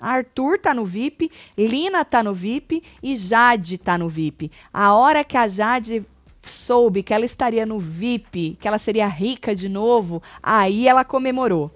Arthur 0.01 0.59
tá 0.59 0.73
no 0.73 0.85
VIP, 0.85 1.31
Lina 1.57 2.05
tá 2.05 2.23
no 2.23 2.33
VIP 2.33 2.83
e 3.03 3.15
Jade 3.15 3.77
tá 3.77 3.99
no 3.99 4.09
VIP. 4.09 4.51
A 4.73 4.95
hora 4.95 5.23
que 5.25 5.37
a 5.37 5.49
Jade 5.49 6.07
soube 6.49 7.03
que 7.03 7.15
ela 7.15 7.25
estaria 7.25 7.65
no 7.65 7.79
VIP, 7.79 8.57
que 8.61 8.67
ela 8.67 8.79
seria 8.79 9.07
rica 9.07 9.55
de 9.55 9.69
novo, 9.69 10.23
aí 10.43 10.89
ela 10.89 11.05
comemorou. 11.05 11.71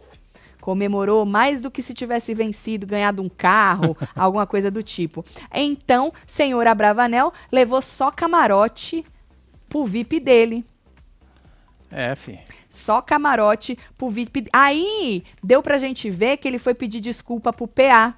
Comemorou 0.60 1.24
mais 1.26 1.60
do 1.60 1.70
que 1.70 1.82
se 1.82 1.92
tivesse 1.92 2.32
vencido, 2.34 2.86
ganhado 2.86 3.22
um 3.22 3.28
carro, 3.28 3.96
alguma 4.14 4.46
coisa 4.46 4.70
do 4.70 4.82
tipo. 4.82 5.24
Então, 5.52 6.12
senhor 6.26 6.66
Abravanel 6.66 7.32
levou 7.50 7.82
só 7.82 8.10
camarote 8.10 9.04
pro 9.68 9.84
VIP 9.84 10.20
dele. 10.20 10.64
é, 11.90 12.14
fi. 12.14 12.38
Só 12.70 13.02
camarote 13.02 13.76
pro 13.98 14.08
VIP. 14.08 14.46
Aí 14.52 15.24
deu 15.42 15.62
pra 15.62 15.78
gente 15.78 16.08
ver 16.10 16.38
que 16.38 16.48
ele 16.48 16.58
foi 16.58 16.74
pedir 16.74 17.00
desculpa 17.00 17.52
pro 17.52 17.68
PA. 17.68 18.14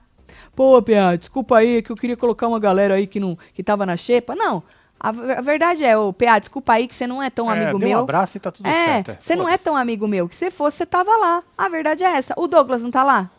Pô, 0.54 0.80
PA, 0.82 1.16
desculpa 1.16 1.58
aí 1.58 1.82
que 1.82 1.90
eu 1.90 1.96
queria 1.96 2.16
colocar 2.16 2.46
uma 2.46 2.60
galera 2.60 2.94
aí 2.94 3.06
que 3.06 3.18
não 3.18 3.36
que 3.52 3.62
tava 3.62 3.84
na 3.84 3.96
xepa. 3.96 4.36
Não. 4.36 4.62
A, 5.04 5.38
a 5.38 5.42
verdade 5.42 5.84
é, 5.84 5.96
ô 5.98 6.12
PA, 6.12 6.38
desculpa 6.38 6.72
aí 6.72 6.88
que 6.88 6.94
você 6.94 7.06
não 7.06 7.22
é 7.22 7.28
tão 7.28 7.52
É, 7.52 7.62
amigo 7.62 7.78
meu. 7.78 7.98
um 7.98 8.02
abraço 8.02 8.36
e 8.36 8.40
tá 8.40 8.50
tudo 8.50 8.66
é, 8.66 9.02
certo. 9.04 9.22
você 9.22 9.36
não 9.36 9.48
é 9.48 9.58
tão 9.58 9.76
amigo 9.76 10.08
meu. 10.08 10.26
Que 10.28 10.34
se 10.34 10.50
fosse, 10.50 10.78
você 10.78 10.86
tava 10.86 11.14
lá. 11.16 11.42
A 11.58 11.68
verdade 11.68 12.02
é 12.02 12.16
essa. 12.16 12.32
O 12.38 12.46
Douglas 12.46 12.82
não 12.82 12.90
tá 12.90 13.02
lá? 13.04 13.30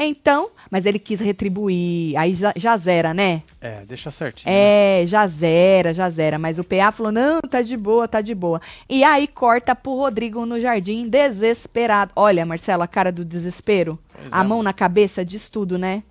Então, 0.00 0.50
mas 0.70 0.86
ele 0.86 0.98
quis 0.98 1.18
retribuir. 1.18 2.16
Aí 2.16 2.32
já, 2.32 2.52
já 2.54 2.76
zera, 2.76 3.12
né? 3.12 3.42
É, 3.60 3.80
deixa 3.84 4.10
certinho. 4.12 4.48
né? 4.52 5.02
É, 5.02 5.06
já 5.06 5.26
zera, 5.26 5.92
já 5.92 6.08
zera. 6.08 6.38
Mas 6.38 6.58
o 6.58 6.62
PA 6.64 6.92
falou: 6.92 7.10
não, 7.10 7.40
tá 7.40 7.62
de 7.62 7.76
boa, 7.76 8.06
tá 8.06 8.20
de 8.20 8.32
boa. 8.34 8.60
E 8.88 9.02
aí 9.02 9.26
corta 9.26 9.74
pro 9.74 9.94
Rodrigo 9.96 10.46
no 10.46 10.60
jardim, 10.60 11.08
desesperado. 11.08 12.12
Olha, 12.14 12.46
Marcelo, 12.46 12.82
a 12.84 12.86
cara 12.86 13.10
do 13.10 13.24
desespero. 13.24 13.98
Pois 14.12 14.32
a 14.32 14.40
é. 14.40 14.44
mão 14.44 14.62
na 14.62 14.72
cabeça 14.72 15.24
diz 15.24 15.48
tudo, 15.48 15.76
né? 15.76 16.04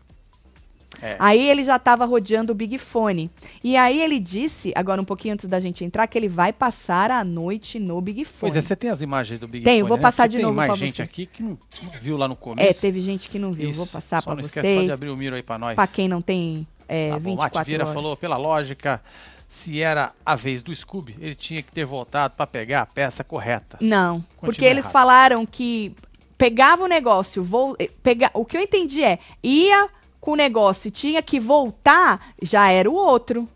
É. 1.01 1.15
Aí 1.19 1.49
ele 1.49 1.63
já 1.63 1.77
tava 1.77 2.05
rodeando 2.05 2.51
o 2.51 2.55
Big 2.55 2.77
Fone. 2.77 3.29
E 3.63 3.77
aí 3.77 4.01
ele 4.01 4.19
disse, 4.19 4.71
agora 4.75 4.99
um 5.01 5.05
pouquinho 5.05 5.35
antes 5.35 5.47
da 5.47 5.59
gente 5.59 5.85
entrar, 5.85 6.07
que 6.07 6.17
ele 6.17 6.27
vai 6.27 6.51
passar 6.51 7.11
a 7.11 7.23
noite 7.23 7.77
no 7.79 8.01
Big 8.01 8.25
Fone. 8.25 8.51
Pois 8.51 8.55
é, 8.55 8.61
você 8.61 8.75
tem 8.75 8.89
as 8.89 9.01
imagens 9.01 9.39
do 9.39 9.47
Big 9.47 9.63
Tenho, 9.63 9.79
Fone, 9.85 9.89
vou 9.89 9.97
né? 9.97 10.01
passar 10.01 10.23
Porque 10.23 10.37
de 10.37 10.43
novo 10.43 10.57
Tem 10.59 10.67
mais 10.67 10.79
gente 10.79 11.01
aqui 11.01 11.25
que 11.27 11.43
não 11.43 11.49
não 11.83 11.89
viu 12.01 12.17
lá 12.17 12.27
no 12.27 12.35
começo. 12.35 12.67
É, 12.67 12.73
teve 12.73 12.99
gente 12.99 13.29
que 13.29 13.37
não 13.37 13.51
viu. 13.51 13.71
Vou 13.73 13.83
Isso. 13.83 13.93
passar 13.93 14.23
Só 14.23 14.31
pra 14.31 14.35
não 14.35 14.41
esquece 14.45 14.65
só 14.67 14.73
de 14.73 14.79
vocês. 14.79 14.91
abrir 14.91 15.09
o 15.09 15.15
miro 15.17 15.35
aí 15.35 15.43
pra 15.43 15.57
nós. 15.59 15.75
Pra 15.75 15.85
quem 15.87 16.07
não 16.07 16.21
tem 16.21 16.65
é, 16.87 17.09
Tá 17.09 17.15
bom, 17.19 17.31
24 17.31 17.57
Mate 17.59 17.65
Vieira 17.67 17.83
horas. 17.83 17.93
falou, 17.93 18.17
pela 18.17 18.37
lógica, 18.37 19.01
se 19.47 19.79
era 19.81 20.11
a 20.25 20.35
vez 20.35 20.63
do 20.63 20.73
Scooby, 20.73 21.15
ele 21.19 21.35
tinha 21.35 21.61
que 21.61 21.71
ter 21.71 21.85
voltado 21.85 22.33
pra 22.35 22.47
pegar 22.47 22.81
a 22.81 22.85
peça 22.87 23.23
correta. 23.23 23.77
Não, 23.79 24.21
porque 24.39 24.45
Continua 24.47 24.69
eles 24.71 24.83
errado. 24.85 24.91
falaram 24.93 25.45
que 25.45 25.93
pegava 26.37 26.83
o 26.83 26.87
negócio, 26.87 27.43
vou, 27.43 27.75
eh, 27.79 27.89
pega, 28.01 28.29
o 28.33 28.43
que 28.45 28.55
eu 28.57 28.61
entendi 28.61 29.03
é, 29.03 29.19
ia 29.43 29.89
com 30.19 30.31
o 30.31 30.35
negócio 30.35 30.91
tinha 30.91 31.21
que 31.21 31.39
voltar, 31.39 32.33
já 32.41 32.69
era 32.69 32.89
o 32.89 32.95
outro. 32.95 33.47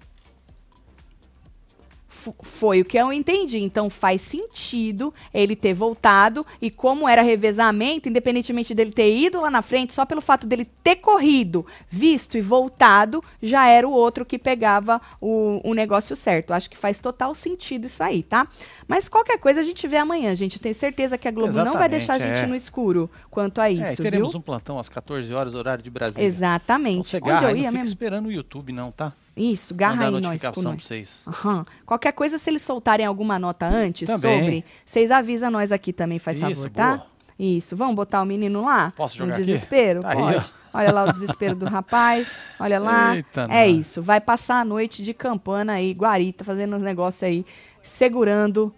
Foi 2.41 2.81
o 2.81 2.85
que 2.85 2.97
eu 2.97 3.11
entendi. 3.11 3.59
Então 3.59 3.89
faz 3.89 4.21
sentido 4.21 5.13
ele 5.33 5.55
ter 5.55 5.73
voltado 5.73 6.45
e 6.61 6.69
como 6.69 7.07
era 7.07 7.21
revezamento, 7.21 8.07
independentemente 8.09 8.73
dele 8.73 8.91
ter 8.91 9.15
ido 9.15 9.41
lá 9.41 9.49
na 9.49 9.61
frente, 9.61 9.93
só 9.93 10.05
pelo 10.05 10.21
fato 10.21 10.45
dele 10.45 10.65
ter 10.83 10.97
corrido, 10.97 11.65
visto 11.89 12.37
e 12.37 12.41
voltado, 12.41 13.23
já 13.41 13.67
era 13.67 13.87
o 13.87 13.91
outro 13.91 14.25
que 14.25 14.37
pegava 14.37 15.01
o, 15.19 15.59
o 15.63 15.73
negócio 15.73 16.15
certo. 16.15 16.53
Acho 16.53 16.69
que 16.69 16.77
faz 16.77 16.99
total 16.99 17.33
sentido 17.33 17.85
isso 17.85 18.03
aí, 18.03 18.23
tá? 18.23 18.47
Mas 18.87 19.07
qualquer 19.09 19.37
coisa 19.37 19.61
a 19.61 19.63
gente 19.63 19.87
vê 19.87 19.97
amanhã, 19.97 20.35
gente. 20.35 20.57
Eu 20.57 20.61
tenho 20.61 20.75
certeza 20.75 21.17
que 21.17 21.27
a 21.27 21.31
Globo 21.31 21.47
não 21.53 21.53
vai 21.53 21.63
Exatamente, 21.65 21.89
deixar 21.91 22.13
a 22.13 22.19
gente 22.19 22.43
é. 22.43 22.47
no 22.47 22.55
escuro 22.55 23.09
quanto 23.29 23.59
a 23.61 23.69
isso, 23.69 23.83
é, 23.83 23.95
teremos 23.95 24.31
viu? 24.31 24.39
um 24.39 24.41
plantão 24.41 24.77
às 24.79 24.89
14 24.89 25.33
horas, 25.33 25.55
horário 25.55 25.83
de 25.83 25.89
Brasília. 25.89 26.25
Exatamente. 26.27 26.91
Então 26.99 27.03
você 27.03 27.17
Onde 27.17 27.25
garra 27.27 27.43
eu 27.43 27.47
aí, 27.49 27.53
não 27.55 27.61
ia 27.61 27.69
fica 27.69 27.79
mesmo? 27.79 27.93
esperando 27.93 28.25
o 28.27 28.31
YouTube 28.31 28.71
não, 28.73 28.91
tá? 28.91 29.13
Isso, 29.35 29.73
garra 29.73 30.07
aí 30.07 30.19
nós 30.21 30.41
pra 30.41 30.51
nós. 30.61 30.83
vocês. 30.85 31.21
Aham. 31.25 31.65
Qualquer 31.85 32.11
coisa, 32.11 32.37
se 32.37 32.49
eles 32.49 32.61
soltarem 32.63 33.05
alguma 33.05 33.39
nota 33.39 33.65
antes 33.65 34.05
Também. 34.07 34.39
sobre, 34.39 34.65
vocês 34.85 35.09
avisam 35.09 35.49
nós 35.49 35.71
aqui 35.71 35.93
também, 35.93 36.19
faz 36.19 36.37
Isso, 36.37 36.47
favor, 36.63 36.69
tá? 36.71 36.95
boa. 36.97 37.07
Isso. 37.39 37.75
Vamos 37.75 37.95
botar 37.95 38.21
o 38.21 38.25
menino 38.25 38.63
lá? 38.63 38.91
Posso 38.95 39.15
No 39.15 39.25
jogar 39.25 39.35
aqui? 39.35 39.45
desespero? 39.45 40.01
Tá 40.01 40.09
aí, 40.09 40.17
Pode. 40.17 40.37
ó. 40.37 40.43
Olha 40.73 40.91
lá 40.93 41.03
o 41.05 41.11
desespero 41.13 41.55
do 41.55 41.65
rapaz. 41.65 42.29
Olha 42.59 42.79
lá. 42.79 43.15
Eita, 43.15 43.47
é 43.49 43.67
nós. 43.67 43.77
isso. 43.77 44.01
Vai 44.01 44.21
passar 44.21 44.61
a 44.61 44.65
noite 44.65 45.01
de 45.01 45.13
campana 45.13 45.73
aí, 45.73 45.93
guarita, 45.93 46.43
fazendo 46.43 46.75
uns 46.75 46.81
negócios 46.81 47.23
aí, 47.23 47.45
segurando 47.81 48.73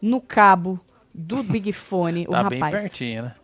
no 0.00 0.20
cabo 0.20 0.80
do 1.14 1.42
Big 1.42 1.72
Fone 1.72 2.24
o 2.28 2.30
Tá 2.32 2.44
bem 2.44 2.60
rapaz. 2.60 2.82
pertinho, 2.82 3.22
né? 3.24 3.34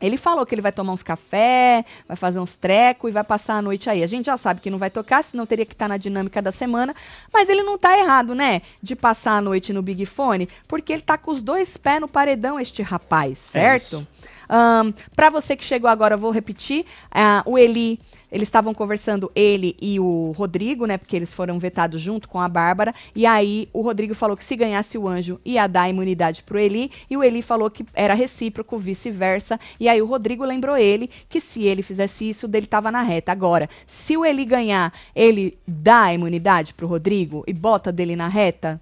Ele 0.00 0.16
falou 0.16 0.46
que 0.46 0.54
ele 0.54 0.62
vai 0.62 0.70
tomar 0.72 0.92
uns 0.92 1.02
café, 1.02 1.84
vai 2.06 2.16
fazer 2.16 2.38
uns 2.38 2.56
trecos 2.56 3.10
e 3.10 3.12
vai 3.12 3.24
passar 3.24 3.54
a 3.56 3.62
noite 3.62 3.90
aí. 3.90 4.02
A 4.02 4.06
gente 4.06 4.26
já 4.26 4.36
sabe 4.36 4.60
que 4.60 4.70
não 4.70 4.78
vai 4.78 4.90
tocar, 4.90 5.24
senão 5.24 5.44
teria 5.44 5.66
que 5.66 5.72
estar 5.74 5.88
na 5.88 5.96
dinâmica 5.96 6.40
da 6.40 6.52
semana. 6.52 6.94
Mas 7.32 7.48
ele 7.48 7.62
não 7.62 7.76
tá 7.76 7.98
errado, 7.98 8.34
né? 8.34 8.62
De 8.82 8.94
passar 8.94 9.32
a 9.38 9.40
noite 9.40 9.72
no 9.72 9.82
Big 9.82 10.04
Fone, 10.06 10.48
porque 10.68 10.92
ele 10.92 11.02
tá 11.02 11.18
com 11.18 11.30
os 11.30 11.42
dois 11.42 11.76
pés 11.76 12.00
no 12.00 12.08
paredão, 12.08 12.60
este 12.60 12.82
rapaz, 12.82 13.38
É 13.48 13.60
certo? 13.60 13.82
isso. 13.82 14.06
Ahn, 14.48 14.92
Pra 15.14 15.30
você 15.30 15.56
que 15.56 15.64
chegou 15.64 15.90
agora, 15.90 16.14
eu 16.14 16.18
vou 16.18 16.30
repetir. 16.30 16.84
Ah, 17.10 17.42
o 17.44 17.58
Eli, 17.58 18.00
eles 18.30 18.48
estavam 18.48 18.74
conversando, 18.74 19.30
ele 19.34 19.76
e 19.80 19.98
o 19.98 20.32
Rodrigo, 20.32 20.86
né? 20.86 20.96
Porque 20.96 21.16
eles 21.16 21.32
foram 21.34 21.58
vetados 21.58 22.00
junto 22.00 22.28
com 22.28 22.40
a 22.40 22.48
Bárbara. 22.48 22.94
E 23.14 23.26
aí 23.26 23.68
o 23.72 23.80
Rodrigo 23.80 24.14
falou 24.14 24.36
que 24.36 24.44
se 24.44 24.56
ganhasse 24.56 24.96
o 24.96 25.08
anjo 25.08 25.40
ia 25.44 25.66
dar 25.66 25.88
imunidade 25.88 26.42
pro 26.42 26.58
Eli. 26.58 26.90
E 27.10 27.16
o 27.16 27.24
Eli 27.24 27.42
falou 27.42 27.70
que 27.70 27.84
era 27.94 28.14
recíproco, 28.14 28.78
vice-versa. 28.78 29.58
E 29.80 29.88
aí 29.88 30.00
o 30.00 30.06
Rodrigo 30.06 30.44
lembrou 30.44 30.76
ele 30.76 31.10
que 31.28 31.40
se 31.40 31.64
ele 31.64 31.82
fizesse 31.82 32.28
isso, 32.28 32.46
dele 32.46 32.66
tava 32.66 32.90
na 32.90 33.02
reta. 33.02 33.32
Agora, 33.32 33.68
se 33.86 34.16
o 34.16 34.24
Eli 34.24 34.44
ganhar, 34.44 34.92
ele 35.14 35.58
dá 35.66 36.12
imunidade 36.12 36.74
pro 36.74 36.86
Rodrigo 36.86 37.44
e 37.46 37.52
bota 37.52 37.90
dele 37.90 38.14
na 38.14 38.28
reta? 38.28 38.80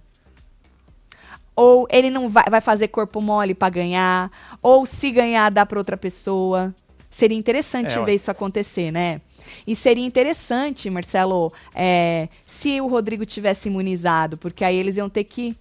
Ou 1.56 1.88
ele 1.90 2.10
não 2.10 2.28
vai, 2.28 2.44
vai 2.50 2.60
fazer 2.60 2.88
corpo 2.88 3.20
mole 3.20 3.54
pra 3.54 3.70
ganhar, 3.70 4.30
ou 4.62 4.84
se 4.84 5.10
ganhar 5.10 5.50
dá 5.50 5.64
pra 5.64 5.78
outra 5.78 5.96
pessoa. 5.96 6.74
Seria 7.10 7.38
interessante 7.38 7.98
É, 7.98 8.04
ver 8.04 8.14
isso 8.16 8.30
acontecer, 8.30 8.90
né? 8.90 9.22
E 9.66 9.74
seria 9.74 10.04
interessante, 10.04 10.90
Marcelo, 10.90 11.50
é, 11.74 12.28
se 12.46 12.78
o 12.80 12.86
Rodrigo 12.88 13.24
tivesse 13.24 13.68
imunizado, 13.70 14.36
porque 14.36 14.62
aí 14.62 14.76
eles 14.76 14.98
iam 14.98 15.08
ter 15.08 15.24
que. 15.24 15.56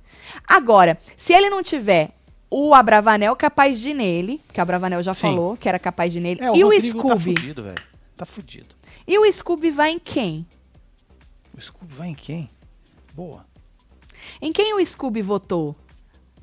Agora, 0.45 0.97
se 1.15 1.31
ele 1.31 1.49
não 1.49 1.63
tiver 1.63 2.09
o 2.51 2.73
Abravanel 2.73 3.33
capaz 3.37 3.79
de 3.79 3.91
ir 3.91 3.93
nele, 3.93 4.41
que 4.51 4.59
o 4.59 4.63
Abravanel 4.63 5.01
já 5.01 5.13
Sim. 5.13 5.21
falou 5.21 5.55
que 5.55 5.69
era 5.69 5.79
capaz 5.79 6.11
de 6.11 6.19
ir 6.19 6.21
nele, 6.21 6.41
É, 6.43 6.51
o 6.51 6.55
e 6.57 6.63
Rodrigo 6.63 6.99
o 6.99 7.01
tá 7.01 7.07
Scooby? 7.19 7.35
fudido, 7.39 7.63
velho. 7.63 7.75
Tá 8.17 8.25
fudido. 8.25 8.75
e 9.07 9.17
o 9.17 9.31
Scooby 9.31 9.71
vai 9.71 9.91
em 9.91 9.99
quem? 9.99 10.45
O 11.57 11.61
Scooby 11.61 11.93
vai 11.93 12.09
em 12.09 12.15
quem? 12.15 12.49
Boa. 13.13 13.45
Em 14.41 14.51
quem 14.51 14.73
o 14.73 14.85
Scooby 14.85 15.21
votou 15.21 15.73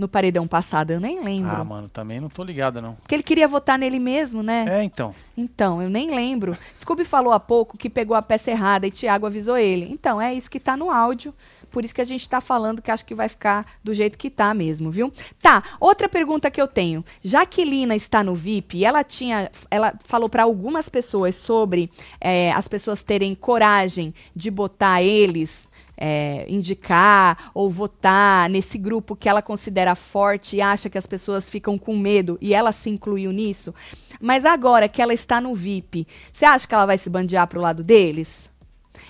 no 0.03 0.09
paredão 0.09 0.47
passado? 0.47 0.91
Eu 0.91 1.01
nem 1.01 1.23
lembro. 1.23 1.51
Ah, 1.51 1.65
mano, 1.65 1.89
também 1.89 2.21
não 2.21 2.29
tô 2.29 2.45
ligado, 2.45 2.83
não. 2.83 2.95
Porque 2.97 3.15
ele 3.15 3.23
queria 3.23 3.49
votar 3.49 3.79
nele 3.79 3.99
mesmo, 3.99 4.43
né? 4.43 4.67
É, 4.69 4.85
então. 4.85 5.15
Então, 5.37 5.81
eu 5.81 5.89
nem 5.89 6.15
lembro. 6.15 6.57
Scooby 6.79 7.05
falou 7.05 7.33
há 7.33 7.41
pouco 7.41 7.79
que 7.79 7.89
pegou 7.89 8.17
a 8.17 8.23
peça 8.23 8.51
errada 8.51 8.87
e 8.87 8.91
Thiago 8.91 9.27
avisou 9.27 9.57
ele. 9.57 9.89
Então, 9.91 10.21
é 10.21 10.35
isso 10.35 10.51
que 10.51 10.61
tá 10.61 10.77
no 10.77 10.91
áudio. 10.91 11.33
Por 11.73 11.85
isso 11.85 11.95
que 11.95 12.03
a 12.03 12.05
gente 12.05 12.29
tá 12.29 12.41
falando 12.41 12.83
que 12.83 12.91
acho 12.91 13.05
que 13.05 13.15
vai 13.15 13.31
ficar 13.31 13.67
do 13.83 13.95
jeito 13.95 14.19
que 14.19 14.29
tá 14.29 14.53
mesmo, 14.53 14.91
viu? 14.91 15.11
Tá, 15.41 15.63
outra 15.81 16.07
pergunta 16.07 16.51
que 16.51 16.61
eu 16.61 16.69
tenho. 16.69 17.03
Já 17.25 17.47
que 17.47 17.65
Lina 17.65 17.97
está 17.97 18.23
no 18.23 18.37
VIP, 18.37 18.77
e 18.79 18.85
ela 18.85 19.03
tinha. 19.03 19.51
Ela 19.71 19.95
falou 20.05 20.29
para 20.29 20.43
algumas 20.43 20.91
pessoas 20.91 21.35
sobre 21.35 21.91
é, 22.21 22.53
as 22.53 22.69
pessoas 22.69 23.03
terem 23.03 23.35
coragem 23.35 24.15
de 24.37 24.51
botar 24.51 25.03
eles. 25.03 25.67
É, 25.97 26.45
indicar 26.49 27.51
ou 27.55 27.69
votar 27.71 28.49
nesse 28.49 28.79
grupo 28.79 29.15
que 29.15 29.29
ela 29.29 29.43
considera 29.43 29.95
forte 29.95 30.57
e 30.57 30.61
acha 30.61 30.91
que 30.91 30.99
as 30.99 31.07
pessoas 31.07 31.49
ficam 31.49 31.79
com 31.79 31.97
medo 31.97 32.39
e 32.41 32.55
ela 32.55 32.73
se 32.73 32.91
incluiu 32.91 33.33
nisso. 33.33 33.75
Mas 34.21 34.45
agora 34.45 34.89
que 34.89 35.03
ela 35.03 35.15
está 35.15 35.41
no 35.41 35.55
VIP, 35.55 36.07
você 36.33 36.45
acha 36.45 36.67
que 36.67 36.75
ela 36.75 36.87
vai 36.87 36.99
se 36.99 37.11
bandear 37.11 37.47
pro 37.47 37.61
lado 37.61 37.83
deles? 37.85 38.51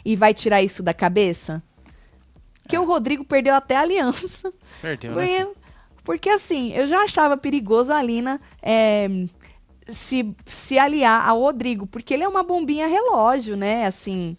E 0.04 0.16
vai 0.16 0.34
tirar 0.34 0.62
isso 0.62 0.82
da 0.82 0.94
cabeça? 0.94 1.62
Porque 2.62 2.78
o 2.78 2.84
Rodrigo 2.84 3.24
perdeu 3.24 3.54
até 3.54 3.76
a 3.76 3.80
aliança. 3.80 4.52
Perdeu, 4.80 5.12
né? 5.12 5.16
Porque, 5.16 5.36
filho? 5.36 5.56
porque, 6.04 6.30
assim, 6.30 6.72
eu 6.72 6.86
já 6.86 7.02
achava 7.02 7.36
perigoso 7.36 7.92
a 7.92 7.98
Alina 7.98 8.40
é, 8.62 9.08
se, 9.88 10.34
se 10.46 10.78
aliar 10.78 11.28
ao 11.28 11.40
Rodrigo, 11.40 11.86
porque 11.86 12.14
ele 12.14 12.22
é 12.22 12.28
uma 12.28 12.42
bombinha 12.42 12.86
relógio, 12.86 13.56
né? 13.56 13.86
Assim, 13.86 14.36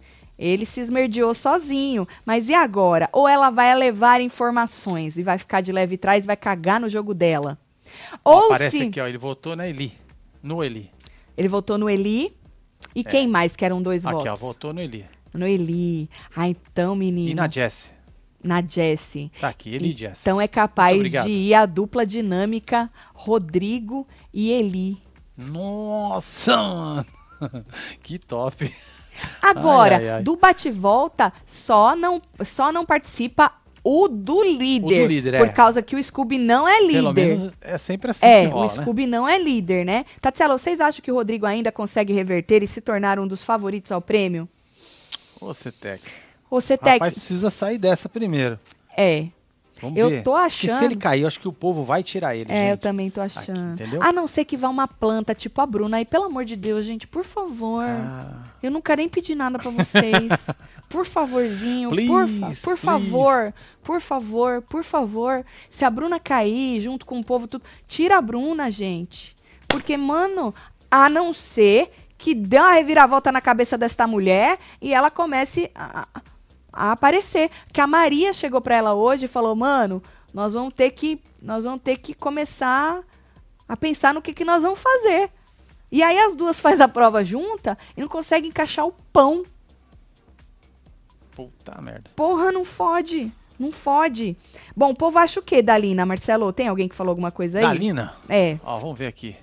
ele 0.51 0.65
se 0.65 0.79
esmerdeou 0.81 1.33
sozinho. 1.33 2.07
Mas 2.25 2.49
e 2.49 2.53
agora? 2.53 3.09
Ou 3.11 3.27
ela 3.27 3.49
vai 3.49 3.73
levar 3.75 4.19
informações 4.21 5.17
e 5.17 5.23
vai 5.23 5.37
ficar 5.37 5.61
de 5.61 5.71
leve 5.71 5.97
trás 5.97 6.23
e 6.23 6.27
vai 6.27 6.35
cagar 6.35 6.79
no 6.79 6.89
jogo 6.89 7.13
dela? 7.13 7.57
Ou 8.23 8.45
aparece 8.45 8.77
se 8.77 8.83
aqui, 8.83 8.99
ó. 8.99 9.07
Ele 9.07 9.17
votou 9.17 9.55
na 9.55 9.67
Eli. 9.67 9.93
No 10.41 10.63
Eli. 10.63 10.91
ele 11.37 11.47
votou 11.47 11.77
no 11.77 11.89
Eli. 11.89 12.35
E 12.95 13.03
quem 13.03 13.27
mais 13.27 13.55
que 13.55 13.63
eram 13.65 13.81
dois 13.81 14.05
É. 14.05 14.09
Aqui, 14.09 14.17
ó. 14.17 14.35
votos? 14.35 14.41
Votou 14.41 14.73
no 14.73 14.81
Eli. 14.81 15.05
No 15.33 15.47
Eli. 15.47 16.09
Ah, 16.35 16.47
então, 16.47 16.95
menino. 16.95 17.29
E 17.31 17.33
na 17.33 17.49
Jessie. 17.49 17.91
na 18.43 18.61
Jessie. 18.61 19.31
Tá 19.39 19.47
aqui, 19.49 19.73
Eli 19.73 19.91
e 19.91 19.97
Jessie. 19.97 20.17
Então 20.21 20.39
é 20.41 20.47
capaz 20.47 20.97
obrigado. 20.97 21.25
de 21.25 21.31
ir 21.31 21.53
a 21.53 21.65
dupla 21.65 22.05
dinâmica 22.05 22.91
Rodrigo 23.13 24.05
e 24.33 24.51
Eli. 24.51 24.97
Nossa, 25.37 26.57
mano. 26.57 27.05
que 28.03 28.19
top. 28.19 28.71
Agora, 29.41 29.97
Ai, 29.97 30.03
ai, 30.09 30.15
ai. 30.17 30.23
do 30.23 30.35
bate-volta, 30.35 31.31
só 31.45 31.95
não, 31.95 32.21
só 32.43 32.71
não 32.71 32.85
participa 32.85 33.51
o 33.83 34.07
do 34.07 34.41
líder. 34.43 35.07
líder, 35.07 35.37
por 35.39 35.47
é. 35.47 35.51
causa 35.51 35.81
que 35.81 35.95
o 35.95 36.01
Scooby 36.03 36.37
não 36.37 36.67
é 36.67 36.79
líder. 36.81 37.01
Pelo 37.01 37.13
menos 37.13 37.53
é 37.59 37.77
sempre 37.77 38.11
assim 38.11 38.25
É, 38.25 38.45
rola, 38.45 38.65
o 38.65 38.69
Scooby 38.69 39.05
não 39.05 39.27
é 39.27 39.37
líder, 39.37 39.85
né? 39.85 40.05
Tatiana, 40.21 40.57
vocês 40.57 40.79
acham 40.79 41.01
que 41.01 41.11
o 41.11 41.15
Rodrigo 41.15 41.45
ainda 41.45 41.71
consegue 41.71 42.13
reverter 42.13 42.63
e 42.63 42.67
se 42.67 42.79
tornar 42.79 43.19
um 43.19 43.27
dos 43.27 43.43
favoritos 43.43 43.91
ao 43.91 44.01
prêmio? 44.01 44.43
né? 44.43 44.47
Ô, 45.41 45.53
Cetec. 45.53 46.01
Ô, 46.49 46.61
Cetec, 46.61 46.93
Rapaz, 46.93 47.13
precisa 47.15 47.49
sair 47.49 47.77
dessa 47.77 48.07
primeiro. 48.07 48.57
é. 48.95 49.27
Vamos 49.83 49.97
Eu 49.99 50.09
ver. 50.09 50.23
tô 50.23 50.31
Porque 50.33 50.49
se 50.67 50.71
achando- 50.71 50.83
ele 50.85 50.95
cair, 50.95 51.21
eu 51.21 51.27
acho 51.27 51.39
que 51.39 51.47
o 51.47 51.53
povo 51.53 51.83
vai 51.83 52.01
tirar 52.01 52.35
ele, 52.35 52.51
É, 52.51 52.67
eu 52.67 52.71
gente. 52.71 52.79
também 52.81 53.09
tô 53.11 53.21
achando. 53.21 53.73
entendeu? 53.73 54.01
A 54.01 54.11
não 54.11 54.25
ser 54.25 54.45
que 54.45 54.55
vá 54.57 54.69
uma 54.69 54.87
planta 54.87 55.35
tipo 55.35 55.59
a 55.61 55.65
Bruna. 55.65 55.97
Aí, 55.97 56.05
pelo 56.05 56.25
amor 56.25 56.45
de 56.45 56.55
Deus, 56.55 56.85
gente, 56.85 57.05
por 57.07 57.23
favor. 57.23 57.83
Ah, 57.85 58.43
Eu 58.61 58.71
não 58.71 58.81
quero 58.81 58.99
nem 58.99 59.09
pedir 59.09 59.35
nada 59.35 59.59
pra 59.59 59.69
vocês. 59.69 60.47
por 60.89 61.05
favorzinho, 61.05 61.89
por, 61.89 61.97
fa- 61.97 62.03
Please, 62.03 62.39
por 62.61 62.77
please. 62.77 62.81
favor, 62.81 63.53
por 63.83 63.99
favor, 64.01 64.61
por 64.61 64.83
favor. 64.83 65.45
Se 65.69 65.83
a 65.83 65.89
Bruna 65.89 66.19
cair 66.19 66.79
junto 66.81 67.05
com 67.05 67.19
o 67.19 67.23
povo, 67.25 67.47
tudo, 67.47 67.63
tira 67.87 68.17
a 68.17 68.21
Bruna, 68.21 68.69
gente. 68.71 69.35
Porque, 69.67 69.97
mano, 69.97 70.53
a 70.91 71.09
não 71.09 71.33
ser 71.33 71.91
que 72.17 72.33
dê 72.35 72.57
uma 72.59 72.71
reviravolta 72.73 73.31
na 73.31 73.41
cabeça 73.41 73.77
desta 73.77 74.05
mulher 74.07 74.57
e 74.81 74.93
ela 74.93 75.09
comece 75.11 75.69
a, 75.75 76.07
a 76.73 76.91
aparecer. 76.91 77.49
Que 77.71 77.79
a 77.79 77.87
Maria 77.87 78.33
chegou 78.33 78.59
pra 78.59 78.75
ela 78.75 78.93
hoje 78.93 79.25
e 79.25 79.29
falou, 79.29 79.55
mano, 79.55 80.01
nós 80.33 80.53
vamos 80.53 80.73
ter 80.73 80.89
que, 80.91 81.21
nós 81.41 81.63
vamos 81.63 81.79
ter 81.81 81.97
que 81.97 82.13
começar 82.13 83.01
a 83.69 83.77
pensar 83.77 84.13
no 84.13 84.21
que, 84.21 84.33
que 84.33 84.43
nós 84.43 84.63
vamos 84.63 84.79
fazer. 84.79 85.29
E 85.91 86.01
aí 86.01 86.17
as 86.17 86.35
duas 86.35 86.59
faz 86.61 86.81
a 86.81 86.87
prova 86.87 87.23
junta 87.23 87.77
e 87.95 88.01
não 88.01 88.07
consegue 88.07 88.47
encaixar 88.47 88.85
o 88.85 88.91
pão. 89.13 89.45
puta 91.35 91.79
merda. 91.81 92.09
Porra, 92.15 92.51
não 92.51 92.65
fode. 92.65 93.31
Não 93.59 93.71
fode. 93.71 94.35
Bom, 94.75 94.89
o 94.89 94.95
povo 94.95 95.19
acha 95.19 95.39
o 95.39 95.43
quê, 95.43 95.61
Dalina, 95.61 96.05
Marcelo? 96.05 96.51
Tem 96.51 96.67
alguém 96.67 96.89
que 96.89 96.95
falou 96.95 97.11
alguma 97.11 97.31
coisa 97.31 97.59
aí? 97.59 97.63
Dalina? 97.63 98.13
É. 98.27 98.57
Ó, 98.63 98.79
vamos 98.79 98.97
ver 98.97 99.07
aqui. 99.07 99.35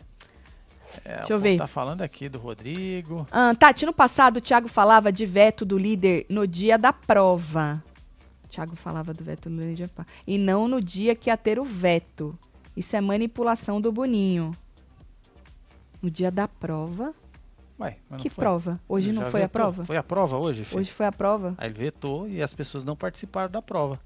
É, 1.04 1.18
Deixa 1.18 1.32
eu 1.32 1.38
o 1.38 1.40
ver. 1.40 1.56
Tá 1.56 1.66
falando 1.66 2.02
aqui 2.02 2.28
do 2.28 2.38
Rodrigo. 2.38 3.26
Ah, 3.30 3.54
Tati, 3.54 3.86
no 3.86 3.92
passado 3.92 4.36
o 4.36 4.40
Thiago 4.40 4.68
falava 4.68 5.10
de 5.10 5.24
veto 5.26 5.64
do 5.64 5.78
líder 5.78 6.26
no 6.28 6.46
dia 6.46 6.76
da 6.78 6.92
prova. 6.92 7.82
Thiago 8.48 8.74
falava 8.74 9.14
do 9.14 9.22
veto 9.22 9.48
do 9.48 9.60
líder 9.60 9.90
e 10.26 10.36
não 10.36 10.66
no 10.66 10.80
dia 10.80 11.14
que 11.14 11.30
ia 11.30 11.36
ter 11.36 11.58
o 11.58 11.64
veto. 11.64 12.36
Isso 12.76 12.96
é 12.96 13.00
manipulação 13.00 13.80
do 13.80 13.92
Boninho. 13.92 14.52
No 16.02 16.10
dia 16.10 16.30
da 16.30 16.48
prova? 16.48 17.14
Ué, 17.78 17.96
que 18.18 18.28
foi. 18.28 18.42
prova? 18.44 18.80
Hoje 18.88 19.10
Ele 19.10 19.18
não 19.18 19.24
foi 19.30 19.40
a 19.40 19.44
vetou. 19.44 19.60
prova? 19.60 19.84
Foi 19.84 19.96
a 19.96 20.02
prova 20.02 20.36
hoje, 20.36 20.64
filho? 20.64 20.80
Hoje 20.80 20.90
foi 20.90 21.06
a 21.06 21.12
prova? 21.12 21.54
Aí 21.56 21.68
ele 21.68 21.74
vetou 21.74 22.28
e 22.28 22.42
as 22.42 22.52
pessoas 22.52 22.84
não 22.84 22.94
participaram 22.94 23.50
da 23.50 23.62
prova. 23.62 23.98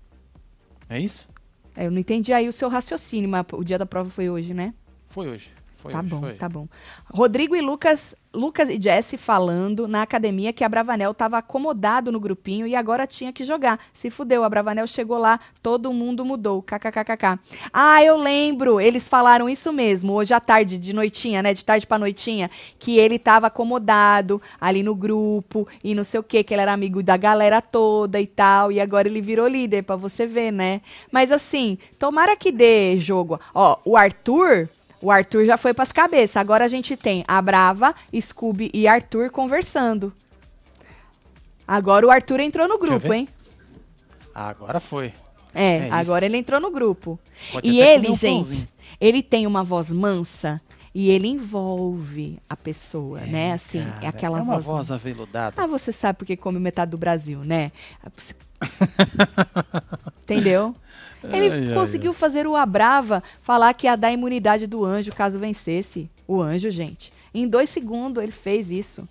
É 0.89 0.99
isso? 1.01 1.29
É, 1.75 1.87
eu 1.87 1.91
não 1.91 1.99
entendi 1.99 2.33
aí 2.33 2.49
o 2.49 2.53
seu 2.53 2.69
raciocínio, 2.69 3.29
mas 3.29 3.45
o 3.53 3.65
dia 3.65 3.79
da 3.79 3.87
prova 3.87 4.09
foi 4.11 4.31
hoje, 4.31 4.55
né? 4.55 4.75
Foi 5.09 5.29
hoje. 5.29 5.51
Foi 5.85 5.93
tá 5.93 6.01
hoje, 6.01 6.09
bom, 6.09 6.21
foi. 6.21 6.35
tá 6.35 6.49
bom. 6.49 6.67
Rodrigo 7.13 7.55
e 7.55 7.61
Lucas, 7.61 8.17
Lucas 8.33 8.71
e 8.71 8.81
Jesse 8.81 9.19
falando 9.19 9.87
na 9.87 10.01
academia 10.01 10.51
que 10.51 10.65
a 10.65 10.69
Bravanel 10.69 11.13
tava 11.13 11.37
acomodado 11.37 12.11
no 12.11 12.19
grupinho 12.19 12.67
e 12.67 12.75
agora 12.75 13.07
tinha 13.07 13.31
que 13.35 13.45
jogar. 13.45 13.79
Se 13.93 14.09
fudeu, 14.09 14.45
a 14.45 14.49
Bravanel 14.49 14.87
chegou 14.87 15.19
lá, 15.19 15.39
todo 15.63 15.93
mundo 15.93 16.25
mudou. 16.25 16.63
KKKKK. 16.63 17.39
Ah, 17.71 18.03
eu 18.03 18.17
lembro, 18.17 18.81
eles 18.81 19.07
falaram 19.07 19.47
isso 19.47 19.75
mesmo, 19.75 20.15
hoje 20.15 20.33
à 20.33 20.41
tarde, 20.41 20.79
de 20.79 20.95
noitinha, 20.95 21.43
né? 21.43 21.53
De 21.53 21.63
tarde 21.63 21.87
pra 21.87 21.99
noitinha, 21.99 22.51
que 22.79 22.99
ele 22.99 23.19
tava 23.19 23.49
acomodado 23.49 24.41
ali 24.59 24.83
no 24.83 24.95
grupo 24.95 25.69
e 25.83 25.95
não 25.95 26.03
sei 26.03 26.19
o 26.19 26.23
que, 26.23 26.43
que 26.43 26.55
ele 26.55 26.63
era 26.63 26.73
amigo 26.73 27.03
da 27.03 27.19
galera 27.19 27.61
toda 27.61 28.19
e 28.19 28.27
tal, 28.27 28.73
e 28.73 28.81
agora 28.81 29.07
ele 29.07 29.21
virou 29.21 29.47
líder, 29.47 29.85
pra 29.85 29.97
você 29.97 30.27
ver, 30.27 30.51
né? 30.51 30.81
Mas 31.13 31.31
assim, 31.31 31.77
tomara 31.99 32.35
que 32.37 32.51
dê 32.51 32.99
jogo. 32.99 33.39
Ó, 33.55 33.79
o 33.85 33.99
Arthur. 33.99 34.71
O 35.05 35.11
Arthur 35.11 35.45
já 35.45 35.59
foi 35.59 35.75
pras 35.75 35.93
cabeças. 35.93 36.39
Agora 36.39 36.65
a 36.65 36.69
gente 36.69 36.97
tem 36.97 37.25
a 37.29 37.43
Brava, 37.43 37.95
Scooby 38.19 38.71
e 38.73 38.89
Arthur 38.89 39.29
conversando. 39.31 40.11
Agora 41.69 42.07
o 42.07 42.11
Arthur 42.11 42.41
entrou 42.41 42.67
no 42.67 42.79
grupo, 42.79 43.13
hein? 43.13 43.29
Ah, 44.35 44.49
agora 44.49 44.81
foi. 44.81 45.13
É, 45.55 45.75
É 45.77 45.85
isso. 45.85 45.95
agora 45.95 46.25
ele 46.25 46.39
entrou 46.39 46.59
no 46.59 46.71
grupo. 46.71 47.19
Pode 47.53 47.69
e 47.71 47.83
ele, 47.83 48.09
um 48.11 48.15
gente, 48.17 48.33
pãozinho. 48.47 48.69
ele 48.99 49.23
tem 49.23 49.47
uma 49.47 49.63
voz 49.63 49.91
mansa. 49.91 50.59
E 50.95 51.11
ele 51.11 51.27
envolve 51.29 52.39
a 52.49 52.57
pessoa, 52.57 53.21
né? 53.21 53.53
Assim, 53.53 53.81
é 53.81 53.85
Cara, 53.95 54.09
aquela 54.09 54.39
é 54.39 54.43
uma 54.43 54.55
voz. 54.55 54.65
voz 54.65 54.91
aveludada. 54.91 55.61
Ah, 55.61 55.67
você 55.67 55.91
sabe 55.93 56.17
porque 56.19 56.35
come 56.37 56.59
metade 56.59 56.93
do 56.93 56.97
Brasil, 56.97 57.41
né? 57.41 57.73
Entendeu? 60.23 60.75
Ele 61.23 61.49
Ai, 61.49 61.69
ai, 61.69 61.75
conseguiu 61.75 62.13
fazer 62.13 62.47
o 62.47 62.55
Abrava 62.55 63.23
falar 63.41 63.73
que 63.75 63.87
ia 63.87 63.97
dar 63.97 64.13
imunidade 64.13 64.67
do 64.67 64.85
anjo 64.85 65.13
caso 65.13 65.39
vencesse. 65.39 66.11
O 66.29 66.41
anjo, 66.41 66.71
gente. 66.71 67.13
Em 67.33 67.49
dois 67.49 67.71
segundos 67.71 68.23
ele 68.23 68.33
fez 68.33 68.71
isso. 68.71 69.09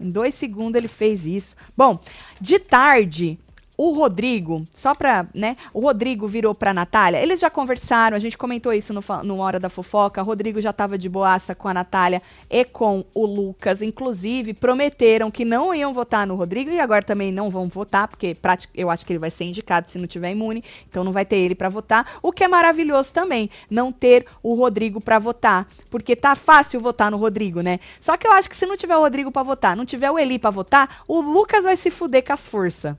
Em 0.00 0.10
dois 0.10 0.34
segundos 0.34 0.78
ele 0.78 0.88
fez 0.88 1.26
isso. 1.26 1.56
Bom, 1.76 1.98
de 2.40 2.58
tarde, 2.58 3.38
o 3.78 3.92
Rodrigo, 3.92 4.64
só 4.74 4.92
pra, 4.92 5.28
né? 5.32 5.56
O 5.72 5.78
Rodrigo 5.78 6.26
virou 6.26 6.52
pra 6.52 6.74
Natália. 6.74 7.22
Eles 7.22 7.38
já 7.38 7.48
conversaram, 7.48 8.16
a 8.16 8.18
gente 8.18 8.36
comentou 8.36 8.72
isso 8.72 8.92
no, 8.92 9.00
no 9.22 9.40
Hora 9.40 9.60
da 9.60 9.68
Fofoca. 9.68 10.20
O 10.20 10.24
Rodrigo 10.24 10.60
já 10.60 10.72
tava 10.72 10.98
de 10.98 11.08
boaça 11.08 11.54
com 11.54 11.68
a 11.68 11.74
Natália 11.74 12.20
e 12.50 12.64
com 12.64 13.04
o 13.14 13.24
Lucas. 13.24 13.80
Inclusive, 13.80 14.52
prometeram 14.52 15.30
que 15.30 15.44
não 15.44 15.72
iam 15.72 15.94
votar 15.94 16.26
no 16.26 16.34
Rodrigo 16.34 16.72
e 16.72 16.80
agora 16.80 17.04
também 17.04 17.30
não 17.30 17.50
vão 17.50 17.68
votar, 17.68 18.08
porque 18.08 18.36
eu 18.74 18.90
acho 18.90 19.06
que 19.06 19.12
ele 19.12 19.20
vai 19.20 19.30
ser 19.30 19.44
indicado 19.44 19.88
se 19.88 19.96
não 19.96 20.08
tiver 20.08 20.32
imune. 20.32 20.64
Então 20.90 21.04
não 21.04 21.12
vai 21.12 21.24
ter 21.24 21.36
ele 21.36 21.54
pra 21.54 21.68
votar. 21.68 22.18
O 22.20 22.32
que 22.32 22.42
é 22.42 22.48
maravilhoso 22.48 23.12
também, 23.12 23.48
não 23.70 23.92
ter 23.92 24.26
o 24.42 24.54
Rodrigo 24.54 25.00
pra 25.00 25.20
votar. 25.20 25.68
Porque 25.88 26.16
tá 26.16 26.34
fácil 26.34 26.80
votar 26.80 27.12
no 27.12 27.16
Rodrigo, 27.16 27.60
né? 27.60 27.78
Só 28.00 28.16
que 28.16 28.26
eu 28.26 28.32
acho 28.32 28.50
que 28.50 28.56
se 28.56 28.66
não 28.66 28.76
tiver 28.76 28.96
o 28.96 29.00
Rodrigo 29.00 29.30
pra 29.30 29.44
votar, 29.44 29.76
não 29.76 29.86
tiver 29.86 30.10
o 30.10 30.18
Eli 30.18 30.36
pra 30.36 30.50
votar, 30.50 31.04
o 31.06 31.20
Lucas 31.20 31.62
vai 31.62 31.76
se 31.76 31.92
fuder 31.92 32.26
com 32.26 32.32
as 32.32 32.48
forças. 32.48 32.96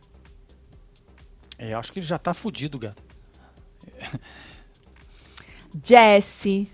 É, 1.59 1.73
eu 1.73 1.77
acho 1.77 1.91
que 1.91 1.99
ele 1.99 2.05
já 2.05 2.17
tá 2.17 2.33
fudido, 2.33 2.79
gato. 2.79 3.03
Jesse. 5.83 6.71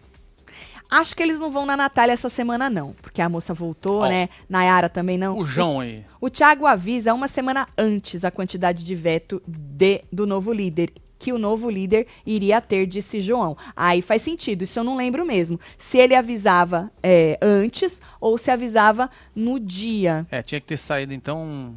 Acho 0.90 1.16
que 1.16 1.24
eles 1.24 1.40
não 1.40 1.50
vão 1.50 1.66
na 1.66 1.76
Natália 1.76 2.14
essa 2.14 2.30
semana, 2.30 2.70
não. 2.70 2.94
Porque 3.02 3.22
a 3.22 3.28
moça 3.28 3.54
voltou, 3.54 4.02
Ó. 4.02 4.08
né? 4.08 4.30
Nayara 4.48 4.88
também 4.88 5.18
não. 5.18 5.38
O 5.40 5.44
João 5.46 5.80
aí. 5.80 6.06
O 6.22 6.30
Thiago 6.30 6.68
avisa 6.68 7.14
uma 7.14 7.28
semana 7.28 7.68
antes 7.76 8.24
a 8.24 8.30
quantidade 8.30 8.86
de 8.86 8.96
veto 8.96 9.42
de, 9.48 10.04
do 10.12 10.28
novo 10.28 10.54
líder. 10.54 10.92
Que 11.18 11.34
o 11.34 11.40
novo 11.40 11.70
líder 11.72 12.06
iria 12.26 12.62
ter, 12.62 12.86
disse 12.86 13.20
João. 13.20 13.58
Aí 13.76 14.02
faz 14.02 14.22
sentido, 14.22 14.62
isso 14.62 14.78
eu 14.78 14.84
não 14.84 14.96
lembro 14.96 15.26
mesmo. 15.26 15.60
Se 15.78 15.98
ele 15.98 16.14
avisava 16.14 16.92
é, 17.02 17.40
antes 17.42 18.00
ou 18.22 18.38
se 18.38 18.52
avisava 18.52 19.10
no 19.36 19.60
dia. 19.60 20.28
É, 20.30 20.44
tinha 20.44 20.62
que 20.62 20.68
ter 20.68 20.78
saído 20.78 21.14
então. 21.14 21.74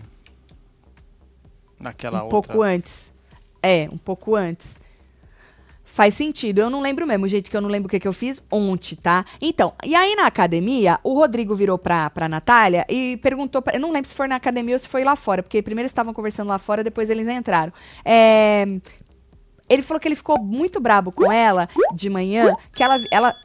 Naquela 1.78 2.20
um 2.20 2.24
outra. 2.24 2.42
pouco 2.42 2.62
antes. 2.62 3.12
É, 3.62 3.88
um 3.92 3.98
pouco 3.98 4.34
antes. 4.34 4.78
Faz 5.84 6.14
sentido. 6.14 6.60
Eu 6.60 6.70
não 6.70 6.80
lembro 6.80 7.06
mesmo, 7.06 7.24
o 7.24 7.28
jeito 7.28 7.50
que 7.50 7.56
eu 7.56 7.60
não 7.60 7.68
lembro 7.68 7.86
o 7.88 7.90
que, 7.90 7.98
que 7.98 8.06
eu 8.06 8.12
fiz 8.12 8.40
ontem, 8.50 8.94
tá? 8.94 9.24
Então, 9.40 9.72
e 9.84 9.94
aí 9.94 10.14
na 10.14 10.26
academia, 10.26 11.00
o 11.02 11.14
Rodrigo 11.14 11.56
virou 11.56 11.78
pra, 11.78 12.08
pra 12.10 12.28
Natália 12.28 12.86
e 12.88 13.16
perguntou. 13.16 13.60
Pra, 13.60 13.74
eu 13.74 13.80
não 13.80 13.90
lembro 13.90 14.08
se 14.08 14.14
foi 14.14 14.28
na 14.28 14.36
academia 14.36 14.74
ou 14.74 14.78
se 14.78 14.86
foi 14.86 15.02
lá 15.02 15.16
fora, 15.16 15.42
porque 15.42 15.62
primeiro 15.62 15.84
eles 15.84 15.90
estavam 15.90 16.14
conversando 16.14 16.48
lá 16.48 16.58
fora, 16.58 16.84
depois 16.84 17.10
eles 17.10 17.26
entraram. 17.26 17.72
É, 18.04 18.64
ele 19.68 19.82
falou 19.82 20.00
que 20.00 20.08
ele 20.08 20.14
ficou 20.14 20.40
muito 20.40 20.78
brabo 20.80 21.10
com 21.10 21.32
ela 21.32 21.68
de 21.94 22.08
manhã, 22.08 22.54
que 22.72 22.82
ela. 22.82 22.98
ela 23.10 23.36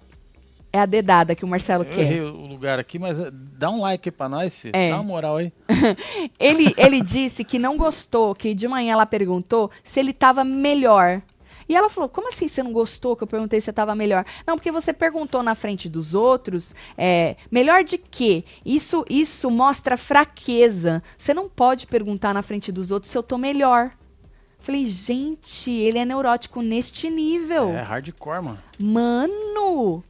é 0.74 0.80
a 0.80 0.88
dedada 0.88 1.36
que 1.36 1.46
o 1.46 1.48
Marcelo 1.48 1.84
Eu 1.84 1.90
quer. 1.92 2.02
errei 2.02 2.22
o 2.22 2.48
lugar 2.48 2.80
aqui, 2.80 2.98
mas 2.98 3.20
é, 3.20 3.30
dá 3.32 3.70
um 3.70 3.80
like 3.82 4.10
pra 4.10 4.28
nós. 4.28 4.66
É. 4.74 4.90
Dá 4.90 4.96
uma 4.96 5.04
moral 5.04 5.38
aí. 5.38 5.52
Ele, 6.40 6.74
ele 6.78 7.00
disse 7.02 7.44
que 7.44 7.60
não 7.60 7.78
gostou, 7.78 8.34
que 8.34 8.54
de 8.56 8.68
manhã 8.68 8.94
ela 8.94 9.06
perguntou 9.06 9.70
se 9.84 10.00
ele 10.00 10.12
tava 10.12 10.44
melhor. 10.44 11.22
E 11.70 11.76
ela 11.76 11.90
falou: 11.90 12.10
Como 12.10 12.28
assim 12.28 12.48
você 12.48 12.64
não 12.64 12.74
gostou? 12.74 13.16
Que 13.16 13.24
eu 13.24 13.28
perguntei 13.28 13.62
se 13.62 13.66
você 13.66 13.74
tava 13.74 13.94
melhor. 13.96 14.26
Não, 14.48 14.56
porque 14.56 14.72
você 14.72 14.92
perguntou 14.92 15.44
na 15.44 15.54
frente 15.56 15.88
dos 15.88 16.14
outros, 16.14 16.74
é, 16.98 17.36
melhor 17.52 17.84
de 17.84 17.98
quê? 17.98 18.44
Isso, 18.66 19.06
isso 19.10 19.50
mostra 19.52 19.96
fraqueza. 19.96 21.04
Você 21.18 21.34
não 21.34 21.48
pode 21.48 21.86
perguntar 21.88 22.34
na 22.34 22.42
frente 22.42 22.72
dos 22.72 22.92
outros 22.92 23.12
se 23.12 23.18
eu 23.18 23.24
tô 23.24 23.38
melhor. 23.38 23.92
Falei, 24.60 24.88
gente, 24.88 25.70
ele 25.70 26.00
é 26.00 26.06
neurótico 26.06 26.62
neste 26.62 27.10
nível. 27.10 27.70
É 27.70 27.82
hardcore, 27.82 28.44
mano. 28.44 28.60
Mano! 28.80 30.04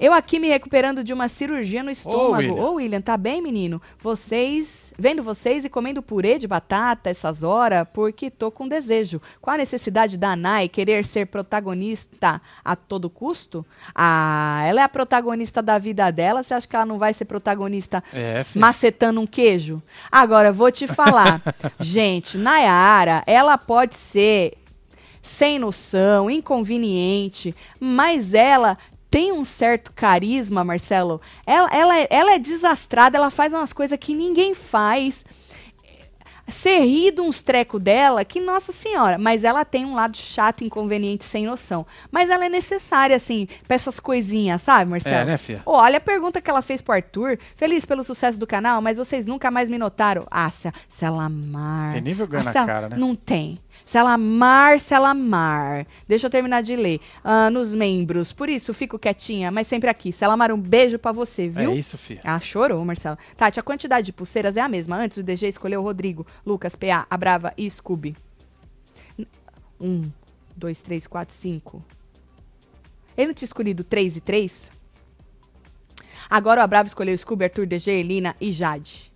Eu 0.00 0.12
aqui 0.12 0.38
me 0.38 0.46
recuperando 0.46 1.02
de 1.02 1.12
uma 1.12 1.26
cirurgia 1.26 1.82
no 1.82 1.90
estômago. 1.90 2.36
William. 2.36 2.62
Ô, 2.62 2.74
William, 2.74 3.00
tá 3.00 3.16
bem, 3.16 3.42
menino? 3.42 3.82
Vocês, 4.00 4.94
vendo 4.96 5.24
vocês 5.24 5.64
e 5.64 5.68
comendo 5.68 6.00
purê 6.00 6.38
de 6.38 6.46
batata 6.46 7.10
essas 7.10 7.42
horas, 7.42 7.86
porque 7.92 8.30
tô 8.30 8.48
com 8.48 8.68
desejo. 8.68 9.20
Qual 9.40 9.54
a 9.54 9.58
necessidade 9.58 10.16
da 10.16 10.36
Nai 10.36 10.68
querer 10.68 11.04
ser 11.04 11.26
protagonista 11.26 12.40
a 12.64 12.76
todo 12.76 13.10
custo? 13.10 13.66
Ah, 13.92 14.62
ela 14.66 14.82
é 14.82 14.84
a 14.84 14.88
protagonista 14.88 15.60
da 15.60 15.78
vida 15.78 16.08
dela. 16.12 16.44
Você 16.44 16.54
acha 16.54 16.68
que 16.68 16.76
ela 16.76 16.86
não 16.86 16.98
vai 16.98 17.12
ser 17.12 17.24
protagonista 17.24 18.02
É, 18.14 18.46
macetando 18.54 19.20
um 19.20 19.26
queijo. 19.26 19.82
Agora, 20.12 20.52
vou 20.52 20.70
te 20.70 20.86
falar. 20.86 21.42
Gente, 21.80 22.38
Nayara, 22.38 23.24
ela 23.26 23.58
pode 23.58 23.96
ser 23.96 24.52
sem 25.20 25.58
noção, 25.58 26.30
inconveniente, 26.30 27.54
mas 27.80 28.32
ela 28.32 28.78
tem 29.10 29.32
um 29.32 29.44
certo 29.44 29.92
carisma, 29.94 30.62
Marcelo. 30.64 31.20
Ela, 31.46 31.68
ela, 31.72 31.98
é- 31.98 32.06
ela 32.10 32.32
é 32.34 32.38
desastrada, 32.38 33.16
ela 33.16 33.30
faz 33.30 33.52
umas 33.52 33.72
coisas 33.72 33.98
que 33.98 34.14
ninguém 34.14 34.54
faz. 34.54 35.24
Você 36.50 36.78
ri 36.80 37.10
de 37.10 37.20
uns 37.20 37.42
trecos 37.42 37.78
dela, 37.78 38.24
que 38.24 38.40
nossa 38.40 38.72
senhora, 38.72 39.18
mas 39.18 39.44
ela 39.44 39.66
tem 39.66 39.84
um 39.84 39.94
lado 39.94 40.16
chato, 40.16 40.64
inconveniente, 40.64 41.22
sem 41.22 41.44
noção. 41.44 41.86
Mas 42.10 42.30
ela 42.30 42.46
é 42.46 42.48
necessária, 42.48 43.14
assim, 43.14 43.46
pra 43.66 43.74
essas 43.74 44.00
coisinhas, 44.00 44.62
sabe, 44.62 44.90
Marcelo? 44.90 45.14
É, 45.14 45.24
né, 45.26 45.36
filha? 45.36 45.60
Ô, 45.66 45.72
olha 45.72 45.98
a 45.98 46.00
pergunta 46.00 46.40
que 46.40 46.48
ela 46.48 46.62
fez 46.62 46.80
pro 46.80 46.94
Arthur. 46.94 47.38
Feliz 47.54 47.84
pelo 47.84 48.02
sucesso 48.02 48.38
do 48.40 48.46
canal, 48.46 48.80
mas 48.80 48.96
vocês 48.96 49.26
nunca 49.26 49.50
mais 49.50 49.68
me 49.68 49.76
notaram. 49.76 50.26
Ah, 50.30 50.48
se, 50.50 50.72
se 50.88 51.04
ela 51.04 51.24
amar. 51.24 51.92
Tem 51.92 52.00
nem 52.00 52.14
vergonha 52.14 52.40
Ah, 52.40 52.44
na 52.44 52.52
cara, 52.66 52.88
né? 52.88 52.96
Não 52.96 53.14
tem. 53.14 53.60
Se 53.88 53.96
ela 53.96 54.12
amar, 54.12 54.78
se 54.80 54.92
ela 54.92 55.08
amar. 55.08 55.86
Deixa 56.06 56.26
eu 56.26 56.30
terminar 56.30 56.62
de 56.62 56.76
ler. 56.76 57.00
Ah, 57.24 57.48
nos 57.48 57.74
membros. 57.74 58.34
Por 58.34 58.50
isso, 58.50 58.74
fico 58.74 58.98
quietinha, 58.98 59.50
mas 59.50 59.66
sempre 59.66 59.88
aqui. 59.88 60.12
Se 60.12 60.22
ela 60.22 60.34
amar, 60.34 60.52
um 60.52 60.60
beijo 60.60 60.98
pra 60.98 61.10
você, 61.10 61.48
viu? 61.48 61.70
É 61.70 61.74
isso, 61.74 61.96
filho. 61.96 62.20
Ah, 62.22 62.38
chorou, 62.38 62.84
Marcelo. 62.84 63.16
Tati, 63.34 63.58
a 63.58 63.62
quantidade 63.62 64.04
de 64.04 64.12
pulseiras 64.12 64.58
é 64.58 64.60
a 64.60 64.68
mesma. 64.68 64.94
Antes 64.94 65.16
o 65.16 65.22
DG 65.22 65.48
escolheu 65.48 65.80
o 65.80 65.82
Rodrigo, 65.82 66.26
Lucas, 66.44 66.76
PA, 66.76 67.06
a 67.08 67.16
Brava 67.16 67.54
e 67.56 67.70
Scooby. 67.70 68.14
Um, 69.80 70.10
dois, 70.54 70.82
três, 70.82 71.06
quatro, 71.06 71.34
cinco. 71.34 71.82
Ele 73.16 73.28
não 73.28 73.34
tinha 73.34 73.46
escolhido 73.46 73.82
três 73.82 74.18
e 74.18 74.20
três? 74.20 74.70
Agora 76.28 76.60
o 76.60 76.64
Abrava 76.64 76.88
escolheu 76.88 77.16
Scooby, 77.16 77.44
Arthur, 77.44 77.64
DG, 77.64 77.90
Elina 77.90 78.36
e 78.38 78.52
Jade. 78.52 79.10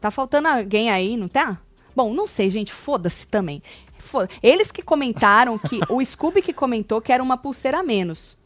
Tá 0.00 0.12
faltando 0.12 0.46
alguém 0.46 0.88
aí, 0.88 1.16
não 1.16 1.26
tá? 1.26 1.60
Bom, 1.96 2.12
não 2.12 2.28
sei, 2.28 2.50
gente. 2.50 2.72
Foda-se 2.72 3.26
também. 3.26 3.62
Foda 3.98 4.28
Eles 4.42 4.70
que 4.70 4.82
comentaram 4.82 5.58
que. 5.58 5.80
o 5.90 6.04
Scooby 6.04 6.42
que 6.42 6.52
comentou 6.52 7.00
que 7.00 7.10
era 7.12 7.22
uma 7.22 7.38
pulseira 7.38 7.78
a 7.78 7.82
menos. 7.82 8.36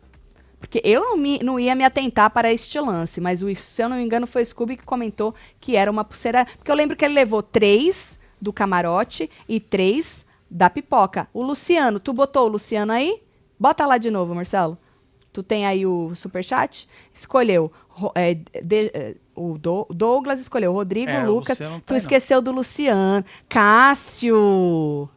Porque 0.61 0.81
eu 0.85 1.01
não, 1.03 1.17
me- 1.17 1.41
não 1.43 1.59
ia 1.59 1.75
me 1.75 1.83
atentar 1.85 2.31
para 2.31 2.53
este 2.53 2.79
lance, 2.79 3.21
mas 3.21 3.43
o, 3.43 3.55
se 3.57 3.83
eu 3.83 3.89
não 3.89 3.97
me 3.97 4.05
engano 4.05 4.27
foi 4.27 4.43
o 4.43 4.47
Scooby 4.47 4.77
que 4.77 4.85
comentou 4.85 5.35
que 5.59 5.75
era 5.75 5.91
uma 5.91 6.05
pulseira. 6.05 6.45
Porque 6.45 6.71
eu 6.71 6.75
lembro 6.77 6.97
que 6.97 7.05
ele 7.05 7.15
levou 7.15 7.43
três 7.43 8.19
do 8.41 8.53
camarote 8.53 9.29
e 9.49 9.59
três 9.59 10.25
da 10.51 10.71
pipoca. 10.71 11.29
O 11.33 11.43
Luciano, 11.43 11.99
tu 11.99 12.13
botou 12.13 12.45
o 12.45 12.49
Luciano 12.49 12.93
aí? 12.93 13.23
Bota 13.59 13.85
lá 13.87 13.99
de 13.99 14.11
novo, 14.11 14.35
Marcelo. 14.35 14.79
Tu 15.33 15.43
tem 15.43 15.67
aí 15.67 15.87
o 15.87 16.15
superchat? 16.15 16.89
Escolheu 17.15 17.73
é, 18.15 18.35
de- 18.35 18.91
é, 18.95 19.15
o 19.35 19.57
Do- 19.59 19.87
Douglas, 19.91 20.41
escolheu 20.41 20.71
o 20.73 20.75
Rodrigo, 20.75 21.11
É, 21.11 21.23
Lucas. 21.25 21.51
Luciano 21.59 21.73
não 21.75 21.81
tu 21.81 21.85
tá 21.87 21.95
aí, 21.95 21.99
não. 22.01 22.03
esqueceu 22.03 22.41
do 22.43 22.53
Luciano. 22.53 23.25
Cássio! 23.49 25.09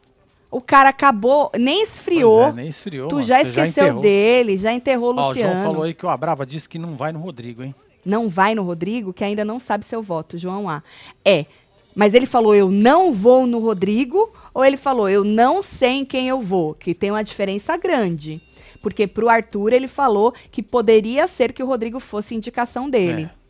O 0.50 0.60
cara 0.60 0.88
acabou, 0.90 1.50
nem 1.58 1.82
esfriou. 1.82 2.44
É, 2.44 2.52
nem 2.52 2.68
esfriou. 2.68 3.08
Tu 3.08 3.16
mano. 3.16 3.26
já 3.26 3.42
esqueceu 3.42 3.84
enterrou. 3.84 4.02
dele, 4.02 4.56
já 4.56 4.72
enterrou 4.72 5.12
o 5.12 5.18
Ó, 5.18 5.24
o 5.24 5.28
Luciano. 5.28 5.52
João 5.52 5.64
falou 5.64 5.82
aí 5.82 5.94
que 5.94 6.06
o 6.06 6.08
Abrava 6.08 6.46
disse 6.46 6.68
que 6.68 6.78
não 6.78 6.92
vai 6.96 7.12
no 7.12 7.18
Rodrigo, 7.18 7.62
hein? 7.62 7.74
Não 8.04 8.28
vai 8.28 8.54
no 8.54 8.62
Rodrigo, 8.62 9.12
que 9.12 9.24
ainda 9.24 9.44
não 9.44 9.58
sabe 9.58 9.84
seu 9.84 10.00
voto, 10.02 10.38
João 10.38 10.68
A. 10.68 10.82
É, 11.24 11.46
mas 11.94 12.14
ele 12.14 12.26
falou 12.26 12.54
eu 12.54 12.70
não 12.70 13.10
vou 13.10 13.46
no 13.46 13.58
Rodrigo, 13.58 14.30
ou 14.52 14.64
ele 14.64 14.76
falou 14.76 15.08
eu 15.08 15.24
não 15.24 15.60
sei 15.62 15.90
em 16.00 16.04
quem 16.04 16.28
eu 16.28 16.40
vou, 16.40 16.74
que 16.74 16.94
tem 16.94 17.10
uma 17.10 17.24
diferença 17.24 17.76
grande. 17.76 18.40
Porque 18.84 19.06
pro 19.06 19.30
Arthur 19.30 19.72
ele 19.72 19.88
falou 19.88 20.34
que 20.52 20.62
poderia 20.62 21.26
ser 21.26 21.54
que 21.54 21.62
o 21.62 21.66
Rodrigo 21.66 21.98
fosse 21.98 22.34
indicação 22.34 22.90
dele. 22.90 23.30
É. 23.32 23.44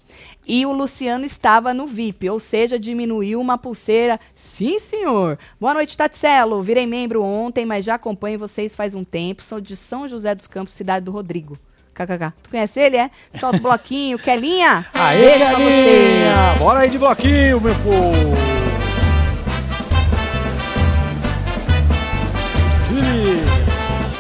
E 0.47 0.65
o 0.65 0.71
Luciano 0.71 1.25
estava 1.25 1.75
no 1.75 1.89
VIP, 1.89 2.31
ou 2.31 2.39
seja, 2.39 2.79
diminuiu 2.79 3.41
uma 3.41 3.59
pulseira. 3.59 4.21
Sim, 4.37 4.79
senhor. 4.79 5.37
Boa 5.59 5.75
noite, 5.75 5.97
Tatselo. 5.97 6.63
Virei 6.63 6.87
membro 6.87 7.21
ontem, 7.21 7.67
mas 7.67 7.85
já 7.85 7.97
acompanho 7.97 8.39
vocês 8.39 8.77
faz 8.77 8.95
um 8.95 9.03
tempo. 9.03 9.43
Sou 9.43 9.61
de 9.61 9.75
São 9.75 10.07
José 10.07 10.37
dos 10.37 10.47
Campos, 10.47 10.75
cidade 10.75 11.05
do 11.05 11.11
Rodrigo. 11.11 11.59
KKK. 11.93 12.33
Tu 12.41 12.51
conhece 12.51 12.79
ele, 12.79 12.97
é? 12.97 13.11
Solta 13.41 13.57
o 13.57 13.61
bloquinho. 13.61 14.17
Kelinha? 14.23 14.87
Aê, 14.95 15.37
galinha! 15.37 16.55
Bora 16.61 16.81
aí 16.81 16.91
de 16.91 16.99
bloquinho, 16.99 17.61
meu 17.61 17.75
povo! 17.83 18.35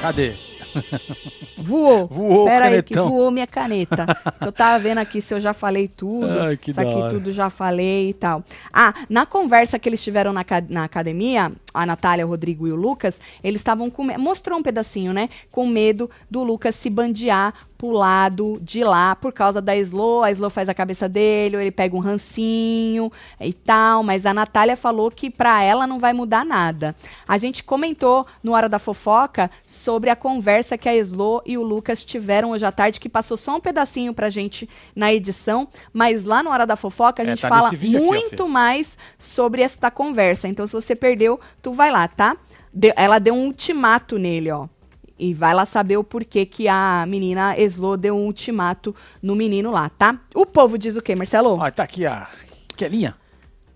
Cadê? 0.01 0.54
Voou. 1.57 2.07
Voou 2.07 2.47
Pera 2.47 2.67
aí 2.67 2.83
que 2.83 2.95
voou 2.95 3.31
minha 3.31 3.47
caneta. 3.47 4.07
eu 4.41 4.53
tava 4.53 4.79
vendo 4.79 4.99
aqui 4.99 5.21
se 5.21 5.35
eu 5.35 5.41
já 5.41 5.53
falei 5.53 5.89
tudo. 5.89 6.27
Ai, 6.41 6.57
que 6.57 6.71
isso 6.71 6.81
aqui 6.81 6.95
hora. 6.95 7.11
tudo 7.11 7.33
já 7.33 7.51
falei 7.51 8.11
e 8.11 8.15
tal. 8.15 8.45
Ah, 8.73 8.93
na 9.09 9.27
conversa 9.27 9.79
que 9.79 9.89
eles 9.89 10.03
tiveram 10.03 10.33
na, 10.33 10.45
na 10.69 10.85
academia, 10.85 11.53
a 11.73 11.87
Natália, 11.87 12.27
o 12.27 12.29
Rodrigo 12.29 12.67
e 12.67 12.73
o 12.73 12.77
Lucas, 12.77 13.21
eles 13.43 13.61
estavam 13.61 13.91
com 13.91 14.05
mostrou 14.19 14.59
um 14.59 14.63
pedacinho, 14.63 15.13
né? 15.13 15.29
Com 15.51 15.67
medo 15.67 16.11
do 16.31 16.43
Lucas 16.43 16.75
se 16.75 16.91
bandear 16.91 17.55
pro 17.85 17.91
lado 17.93 18.59
de 18.63 18.83
lá 18.83 19.15
por 19.15 19.33
causa 19.33 19.61
da 19.61 19.77
Slow. 19.77 20.23
A 20.25 20.31
Slow 20.33 20.49
faz 20.51 20.69
a 20.69 20.75
cabeça 20.75 21.07
dele, 21.09 21.57
ou 21.57 21.61
ele 21.63 21.71
pega 21.71 21.95
um 21.95 21.99
rancinho 21.99 23.13
e 23.39 23.53
tal. 23.53 24.03
Mas 24.03 24.25
a 24.25 24.33
Natália 24.33 24.77
falou 24.77 25.11
que 25.11 25.29
pra 25.31 25.63
ela 25.63 25.87
não 25.87 25.99
vai 25.99 26.13
mudar 26.13 26.45
nada. 26.45 26.97
A 27.29 27.37
gente 27.37 27.63
comentou 27.63 28.27
no 28.43 28.53
Hora 28.53 28.69
da 28.69 28.79
Fofoca 28.79 29.51
sobre 29.67 30.09
a 30.11 30.17
conversa 30.17 30.79
que 30.79 30.89
a 30.89 30.97
Slow 30.97 31.43
e 31.45 31.59
o 31.59 31.63
Lucas 31.63 32.03
tiveram 32.05 32.51
hoje 32.53 32.65
à 32.65 32.73
tarde, 32.73 32.99
que 33.01 33.09
passou 33.09 33.37
só 33.37 33.57
um 33.57 33.61
pedacinho 33.61 34.15
pra 34.15 34.31
gente 34.31 34.69
na 34.97 35.13
edição. 35.13 35.69
Mas 35.93 36.25
lá 36.25 36.43
no 36.43 36.51
Hora 36.51 36.67
da 36.67 36.77
Fofoca 36.77 37.23
a 37.23 37.25
É, 37.25 37.29
gente 37.29 37.43
tá 37.43 37.49
fala 37.49 37.69
aqui, 37.69 37.89
muito 37.99 38.45
Fê. 38.47 38.51
mais 38.51 38.97
sobre 39.19 39.63
esta 39.63 39.91
conversa. 39.91 40.49
Então, 40.49 40.67
se 40.67 40.73
você 40.73 40.97
perdeu, 40.97 41.39
tu 41.61 41.73
vai 41.73 41.91
lá, 41.91 42.09
tá? 42.09 42.37
De- 42.73 42.93
ela 42.97 43.19
deu 43.21 43.35
um 43.35 43.45
ultimato 43.47 44.19
nele, 44.19 44.51
ó. 44.51 44.67
E 45.19 45.33
vai 45.33 45.55
lá 45.55 45.65
saber 45.65 45.97
o 45.97 46.05
porquê 46.05 46.45
que 46.45 46.67
a 46.67 47.05
menina 47.07 47.59
Eslo 47.59 47.97
deu 47.97 48.17
um 48.17 48.27
ultimato 48.27 48.95
no 49.23 49.37
menino 49.37 49.71
lá, 49.71 49.89
tá? 49.89 50.19
O 50.35 50.45
povo 50.45 50.77
diz 50.77 50.97
o 50.97 51.03
quê, 51.03 51.15
Marcelo? 51.15 51.51
Ó, 51.51 51.71
tá 51.71 51.85
aqui 51.85 52.05
a 52.05 52.29
Kelinha. 52.77 53.15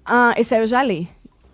Ah, 0.05 0.34
esse 0.36 0.55
aí 0.55 0.62
eu 0.62 0.66
já 0.66 0.82
li. 0.82 1.09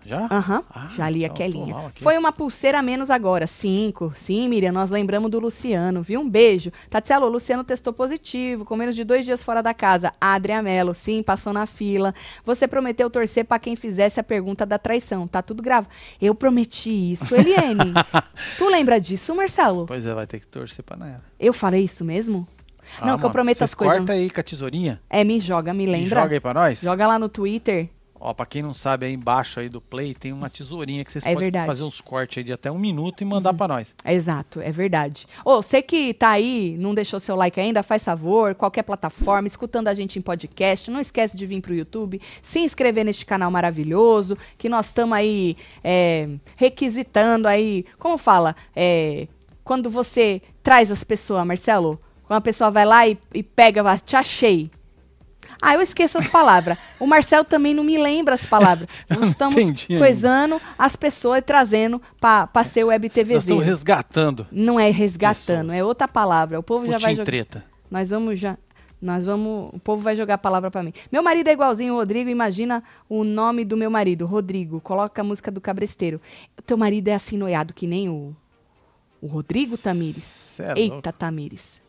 Já? 0.05 0.27
Aham, 0.31 0.63
Ah, 0.69 0.89
já 0.95 1.09
li 1.09 1.23
então 1.23 1.33
a 1.33 1.37
Kelinha. 1.37 1.65
tô 1.65 1.71
mal 1.71 1.87
aqui. 1.87 2.03
Foi 2.03 2.17
uma 2.17 2.31
pulseira 2.31 2.79
a 2.79 2.81
menos 2.81 3.09
agora, 3.09 3.47
cinco. 3.47 4.13
Sim, 4.15 4.47
Miriam, 4.47 4.71
nós 4.71 4.89
lembramos 4.91 5.31
do 5.31 5.39
Luciano, 5.39 6.01
viu? 6.01 6.21
Um 6.21 6.29
beijo. 6.29 6.71
Tatielo, 6.89 7.25
o 7.25 7.29
Luciano 7.29 7.63
testou 7.63 7.91
positivo, 7.91 8.63
com 8.65 8.75
menos 8.75 8.95
de 8.95 9.03
dois 9.03 9.25
dias 9.25 9.43
fora 9.43 9.63
da 9.63 9.73
casa. 9.73 10.13
Adria 10.21 10.61
Mello, 10.61 10.93
sim, 10.93 11.23
passou 11.23 11.51
na 11.51 11.65
fila. 11.65 12.13
Você 12.45 12.67
prometeu 12.67 13.09
torcer 13.09 13.45
pra 13.45 13.57
quem 13.59 13.75
fizesse 13.75 14.19
a 14.19 14.23
pergunta 14.23 14.65
da 14.65 14.77
traição. 14.77 15.27
Tá 15.27 15.41
tudo 15.41 15.63
grave. 15.63 15.87
Eu 16.21 16.35
prometi 16.35 17.11
isso, 17.13 17.33
Eliane. 17.35 17.93
tu 18.57 18.69
lembra 18.69 18.99
disso, 18.99 19.33
Marcelo? 19.35 19.85
Pois 19.87 20.05
é, 20.05 20.13
vai 20.13 20.27
ter 20.27 20.39
que 20.39 20.47
torcer 20.47 20.83
pra 20.83 20.95
Nayara. 20.97 21.23
Eu 21.39 21.53
falei 21.53 21.83
isso 21.83 22.05
mesmo? 22.05 22.47
Ah, 23.01 23.07
Não, 23.07 23.15
que 23.17 23.21
eu 23.21 23.29
mano, 23.29 23.31
prometo 23.33 23.63
as 23.63 23.73
coisas. 23.73 23.97
Corta 23.97 24.13
aí 24.13 24.29
com 24.29 24.39
a 24.39 24.43
tesourinha 24.43 25.01
É, 25.09 25.23
me 25.23 25.39
joga, 25.39 25.73
me 25.73 25.87
lembra. 25.87 26.21
joga 26.21 26.35
aí 26.35 26.39
pra 26.39 26.53
nós. 26.53 26.79
Joga 26.81 27.07
lá 27.07 27.17
no 27.17 27.27
Twitter. 27.27 27.89
Ó, 28.19 28.33
pra 28.33 28.45
quem 28.45 28.61
não 28.61 28.73
sabe, 28.73 29.05
aí 29.05 29.13
embaixo 29.13 29.59
aí 29.59 29.67
do 29.69 29.81
play 29.81 30.13
tem 30.13 30.31
uma 30.31 30.49
tesourinha 30.49 31.03
que 31.03 31.11
vocês 31.11 31.23
É 31.25 31.33
podem 31.33 31.45
verdade. 31.45 31.67
fazer 31.67 31.83
uns 31.83 31.99
cortes 32.01 32.37
aí 32.37 32.43
de 32.43 32.53
até 32.53 32.71
um 32.71 32.79
minuto 32.79 33.21
e 33.21 33.25
mandar 33.25 33.53
pra 33.53 33.67
nós. 33.67 33.93
Exato, 34.05 34.61
é 34.61 34.71
verdade. 34.71 35.27
Ô, 35.43 35.61
você 35.61 35.81
que 35.81 36.13
tá 36.13 36.29
aí, 36.29 36.75
não 36.79 36.95
deixou 36.95 37.19
seu 37.19 37.35
like 37.35 37.59
ainda, 37.59 37.83
faz 37.83 38.03
favor, 38.03 38.55
qualquer 38.55 38.83
plataforma, 38.83 39.47
escutando 39.47 39.89
a 39.89 39.93
gente 39.93 40.17
em 40.17 40.21
podcast, 40.21 40.89
não 40.89 40.99
esquece 41.01 41.35
de 41.37 41.45
vir 41.45 41.61
pro 41.61 41.75
YouTube, 41.75 42.21
se 42.41 42.59
inscrever 42.59 43.03
neste 43.05 43.25
canal 43.25 43.51
maravilhoso, 43.51 44.37
que 44.57 44.69
nós 44.69 44.87
estamos 44.87 45.15
aí 45.17 45.55
é, 45.83 46.29
requisitando 46.55 47.47
aí, 47.47 47.85
como 47.99 48.17
fala, 48.17 48.55
é, 48.75 49.27
quando 49.63 49.89
você 49.89 50.41
traz 50.63 50.89
as 50.89 51.03
pessoas, 51.03 51.45
Marcelo, 51.45 51.99
quando 52.23 52.37
a 52.37 52.41
pessoa 52.41 52.71
vai 52.71 52.85
lá 52.85 53.07
e, 53.07 53.17
e 53.33 53.43
pega, 53.43 53.83
te 53.99 54.15
achei. 54.15 54.71
Ah, 55.67 55.73
eu 55.73 55.81
esqueço 55.81 56.17
as 56.19 56.27
palavras. 56.27 56.77
O 56.99 57.07
Marcelo 57.07 57.43
também 57.43 57.73
não 57.73 57.83
me 57.83 57.97
lembra 57.97 58.35
as 58.35 58.45
palavras. 58.45 58.87
Nós 59.09 59.29
estamos 59.29 59.55
entendi 59.55 59.87
ainda. 59.89 60.05
coisando 60.05 60.61
as 60.77 60.95
pessoas 60.95 61.39
e 61.39 61.41
trazendo 61.41 61.99
para 62.21 62.63
ser 62.63 62.83
web 62.83 63.09
TVZ. 63.09 63.43
estamos 63.43 63.65
resgatando. 63.65 64.47
Não 64.51 64.79
é 64.79 64.91
resgatando, 64.91 65.69
Pessoas. 65.69 65.77
é 65.79 65.83
outra 65.83 66.07
palavra. 66.07 66.59
O 66.59 66.63
povo 66.63 66.85
já 66.85 66.91
vai 66.99 66.99
Putin 66.99 67.15
jogar. 67.15 67.25
treta. 67.25 67.65
Nós 67.89 68.11
vamos 68.11 68.39
já. 68.39 68.57
Nós 69.01 69.25
vamos. 69.25 69.71
O 69.73 69.79
povo 69.79 70.03
vai 70.03 70.15
jogar 70.15 70.35
a 70.35 70.37
palavra 70.37 70.69
pra 70.69 70.83
mim. 70.83 70.93
Meu 71.11 71.23
marido 71.23 71.47
é 71.47 71.53
igualzinho 71.53 71.93
o 71.93 71.97
Rodrigo. 71.97 72.29
Imagina 72.29 72.83
o 73.09 73.23
nome 73.23 73.65
do 73.65 73.75
meu 73.75 73.89
marido, 73.89 74.25
Rodrigo. 74.25 74.79
Coloca 74.81 75.21
a 75.21 75.23
música 75.23 75.49
do 75.51 75.59
Cabresteiro. 75.59 76.21
O 76.57 76.61
teu 76.61 76.77
marido 76.77 77.07
é 77.07 77.13
assim 77.15 77.37
noiado 77.37 77.73
que 77.73 77.87
nem 77.87 78.07
o. 78.07 78.35
O 79.21 79.27
Rodrigo 79.27 79.77
Tamires. 79.77 80.59
É 80.59 80.73
Eita, 80.77 80.93
louco. 80.93 81.11
Tamires. 81.13 81.81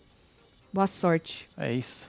Boa 0.73 0.87
sorte. 0.87 1.47
É 1.59 1.73
isso. 1.73 2.09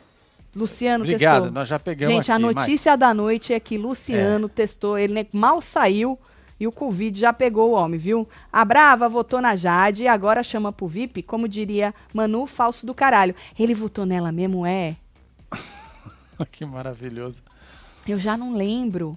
Luciano 0.58 1.04
Obrigado, 1.04 1.44
testou. 1.44 1.52
nós 1.52 1.70
já 1.70 1.78
pegamos 1.78 2.16
Gente, 2.16 2.32
aqui. 2.32 2.32
a 2.32 2.40
notícia 2.40 2.98
da 2.98 3.14
noite 3.14 3.54
é 3.54 3.60
que 3.60 3.78
Luciano 3.78 4.50
testou, 4.50 4.98
ele 4.98 5.14
né, 5.14 5.26
mal 5.32 5.62
saiu 5.62 6.18
e 6.60 6.66
o 6.66 6.72
Covid 6.72 7.20
já 7.20 7.32
pegou 7.32 7.70
o 7.70 7.74
homem, 7.74 8.00
viu? 8.00 8.28
A 8.52 8.66
Brava 8.66 9.08
votou 9.08 9.40
na 9.40 9.56
Jade 9.56 10.04
e 10.04 10.08
agora 10.08 10.42
chama 10.42 10.72
pro 10.74 10.88
VIP, 10.88 11.22
como 11.22 11.48
diria 11.48 11.94
Manu, 12.12 12.48
falso 12.48 12.88
do 12.88 12.96
caralho. 12.96 13.36
Ele 13.58 13.76
votou 13.76 14.04
nela 14.08 14.32
mesmo, 14.32 14.66
é? 14.66 14.96
que 16.52 16.66
maravilhoso. 16.66 17.38
Eu 18.08 18.18
já 18.18 18.36
não 18.36 18.56
lembro. 18.56 19.16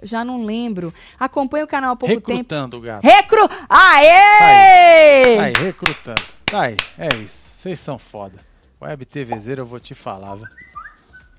Eu 0.00 0.06
já 0.06 0.24
não 0.24 0.44
lembro. 0.44 0.94
Acompanha 1.18 1.64
o 1.64 1.68
canal 1.68 1.94
há 1.94 1.96
pouco 1.96 2.14
tempo. 2.14 2.30
Recrutando 2.30 2.80
gato. 2.80 3.02
Recru... 3.02 3.48
Aê! 3.68 5.36
Tá 5.36 5.42
aí, 5.42 5.52
recrutando. 5.54 6.22
Tá 6.44 6.60
aí, 6.62 6.76
é 6.96 7.08
isso. 7.16 7.48
Vocês 7.56 7.80
são 7.80 7.98
foda. 7.98 8.47
Web 8.80 9.04
TVzeira 9.06 9.62
eu 9.62 9.66
vou 9.66 9.80
te 9.80 9.94
falar, 9.94 10.36
viu? 10.36 10.46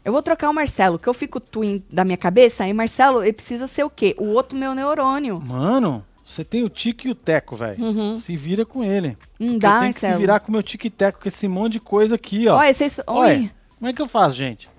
Eu 0.04 0.12
vou 0.14 0.22
trocar 0.22 0.50
o 0.50 0.54
Marcelo, 0.54 0.98
que 0.98 1.08
eu 1.08 1.14
fico 1.14 1.40
twin 1.40 1.84
da 1.92 2.04
minha 2.06 2.18
cabeça, 2.18 2.68
e 2.68 2.74
Marcelo, 2.74 3.22
ele 3.22 3.34
precisa 3.34 3.68
ser 3.68 3.84
o 3.84 3.90
quê? 3.90 4.16
O 4.18 4.26
outro 4.34 4.58
meu 4.58 4.74
neurônio. 4.74 5.40
Mano, 5.42 6.04
você 6.24 6.44
tem 6.44 6.64
o 6.64 6.70
Tique 6.70 7.08
e 7.08 7.12
o 7.12 7.16
Teco, 7.16 7.56
velho. 7.56 8.16
Se 8.18 8.36
vira 8.36 8.66
com 8.66 8.84
ele. 8.84 9.18
Não 9.40 9.54
Uhum. 9.54 9.60
dá, 9.60 9.76
eu 9.76 9.80
tenho 9.82 9.94
que 9.94 10.00
se 10.00 10.06
Marcelo. 10.06 10.22
virar 10.22 10.40
com 10.40 10.50
o 10.50 10.52
meu 10.54 10.64
Tique 10.64 10.88
e 10.88 10.90
Teco, 10.90 11.20
com 11.22 11.28
esse 11.28 11.48
monte 11.48 11.74
de 11.74 11.80
coisa 11.82 12.16
aqui, 12.16 12.48
ó. 12.48 12.58
Olha, 12.58 12.74
vocês... 12.74 13.00
Olha, 13.06 13.52
como 13.78 13.90
é 13.90 13.94
que 13.94 14.02
eu 14.02 14.08
faço, 14.08 14.36
gente? 14.36 14.70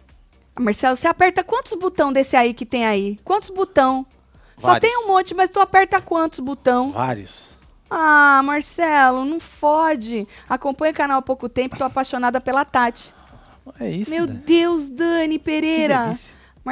Marcelo, 0.58 0.96
você 0.96 1.06
aperta 1.06 1.44
quantos 1.44 1.72
botão 1.78 2.12
desse 2.12 2.34
aí 2.36 2.52
que 2.52 2.66
tem 2.66 2.84
aí? 2.86 3.16
Quantos 3.24 3.50
botão? 3.50 4.04
Só 4.58 4.68
Vários. 4.68 4.90
tem 4.90 4.98
um 5.04 5.06
monte, 5.08 5.32
mas 5.34 5.48
tu 5.50 5.58
aperta 5.60 6.00
quantos 6.02 6.40
botão? 6.40 6.90
Vários. 6.90 7.49
Ah, 7.90 8.40
Marcelo, 8.44 9.24
não 9.24 9.40
fode. 9.40 10.26
Acompanha 10.48 10.92
o 10.92 10.96
canal 10.96 11.18
há 11.18 11.22
pouco 11.22 11.48
tempo, 11.48 11.76
tô 11.76 11.84
apaixonada 11.84 12.40
pela 12.40 12.64
Tati. 12.64 13.12
É 13.78 13.90
isso, 13.90 14.10
Meu 14.10 14.26
né? 14.26 14.40
Deus, 14.46 14.88
Dani 14.90 15.38
Pereira. 15.38 16.16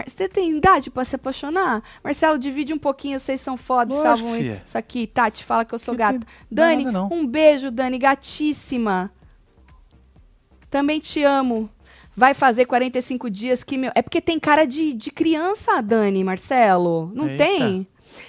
Você 0.06 0.28
tem 0.28 0.50
idade 0.56 0.90
pra 0.90 1.04
se 1.04 1.16
apaixonar? 1.16 1.82
Marcelo, 2.04 2.38
divide 2.38 2.72
um 2.72 2.78
pouquinho, 2.78 3.18
vocês 3.18 3.40
são 3.40 3.56
foda, 3.56 3.94
salvam 4.00 4.34
fia. 4.34 4.62
isso 4.64 4.78
aqui. 4.78 5.06
Tati, 5.06 5.42
fala 5.42 5.64
que 5.64 5.74
eu 5.74 5.78
sou 5.78 5.94
Que 5.94 5.98
gata. 5.98 6.20
Dani, 6.50 6.84
nada, 6.84 7.02
um 7.12 7.26
beijo, 7.26 7.70
Dani, 7.70 7.98
gatíssima. 7.98 9.10
Também 10.70 11.00
te 11.00 11.22
amo. 11.24 11.68
Vai 12.14 12.34
fazer 12.34 12.66
45 12.66 13.30
dias 13.30 13.64
que 13.64 13.76
meu. 13.78 13.90
É 13.94 14.02
porque 14.02 14.20
tem 14.20 14.38
cara 14.38 14.66
de, 14.66 14.92
de 14.92 15.10
criança, 15.10 15.80
Dani, 15.80 16.22
Marcelo. 16.22 17.10
Não 17.14 17.28
Eita. 17.28 17.44
tem? 17.44 17.86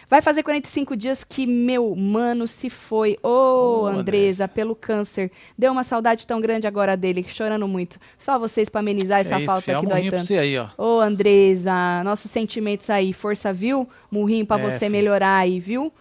Vai 0.10 0.22
fazer 0.22 0.44
45 0.44 0.96
dias 0.98 1.24
que 1.24 1.46
meu 1.46 1.96
mano 1.96 2.48
se 2.48 2.70
foi. 2.70 3.18
Ô, 3.24 3.82
Ô, 3.84 3.88
Andresa, 3.88 4.44
Andressa. 4.44 4.48
pelo 4.48 4.76
câncer. 4.76 5.32
Deu 5.58 5.72
uma 5.72 5.84
saudade 5.84 6.26
tão 6.28 6.40
grande 6.42 6.68
agora 6.68 6.96
dele, 6.98 7.26
chorando 7.28 7.68
muito. 7.68 8.00
Só 8.18 8.38
vocês 8.40 8.70
pra 8.70 8.80
amenizar 8.80 9.20
essa 9.22 9.36
é 9.36 9.38
isso, 9.38 9.46
falta 9.46 9.72
que 9.72 9.78
Um 9.78 9.82
dói 9.82 9.90
murrinho 9.90 10.10
pra 10.12 10.20
tanto. 10.20 10.28
você 10.28 10.38
aí, 10.38 10.58
ó. 10.58 10.68
Ô, 10.78 11.00
Andresa, 11.00 12.04
nossos 12.04 12.30
sentimentos 12.32 12.90
aí. 12.90 13.14
Força, 13.14 13.52
viu? 13.54 13.88
Murrinho 14.12 14.46
pra 14.46 14.60
É, 14.60 14.70
você 14.72 14.80
filho. 14.80 14.92
melhorar 14.92 15.38
aí, 15.38 15.60
viu? 15.60 15.92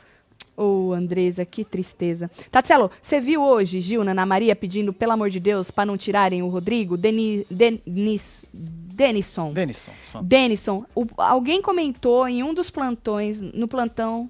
Ô, 0.60 0.92
Andresa, 0.92 1.44
que 1.44 1.64
tristeza. 1.64 2.28
Tatselo, 2.50 2.90
você 3.00 3.20
viu 3.20 3.42
hoje 3.42 3.80
Gilna 3.80 4.10
Ana 4.10 4.26
Maria 4.26 4.56
pedindo, 4.56 4.92
pelo 4.92 5.12
amor 5.12 5.30
de 5.30 5.38
Deus, 5.38 5.70
pra 5.70 5.86
não 5.86 5.96
tirarem 5.96 6.42
o 6.42 6.48
Rodrigo? 6.48 6.96
Deni, 6.96 7.46
Denis, 7.48 8.44
Denison. 8.52 9.52
Denison. 9.52 10.22
Denison. 10.22 10.84
O- 10.96 11.06
alguém 11.16 11.62
comentou 11.62 12.26
em 12.28 12.42
um 12.42 12.52
dos 12.52 12.70
plantões, 12.70 13.40
no 13.40 13.68
plantão 13.68 14.28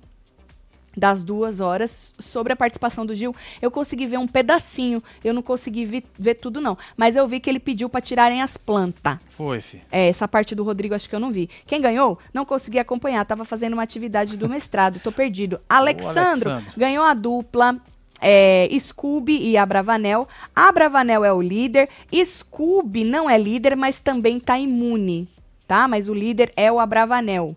das 0.98 1.22
duas 1.24 1.60
horas, 1.60 2.12
sobre 2.18 2.52
a 2.52 2.56
participação 2.56 3.06
do 3.06 3.14
Gil. 3.14 3.34
Eu 3.62 3.70
consegui 3.70 4.06
ver 4.06 4.18
um 4.18 4.26
pedacinho. 4.26 5.00
Eu 5.22 5.32
não 5.32 5.42
consegui 5.42 5.84
vi- 5.84 6.04
ver 6.18 6.34
tudo, 6.34 6.60
não. 6.60 6.76
Mas 6.96 7.14
eu 7.16 7.26
vi 7.28 7.38
que 7.40 7.48
ele 7.48 7.60
pediu 7.60 7.88
pra 7.88 8.00
tirarem 8.00 8.42
as 8.42 8.56
plantas. 8.56 9.18
Foi, 9.30 9.60
fi. 9.60 9.80
É, 9.90 10.08
essa 10.08 10.26
parte 10.26 10.54
do 10.54 10.64
Rodrigo 10.64 10.94
acho 10.94 11.08
que 11.08 11.14
eu 11.14 11.20
não 11.20 11.30
vi. 11.30 11.48
Quem 11.66 11.80
ganhou? 11.80 12.18
Não 12.34 12.44
consegui 12.44 12.78
acompanhar. 12.78 13.24
Tava 13.24 13.44
fazendo 13.44 13.74
uma 13.74 13.82
atividade 13.82 14.36
do 14.36 14.48
mestrado. 14.48 15.00
Tô 15.00 15.12
perdido. 15.12 15.60
Alexandro 15.68 16.50
Alexandro. 16.50 16.72
ganhou 16.76 17.04
a 17.04 17.14
dupla. 17.14 17.76
É, 18.20 18.68
Scooby 18.80 19.38
e 19.50 19.56
a 19.56 19.64
Bravanel. 19.64 20.26
A 20.54 20.72
Bravanel 20.72 21.24
é 21.24 21.32
o 21.32 21.40
líder. 21.40 21.88
Scooby 22.12 23.04
não 23.04 23.30
é 23.30 23.38
líder, 23.38 23.76
mas 23.76 24.00
também 24.00 24.40
tá 24.40 24.58
imune. 24.58 25.28
Tá? 25.68 25.86
Mas 25.86 26.08
o 26.08 26.14
líder 26.14 26.52
é 26.56 26.72
o 26.72 26.80
Abravanel. 26.80 27.56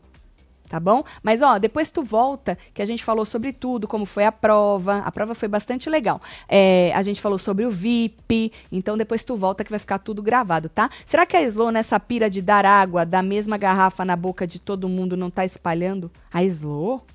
Tá 0.71 0.79
bom? 0.79 1.03
Mas 1.21 1.41
ó, 1.41 1.57
depois 1.57 1.89
tu 1.89 2.01
volta, 2.01 2.57
que 2.73 2.81
a 2.81 2.85
gente 2.85 3.03
falou 3.03 3.25
sobre 3.25 3.51
tudo, 3.51 3.89
como 3.89 4.05
foi 4.05 4.23
a 4.23 4.31
prova. 4.31 4.99
A 4.99 5.11
prova 5.11 5.35
foi 5.35 5.49
bastante 5.49 5.89
legal. 5.89 6.21
É, 6.47 6.93
a 6.95 7.01
gente 7.01 7.19
falou 7.19 7.37
sobre 7.37 7.65
o 7.65 7.69
VIP. 7.69 8.53
Então 8.71 8.97
depois 8.97 9.21
tu 9.21 9.35
volta 9.35 9.65
que 9.65 9.69
vai 9.69 9.79
ficar 9.79 9.99
tudo 9.99 10.21
gravado, 10.21 10.69
tá? 10.69 10.89
Será 11.05 11.25
que 11.25 11.35
a 11.35 11.41
Slow, 11.41 11.71
nessa 11.71 11.99
pira 11.99 12.29
de 12.29 12.41
dar 12.41 12.65
água 12.65 13.05
da 13.05 13.21
mesma 13.21 13.57
garrafa 13.57 14.05
na 14.05 14.15
boca 14.15 14.47
de 14.47 14.59
todo 14.59 14.87
mundo, 14.87 15.17
não 15.17 15.29
tá 15.29 15.43
espalhando? 15.43 16.09
A 16.31 16.41
Slow? 16.41 17.05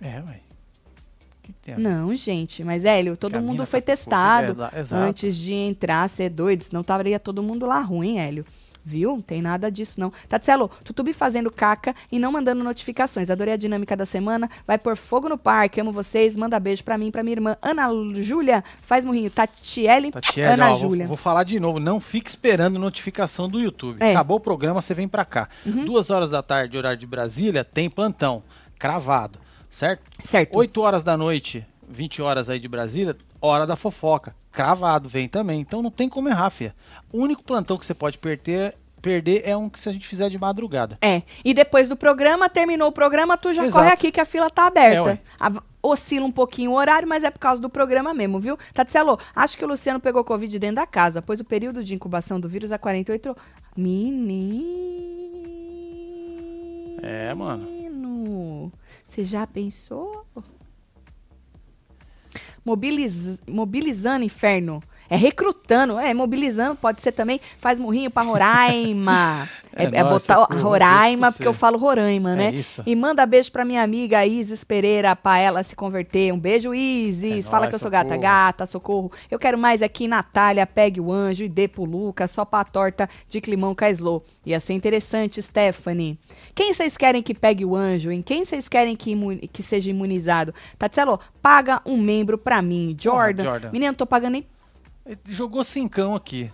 É, 0.00 0.22
ué. 0.26 0.40
que? 1.60 1.76
Não, 1.76 2.14
gente, 2.14 2.64
mas 2.64 2.86
Hélio, 2.86 3.18
todo 3.18 3.32
Que 3.32 3.36
a 3.36 3.40
mundo 3.42 3.66
foi 3.66 3.82
tá 3.82 3.94
com 3.94 4.00
Covid, 4.00 4.56
testado 4.56 4.62
é, 4.62 4.96
antes 4.96 5.36
de 5.36 5.52
entrar, 5.52 6.08
ser 6.08 6.30
doido, 6.30 6.64
senão 6.64 6.80
estaria 6.80 7.20
todo 7.20 7.42
mundo 7.42 7.66
lá 7.66 7.80
ruim, 7.80 8.18
Hélio. 8.18 8.46
Viu? 8.84 9.12
Não 9.12 9.20
tem 9.20 9.40
nada 9.40 9.70
disso, 9.70 10.00
não. 10.00 10.10
Tatselo, 10.28 10.70
Tutubi 10.84 11.12
fazendo 11.12 11.50
caca 11.50 11.94
e 12.10 12.18
não 12.18 12.32
mandando 12.32 12.64
notificações. 12.64 13.30
Adorei 13.30 13.54
a 13.54 13.56
dinâmica 13.56 13.96
da 13.96 14.04
semana. 14.04 14.50
Vai 14.66 14.78
pôr 14.78 14.96
fogo 14.96 15.28
no 15.28 15.38
parque. 15.38 15.80
Amo 15.80 15.92
vocês. 15.92 16.36
Manda 16.36 16.58
beijo 16.58 16.82
pra 16.82 16.98
mim, 16.98 17.10
pra 17.10 17.22
minha 17.22 17.34
irmã 17.34 17.56
Ana 17.62 17.88
Júlia. 18.14 18.64
Faz 18.80 19.04
murrinho. 19.04 19.30
Tatiele, 19.30 20.10
Tatiele, 20.10 20.48
Ana 20.52 20.70
ó, 20.70 20.74
vou, 20.74 20.90
Júlia. 20.90 21.06
vou 21.06 21.16
falar 21.16 21.44
de 21.44 21.58
novo, 21.60 21.78
não 21.78 22.00
fique 22.00 22.28
esperando 22.28 22.78
notificação 22.78 23.48
do 23.48 23.60
YouTube. 23.60 23.98
É. 24.00 24.06
Uhum. 24.06 24.10
Acabou 24.10 24.36
o 24.36 24.40
programa, 24.40 24.82
você 24.82 24.94
vem 24.94 25.08
pra 25.08 25.24
cá. 25.24 25.48
Duas 25.64 26.10
horas 26.10 26.30
da 26.30 26.42
tarde, 26.42 26.76
horário 26.76 26.98
de 26.98 27.06
Brasília, 27.06 27.64
tem 27.64 27.88
plantão, 27.88 28.42
cravado, 28.78 29.38
certo? 29.70 30.02
Certo. 30.24 30.56
8 30.56 30.80
horas 30.80 31.04
da 31.04 31.16
noite, 31.16 31.66
20 31.92 32.22
horas 32.22 32.48
aí 32.48 32.58
de 32.58 32.68
Brasília, 32.68 33.16
hora 33.40 33.66
da 33.66 33.76
fofoca, 33.76 34.34
cravado, 34.50 35.08
vem 35.08 35.28
também. 35.28 35.60
Então 35.60 35.82
não 35.82 35.90
tem 35.90 36.08
como 36.08 36.28
errar, 36.28 36.50
fia. 36.50 36.74
O 37.12 37.18
único 37.18 37.42
plantão 37.42 37.76
que 37.78 37.84
você 37.86 37.94
pode 37.94 38.18
perder, 38.18 38.74
perder 39.00 39.42
é 39.44 39.56
um 39.56 39.68
que 39.68 39.78
se 39.78 39.88
a 39.88 39.92
gente 39.92 40.08
fizer 40.08 40.30
de 40.30 40.38
madrugada. 40.38 40.96
É. 41.02 41.22
E 41.44 41.52
depois 41.52 41.88
do 41.88 41.96
programa, 41.96 42.48
terminou 42.48 42.88
o 42.88 42.92
programa, 42.92 43.36
tu 43.36 43.52
já 43.52 43.62
Exato. 43.64 43.78
corre 43.78 43.92
aqui 43.92 44.10
que 44.10 44.20
a 44.20 44.24
fila 44.24 44.48
tá 44.48 44.64
É, 44.64 44.66
aberta. 44.66 45.08
ué. 45.10 45.18
A- 45.38 45.62
oscila 45.84 46.24
um 46.24 46.30
pouquinho 46.30 46.70
o 46.70 46.74
horário, 46.74 47.08
mas 47.08 47.24
é 47.24 47.30
por 47.30 47.40
causa 47.40 47.60
do 47.60 47.68
programa 47.68 48.14
mesmo, 48.14 48.38
viu? 48.38 48.56
Tatselo, 48.72 49.18
acho 49.34 49.58
que 49.58 49.64
o 49.64 49.68
Luciano 49.68 49.98
pegou 49.98 50.22
Covid 50.22 50.56
dentro 50.58 50.76
da 50.76 50.86
casa, 50.86 51.20
pois 51.20 51.40
o 51.40 51.44
período 51.44 51.82
de 51.82 51.92
incubação 51.94 52.38
do 52.38 52.48
vírus 52.48 52.70
é 52.70 52.78
48... 52.78 53.36
Menino... 53.76 54.64
É, 57.02 57.34
mano. 57.34 58.70
Você 59.08 59.24
já 59.24 59.44
pensou? 59.46 60.24
Mobiliz... 62.64 63.40
Mobilizando, 63.48 64.24
inferno. 64.24 64.82
É 65.12 65.16
recrutando, 65.16 65.98
é 65.98 66.14
mobilizando, 66.14 66.74
pode 66.74 67.02
ser 67.02 67.12
também. 67.12 67.38
Faz 67.60 67.78
murrinho 67.78 68.10
pra 68.10 68.22
Roraima. 68.22 69.46
é, 69.76 69.84
É 69.84 69.86
é 69.98 70.02
nóis, 70.02 70.26
botar 70.26 70.44
Roraima, 70.44 71.30
porque 71.30 71.46
eu 71.46 71.52
falo 71.52 71.76
Roraima, 71.76 72.32
É 72.32 72.36
né? 72.36 72.50
isso. 72.54 72.82
E 72.86 72.96
manda 72.96 73.26
beijo 73.26 73.52
pra 73.52 73.62
minha 73.62 73.82
amiga 73.82 74.24
Isis 74.24 74.64
Pereira, 74.64 75.14
pra 75.14 75.36
ela 75.38 75.62
se 75.62 75.76
converter. 75.76 76.32
Um 76.32 76.38
beijo, 76.38 76.74
Isis. 76.74 77.46
É 77.46 77.50
Fala 77.50 77.64
nóis, 77.66 77.68
que 77.70 77.74
eu 77.74 77.78
sou 77.78 77.90
gata, 77.90 78.08
socorro. 78.08 78.22
gata, 78.22 78.66
socorro. 78.66 79.12
Eu 79.30 79.38
quero 79.38 79.58
mais 79.58 79.82
aqui, 79.82 80.08
Natália, 80.08 80.66
pegue 80.66 80.98
o 80.98 81.12
anjo 81.12 81.44
e 81.44 81.48
dê 81.48 81.68
pro 81.68 81.84
Lucas, 81.84 82.30
só 82.30 82.44
pra 82.46 82.64
torta 82.64 83.06
de 83.28 83.38
climão 83.38 83.74
Caislo. 83.74 84.22
Ia 84.46 84.60
ser 84.60 84.72
interessante, 84.72 85.42
Stephanie. 85.42 86.18
Quem 86.54 86.72
vocês 86.72 86.96
querem 86.96 87.22
que 87.22 87.34
pegue 87.34 87.66
o 87.66 87.76
anjo? 87.76 88.10
Em 88.10 88.22
quem 88.22 88.46
vocês 88.46 88.66
querem 88.66 88.96
que, 88.96 89.14
que 89.52 89.62
seja 89.62 89.90
imunizado? 89.90 90.54
Tatselo, 90.78 91.20
paga 91.42 91.82
um 91.84 91.98
membro 91.98 92.38
pra 92.38 92.62
mim. 92.62 92.96
Jordan. 92.98 93.42
Jordan. 93.44 93.70
Menino, 93.72 93.92
não 93.92 93.94
tô 93.96 94.06
pagando 94.06 94.32
nem. 94.32 94.46
Ele 95.06 95.18
Jogou 95.28 95.62
cincão 95.64 96.14
aqui. 96.14 96.50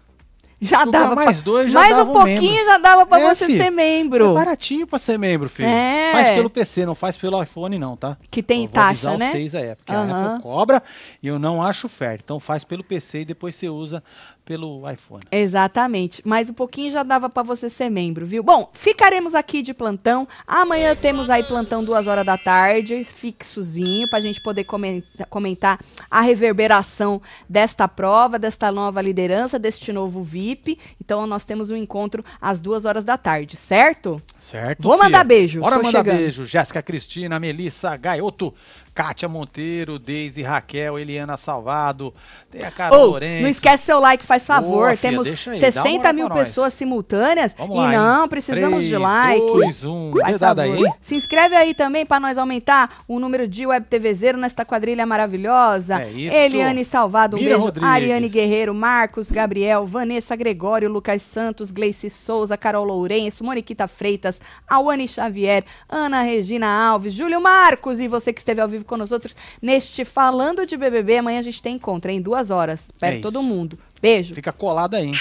Já 0.61 0.85
Jogar 0.85 0.91
dava. 1.03 1.15
mais 1.15 1.37
pra- 1.37 1.45
dois, 1.45 1.71
já 1.71 1.79
mais 1.79 1.97
dava 1.97 2.11
um 2.11 2.13
pouquinho 2.15 2.41
membro. 2.41 2.65
já 2.67 2.79
dava 2.79 3.07
pra 3.07 3.21
É, 3.21 3.33
você 3.33 3.47
fi. 3.47 3.57
ser 3.59 3.71
membro. 3.71 4.31
É 4.33 4.35
baratinho 4.35 4.89
pra 4.89 4.99
ser 4.99 5.17
membro, 5.17 5.49
filho. 5.49 5.69
É. 5.69 6.11
Faz 6.11 6.29
pelo 6.31 6.51
PC, 6.51 6.85
não 6.85 6.97
faz 6.97 7.17
pelo 7.17 7.41
iPhone, 7.41 7.79
não, 7.79 7.97
tá? 7.97 8.17
Que 8.29 8.43
tem 8.43 8.65
Eu 8.65 8.69
taxa, 8.69 9.17
né? 9.17 9.31
Vocês 9.31 9.55
aí, 9.55 9.77
porque 9.77 9.93
Aham. 9.93 10.13
a 10.13 10.27
Apple 10.33 10.43
cobra 10.43 10.83
e 11.23 11.29
eu 11.29 11.39
não 11.39 11.63
acho 11.63 11.89
fair. 11.89 12.19
Então 12.25 12.41
faz 12.41 12.65
pelo 12.65 12.83
PC 12.83 13.21
e 13.21 13.25
depois 13.25 13.55
você 13.55 13.69
usa 13.69 14.03
pelo 14.49 14.91
iPhone. 14.91 15.23
Exatamente. 15.31 16.27
Mais 16.27 16.49
um 16.49 16.55
pouquinho 16.55 16.91
já 16.91 17.03
dava 17.03 17.29
pra 17.29 17.43
você 17.43 17.69
ser 17.69 17.91
membro, 17.91 18.25
viu? 18.25 18.43
Bom, 18.43 18.71
ficaremos 18.73 19.35
aqui 19.35 19.61
de 19.61 19.75
plantão. 19.75 20.27
Amanhã 20.47 20.97
temos 20.97 21.29
aí 21.29 21.45
plantão 21.45 21.85
duas 21.85 22.07
horas 22.07 22.25
da 22.25 22.39
tarde, 22.39 23.05
fixozinho, 23.05 24.09
pra 24.09 24.21
gente 24.21 24.41
poder 24.43 24.65
comenta- 24.65 25.27
comentar 25.29 25.79
a 26.11 26.23
reverberação 26.23 27.21
desta 27.47 27.87
prova, 27.87 28.39
desta 28.39 28.73
nova 28.73 29.03
liderança, 29.03 29.59
deste 29.59 29.93
novo 29.93 30.23
VIP. 30.23 30.79
Então 30.99 31.27
nós 31.27 31.45
temos 31.45 31.69
um 31.71 31.77
encontro 31.77 32.25
às 32.41 32.63
duas 32.63 32.87
horas 32.87 33.05
da 33.05 33.19
tarde, 33.19 33.55
certo? 33.55 34.21
Certo? 34.41 34.83
Vou 34.83 34.97
mandar 34.97 35.25
beijo, 35.25 35.61
Bora 35.61 35.77
mandar 35.77 35.91
chegando. 35.91 36.17
beijo. 36.17 36.47
Jéssica 36.47 36.81
Cristina, 36.81 37.39
Melissa 37.39 37.95
Gaioto, 37.99 38.55
Kátia 38.99 39.29
Monteiro, 39.29 39.97
Deise 39.97 40.43
Raquel, 40.43 40.99
Eliana 40.99 41.37
Salvado, 41.37 42.13
tem 42.51 42.65
a 42.67 42.71
Carol 42.73 42.99
Ou, 42.99 43.07
Lourenço. 43.11 43.43
não 43.43 43.49
esquece 43.49 43.85
seu 43.85 44.01
like, 44.01 44.27
faz 44.27 44.45
favor. 44.45 44.69
Boa, 44.89 44.97
filha, 44.97 45.13
Temos 45.13 45.25
aí, 45.29 45.35
dá 45.37 45.51
uma 45.53 45.59
60 45.61 45.99
moral 45.99 46.15
mil 46.15 46.31
pessoas 46.31 46.75
simultâneas 46.75 47.55
Vamos 47.57 47.77
e 47.77 47.79
lá, 47.79 47.93
hein? 47.93 47.97
não 47.97 48.29
precisamos 48.29 48.83
de 48.83 48.89
Três, 48.91 49.01
like. 49.01 49.47
dois, 49.47 49.85
um. 49.85 50.13
Faz 50.21 50.33
Dedada 50.33 50.63
favor. 50.63 50.77
aí, 50.79 50.85
hein? 50.85 50.93
Se 51.01 51.15
inscreve 51.15 51.55
aí 51.55 51.75
também 51.75 52.05
para 52.05 52.19
nós 52.19 52.37
aumentar 52.37 53.05
o 53.07 53.21
número 53.21 53.47
de 53.47 53.65
web 53.69 53.87
TVzeiro 53.87 54.37
nesta 54.37 54.65
quadrilha 54.65 55.07
maravilhosa. 55.07 56.03
É 56.03 56.11
isso. 56.11 56.35
Eliane 56.37 56.85
Salvado, 56.85 57.37
um 57.37 57.39
Mira 57.39 57.51
beijo. 57.55 57.67
Rodrigues. 57.67 57.89
Ariane 57.89 58.29
Guerreiro, 58.29 58.75
Marcos, 58.75 59.31
Gabriel, 59.31 59.87
Vanessa 59.87 60.35
Gregório, 60.35 60.91
Lucas 60.91 61.23
Santos, 61.23 61.71
Gleice 61.71 62.11
Souza, 62.11 62.57
Carol 62.57 62.83
Lourenço, 62.85 63.45
Moniquita 63.45 63.87
Freitas, 63.87 64.41
Awane 64.69 65.07
Xavier, 65.07 65.65
Ana 65.89 66.23
Regina 66.23 66.67
Alves, 66.67 67.15
Júlio 67.15 67.41
Marcos 67.41 68.01
e 68.01 68.09
você 68.09 68.33
que 68.33 68.41
esteve 68.41 68.61
ao 68.61 68.67
vivo 68.67 68.88
com 68.89 68.97
nós 68.97 69.13
outros 69.13 69.37
neste 69.63 70.05
Falando 70.05 70.67
de 70.67 70.77
BBB. 70.77 71.19
Amanhã 71.19 71.39
a 71.39 71.43
gente 71.43 71.63
tem 71.63 71.77
encontro, 71.77 72.11
em 72.11 72.21
duas 72.21 72.51
horas. 72.51 72.81
Espero 72.93 73.17
É 73.17 73.21
todo 73.21 73.43
mundo. 73.43 73.79
Beijo. 74.03 74.35
Fica 74.35 74.53
colada 74.53 74.97
aí, 74.97 75.07
hein? 75.07 75.15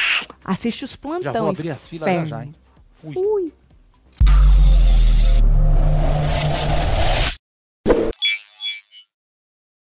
Assiste 0.43 0.85
os 0.85 0.95
plantão. 0.95 1.33
Já 1.33 1.39
vou 1.39 1.49
abrir 1.49 1.69
as 1.69 1.87
filas 1.87 2.09
já 2.09 2.25
já, 2.25 2.43
hein? 2.45 2.51
Fui. 2.99 3.13
Fui. 3.13 3.53